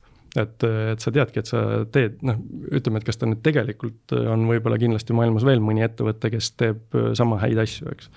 [0.40, 2.40] et, et sa teadki, et sa teed, noh,
[2.74, 6.98] ütleme, et kas ta nüüd tegelikult on võib-olla kindlasti maailmas veel mõni ettevõte, kes teeb
[7.18, 8.10] sama häid asju, eks.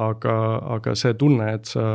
[0.00, 0.36] aga,
[0.78, 1.86] aga see tunne, et sa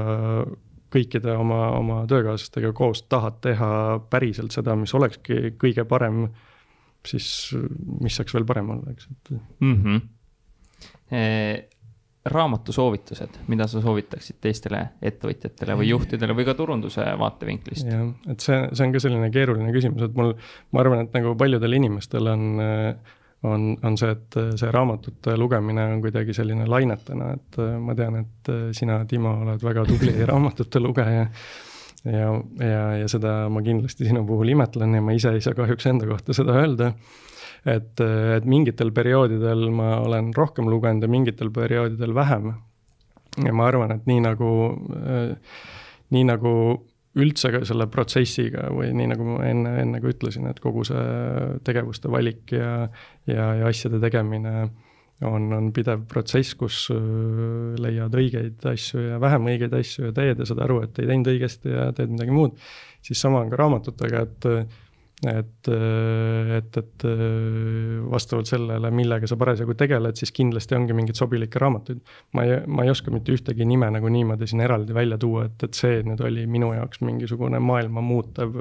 [0.95, 3.69] kõikide oma, oma töökaaslastega koos tahad teha
[4.11, 6.29] päriselt seda, mis olekski kõige parem,
[7.05, 7.27] siis
[8.01, 9.79] mis saaks veel parem olla, eks, et mm.
[9.81, 10.11] -hmm
[12.25, 17.85] raamatu soovitused, mida sa soovitaksid teistele ettevõtjatele või juhtidele või ka turunduse vaatevinklist?
[17.85, 20.33] jah, et see, see on ka selline keeruline küsimus, et mul,
[20.73, 22.47] ma arvan, et nagu paljudel inimestel on,
[23.45, 28.51] on, on see, et see raamatute lugemine on kuidagi selline lainetena, et ma tean, et
[28.77, 31.27] sina, Timo, oled väga tubli raamatute lugeja
[32.09, 35.93] ja, ja, ja seda ma kindlasti sinu puhul imetlen ja ma ise ei saa kahjuks
[35.93, 36.91] enda kohta seda öelda
[37.65, 42.53] et, et mingitel perioodidel ma olen rohkem lugenud ja mingitel perioodidel vähem.
[43.43, 44.49] ja ma arvan, et nii nagu,
[46.15, 46.51] nii nagu
[47.19, 51.03] üldse ka selle protsessiga või nii, nagu ma enne, enne ka ütlesin, et kogu see
[51.67, 52.89] tegevuste valik ja,
[53.27, 54.55] ja, ja asjade tegemine
[55.23, 56.89] on, on pidev protsess, kus
[57.79, 61.31] leiad õigeid asju ja vähem õigeid asju ja teed ja saad aru, et ei teinud
[61.31, 62.59] õigesti ja teed midagi muud.
[63.05, 64.49] siis sama on ka raamatutega, et
[65.23, 65.69] et,
[66.57, 67.05] et, et
[68.11, 72.01] vastavalt sellele, millega sa parasjagu tegeled, siis kindlasti ongi mingeid sobilikke raamatuid.
[72.35, 75.67] ma ei, ma ei oska mitte ühtegi nime nagu niimoodi siin eraldi välja tuua, et,
[75.67, 78.59] et see nüüd oli minu jaoks mingisugune maailma muutev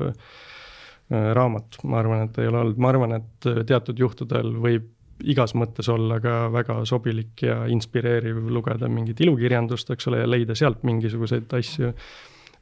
[1.10, 4.90] raamat, ma arvan, et ei ole olnud, ma arvan, et teatud juhtudel võib
[5.30, 10.56] igas mõttes olla ka väga sobilik ja inspireeriv lugeda mingit ilukirjandust, eks ole, ja leida
[10.58, 11.92] sealt mingisuguseid asju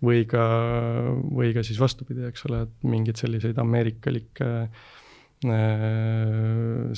[0.03, 0.43] või ka,
[1.33, 4.73] või ka siis vastupidi, eks ole, et mingeid selliseid ameerikalikke äh,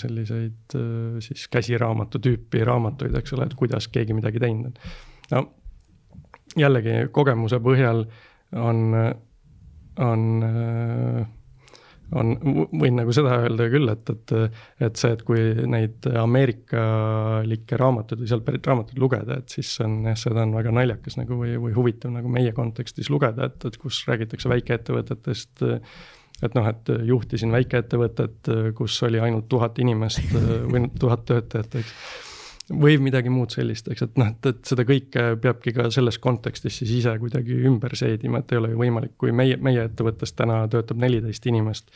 [0.00, 4.74] selliseid äh, siis käsiraamatu tüüpi raamatuid, eks ole, et kuidas keegi midagi teinud on.
[5.32, 5.44] no
[6.60, 8.04] jällegi kogemuse põhjal
[8.60, 8.82] on,
[10.04, 11.24] on äh,
[12.14, 12.32] on,
[12.72, 14.34] võin nagu seda öelda küll, et, et,
[14.88, 20.00] et see, et kui neid ameerikalikke raamatuid või sealt pärit raamatuid lugeda, et siis on
[20.10, 23.80] jah, seda on väga naljakas nagu või, või huvitav nagu meie kontekstis lugeda, et, et
[23.80, 25.64] kus räägitakse väikeettevõtetest.
[26.44, 30.34] et noh, et juhtisin väikeettevõtet, kus oli ainult tuhat inimest
[30.72, 32.32] või tuhat töötajat, eks
[32.72, 36.78] või midagi muud sellist, eks, et noh, et, et seda kõike peabki ka selles kontekstis
[36.80, 40.62] siis ise kuidagi ümber seedima, et ei ole ju võimalik, kui meie, meie ettevõttes täna
[40.72, 41.92] töötab neliteist inimest.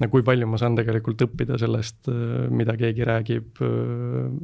[0.00, 2.10] no kui palju ma saan tegelikult õppida sellest,
[2.52, 3.62] mida keegi räägib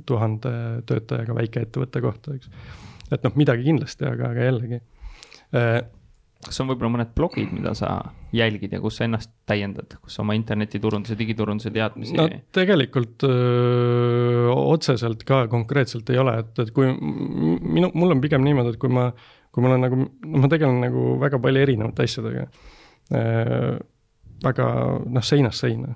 [0.08, 0.54] tuhande
[0.88, 2.48] töötajaga väikeettevõtte kohta, eks.
[3.12, 4.80] et noh, midagi kindlasti, aga, aga jällegi
[6.42, 7.92] kas on võib-olla mõned blogid, mida sa
[8.34, 12.16] jälgid ja kus sa ennast täiendad, kus oma internetiturunduse, digiturunduse teadmisi?
[12.18, 18.42] no tegelikult öö, otseselt ka konkreetselt ei ole, et, et kui minu, mul on pigem
[18.46, 19.08] niimoodi, et kui ma,
[19.54, 22.46] kui mul on nagu, noh, ma tegelen nagu väga palju erinevate asjadega.
[24.42, 24.68] väga
[25.06, 25.94] noh, seinast seina,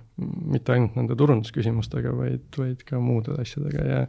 [0.52, 4.02] mitte ainult nende turundusküsimustega, vaid, vaid ka muude asjadega ja,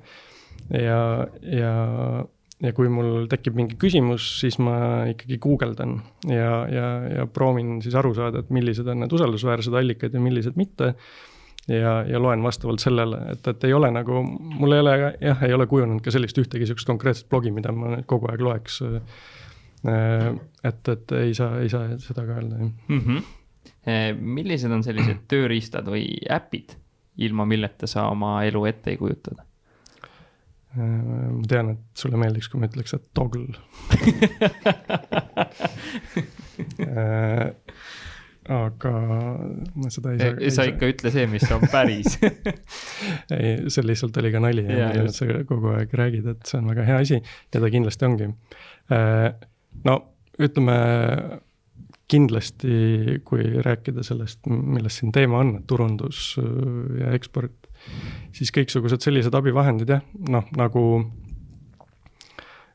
[0.77, 0.99] ja,
[1.41, 1.76] ja
[2.63, 6.88] ja kui mul tekib mingi küsimus, siis ma ikkagi guugeldan ja, ja,
[7.19, 10.93] ja proovin siis aru saada, et millised on need usaldusväärsed allikad ja millised mitte.
[11.67, 15.53] ja, ja loen vastavalt sellele, et, et ei ole nagu, mul ei ole jah, ei
[15.53, 18.81] ole kujunenud ka sellist ühtegi sihukest konkreetset blogi, mida ma nüüd kogu aeg loeks.
[19.84, 23.01] et, et ei saa, ei saa seda ka öelda, jah mm.
[23.03, 24.23] -hmm.
[24.39, 26.73] millised on sellised tööriistad või äpid,
[27.17, 29.46] ilma milleta sa oma elu ette ei kujutada?
[30.76, 33.48] Ma tean, et sulle meeldiks, kui ma ütleks, et toggle
[36.84, 37.48] äh,
[38.48, 38.94] aga
[39.76, 40.52] ma seda ei saa.
[40.60, 42.19] sa ikka ütle see, mis on päris
[43.35, 46.69] ei, see lihtsalt oli ka nali ja, ja sa kogu aeg räägid, et see on
[46.72, 48.31] väga hea asi ja ta kindlasti ongi.
[48.94, 49.31] Äh,
[49.88, 49.98] no
[50.38, 50.77] ütleme
[52.07, 57.68] kindlasti, kui rääkida sellest, millest siin teema on, turundus ja eksport,
[58.38, 60.84] siis kõiksugused sellised abivahendid jah, noh nagu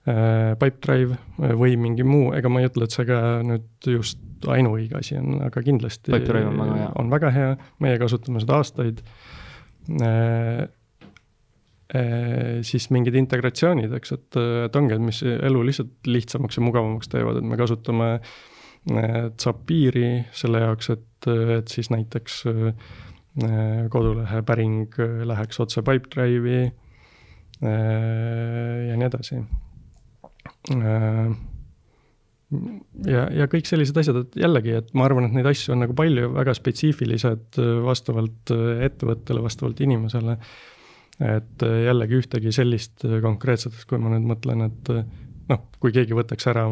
[0.08, 1.18] äh, Pipedrive
[1.58, 5.38] või mingi muu, ega ma ei ütle, et see ka nüüd just ainuõige asi on,
[5.46, 7.50] aga kindlasti Pipedrive on väga hea, on väga hea,
[7.84, 9.02] meie kasutame seda aastaid.
[10.02, 10.70] Äh,.
[11.92, 17.10] Äh, siis mingid integratsioonid, eks, et, et ongi, et mis elu lihtsalt lihtsamaks ja mugavamaks
[17.12, 21.28] teevad, et me kasutame äh, Zapieri selle jaoks, et,
[21.58, 23.11] et siis näiteks äh, Äh,
[23.92, 26.72] kodulehe päring äh, läheks otse Pipedrive'i äh,
[28.88, 29.40] ja nii edasi.
[33.08, 35.96] ja, ja kõik sellised asjad, et jällegi, et ma arvan, et neid asju on nagu
[35.96, 40.36] palju, väga spetsiifilised vastavalt ettevõttele, vastavalt inimesele.
[41.22, 44.92] et jällegi ühtegi sellist konkreetset, kui ma nüüd mõtlen, et
[45.48, 46.68] noh, kui keegi võtaks ära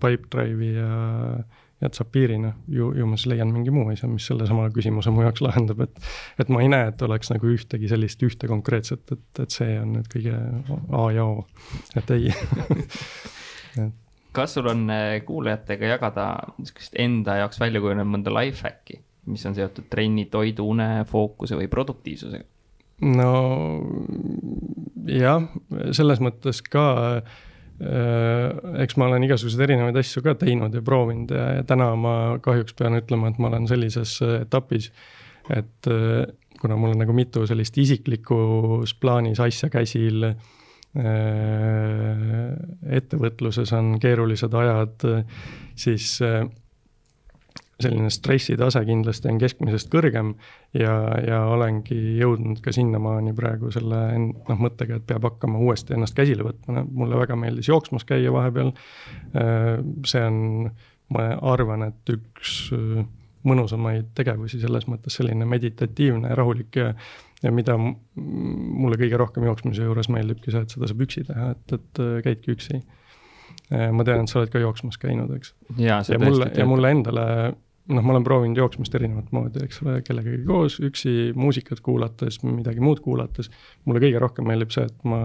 [0.00, 0.92] Pipedrive'i ja
[1.82, 5.24] ja Zapieri, noh, ju, ju ma siis leian mingi muu asja, mis sellesama küsimuse mu
[5.24, 5.94] jaoks lahendab, et.
[6.40, 9.96] et ma ei näe, et oleks nagu ühtegi sellist ühte konkreetset, et, et see on
[9.98, 10.34] nüüd kõige
[10.94, 11.44] A ja O,
[11.98, 12.32] et ei
[14.34, 16.24] kas sul on eh, kuulajatega jagada
[16.58, 21.58] niisugust enda jaoks välja kujunenud mõnda life hack'i, mis on seotud trenni, toidu, une, fookuse
[21.58, 22.46] või produktiivsusega?
[23.14, 23.32] no
[25.10, 25.42] jah,
[25.96, 26.84] selles mõttes ka
[27.18, 27.22] äh, Äh,
[27.80, 32.76] eks ma olen igasuguseid erinevaid asju ka teinud ja proovinud ja, ja täna ma kahjuks
[32.78, 34.92] pean ütlema, et ma olen sellises äh, etapis,
[35.50, 36.22] et äh,
[36.60, 40.30] kuna mul on nagu mitu sellist isiklikus plaanis asja käsil,
[42.94, 45.02] ettevõtluses on keerulised ajad,
[45.74, 46.20] siis
[47.80, 50.34] selline stressitase kindlasti on keskmisest kõrgem
[50.76, 50.94] ja,
[51.26, 56.46] ja olengi jõudnud ka sinnamaani praegu selle noh, mõttega, et peab hakkama uuesti ennast käsile
[56.46, 58.72] võtma, mulle väga meeldis jooksmas käia vahepeal.
[59.34, 59.76] Äh,
[60.06, 60.70] see on,
[61.14, 63.04] ma arvan, et üks äh,
[63.44, 66.92] mõnusamaid tegevusi selles mõttes selline meditatiivne ja rahulik ja
[67.44, 71.74] ja mida mulle kõige rohkem jooksmise juures meeldibki see, et seda saab üksi teha, et,
[71.76, 72.78] et äh, käidki üksi
[73.74, 75.54] ma tean, et sa oled ka jooksmas käinud, eks.
[75.80, 77.24] ja, ja mulle, ja mulle endale
[77.92, 82.82] noh, ma olen proovinud jooksmist erinevat moodi, eks ole, kellegagi koos, üksi muusikat kuulates, midagi
[82.84, 83.50] muud kuulates.
[83.84, 85.20] mulle kõige rohkem meeldib see, et ma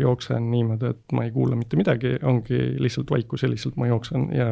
[0.00, 4.28] jooksen niimoodi, et ma ei kuula mitte midagi, ongi lihtsalt vaikus ja lihtsalt ma jooksen
[4.36, 4.50] ja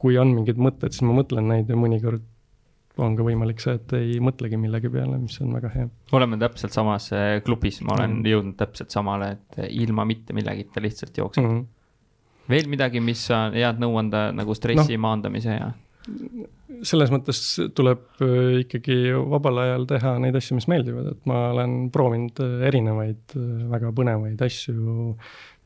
[0.00, 2.22] kui on mingid mõtted, siis ma mõtlen neid ja mõnikord
[3.00, 5.90] on ka võimalik see, et ei mõtlegi millegi peale, mis on väga hea.
[6.16, 8.32] oleme täpselt samas eh, klubis, ma olen mm.
[8.32, 11.52] jõudnud täpselt samale, et ilma mitte millegita lihtsalt jooksed mm.
[11.54, 12.50] -hmm.
[12.50, 15.70] veel midagi, mis sa head nõu anda nagu stressi no, maandamise ja?
[16.86, 17.40] Selles mõttes
[17.76, 22.56] tuleb äh, ikkagi vabal ajal teha neid asju, mis meeldivad, et ma olen proovinud äh,
[22.70, 25.14] erinevaid äh, väga põnevaid asju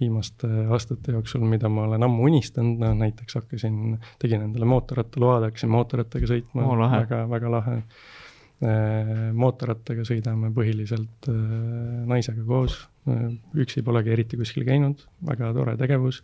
[0.03, 5.71] viimaste aastate jooksul, mida ma olen ammu unistanud, no näiteks hakkasin, tegin endale mootorrattaload, hakkasin
[5.71, 6.66] mootorrattaga sõitma.
[6.66, 7.79] Oh,, väga, väga lahe.
[9.37, 11.29] mootorrattaga sõidame põhiliselt
[12.09, 12.79] naisega koos,
[13.61, 16.23] üksi polegi eriti kuskil käinud, väga tore tegevus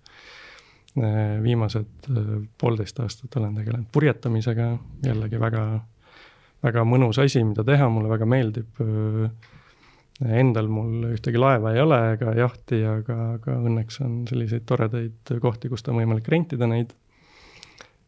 [1.43, 4.71] viimased äh, poolteist aastat olen tegelenud purjetamisega,
[5.07, 5.65] jällegi väga,
[6.65, 8.83] väga mõnus asi, mida teha, mulle väga meeldib.
[8.83, 9.31] Äh,
[10.21, 15.71] endal mul ühtegi laeva ei ole ega jahti, aga, aga õnneks on selliseid toredaid kohti,
[15.73, 16.93] kust on võimalik rentida neid.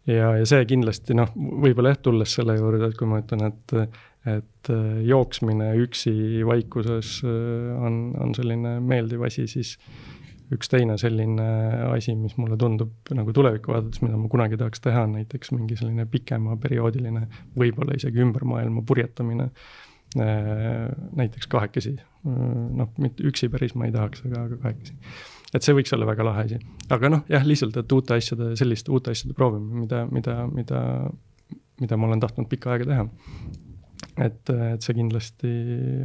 [0.05, 3.97] ja, ja see kindlasti noh, võib-olla jah, tulles selle juurde, et kui ma ütlen, et,
[4.29, 4.73] et
[5.09, 6.13] jooksmine üksi
[6.45, 9.79] vaikuses on, on selline meeldiv asi, siis
[10.53, 11.47] üks teine selline
[11.93, 15.79] asi, mis mulle tundub nagu tulevikku vaadates, mida ma kunagi tahaks teha, on näiteks mingi
[15.79, 17.25] selline pikema perioodiline,
[17.59, 19.51] võib-olla isegi ümber maailma purjetamine.
[20.21, 21.95] Äh, näiteks kahekesi,
[22.29, 24.93] noh, mitte üksi päris ma ei tahaks, aga, aga kahekesi.
[25.57, 26.59] et see võiks olla väga lahe asi,
[26.93, 30.83] aga noh, jah, lihtsalt, et uute asjade, selliste uute asjade proovimine, mida, mida, mida,
[31.81, 33.07] mida ma olen tahtnud pikka aega teha
[34.17, 35.51] et, et see kindlasti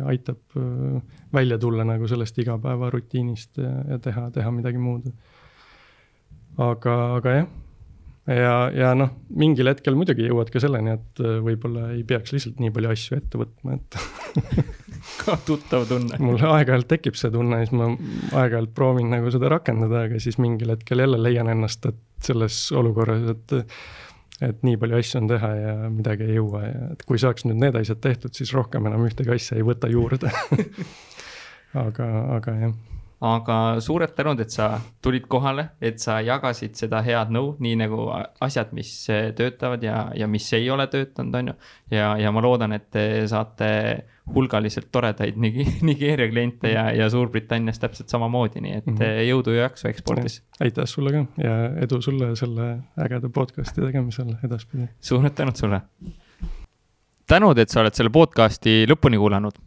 [0.08, 0.98] aitab äh,
[1.34, 5.10] välja tulla nagu sellest igapäevarutiinist ja, ja teha, teha midagi muud.
[6.58, 7.50] aga, aga jah,
[8.28, 12.62] ja, ja noh, mingil hetkel muidugi jõuad ka selleni, et äh, võib-olla ei peaks lihtsalt
[12.64, 14.00] nii palju asju ette võtma, et
[15.22, 16.20] ka tuttav tunne.
[16.24, 20.74] mul aeg-ajalt tekib see tunne siis ma aeg-ajalt proovin nagu seda rakendada, aga siis mingil
[20.74, 23.58] hetkel jälle leian ennast, et selles olukorras, et
[24.42, 27.62] et nii palju asju on teha ja midagi ei jõua ja et kui saaks nüüd
[27.64, 30.34] need asjad tehtud, siis rohkem enam ühtegi asja ei võta juurde.
[31.78, 32.06] Aga,
[32.38, 37.56] aga jah aga suured tänud, et sa tulid kohale, et sa jagasid seda head nõu,
[37.64, 38.06] nii nagu
[38.46, 38.92] asjad, mis
[39.38, 41.56] töötavad ja, ja mis ei ole töötanud, on ju.
[41.98, 43.72] ja, ja ma loodan, et te saate
[44.36, 45.38] hulgaliselt toredaid
[45.88, 49.28] Nigeeria kliente ja, ja Suurbritannias täpselt samamoodi, nii et mm -hmm.
[49.32, 50.42] jõudu ja jaksu ekspordis.
[50.60, 54.90] aitäh sulle ka ja edu sulle selle ägeda podcast'i tegemisel edaspidi.
[55.02, 55.82] suured tänud sulle.
[57.28, 59.67] tänud, et sa oled selle podcast'i lõpuni kuulanud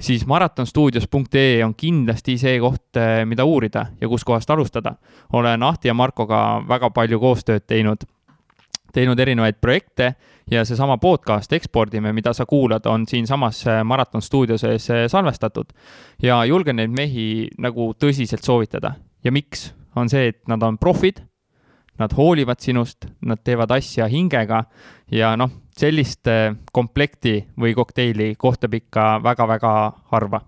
[0.00, 4.94] siis maratonstuudios.ee on kindlasti see koht, eh, mida uurida ja kuskohast alustada.
[5.32, 8.04] olen Ahti ja Markoga väga palju koostööd teinud,
[8.92, 10.14] teinud erinevaid projekte
[10.50, 15.66] ja seesama podcast Ekspordime, mida sa kuulad, on siinsamas eh, Maraton stuudio sees eh, salvestatud.
[16.22, 18.94] ja julgen neid mehi nagu tõsiselt soovitada
[19.24, 21.27] ja miks, on see, et nad on profid
[21.98, 24.64] nad hoolivad sinust, nad teevad asja hingega
[25.10, 26.28] ja noh, sellist
[26.72, 29.74] komplekti või kokteili kohtab ikka väga-väga
[30.12, 30.42] harva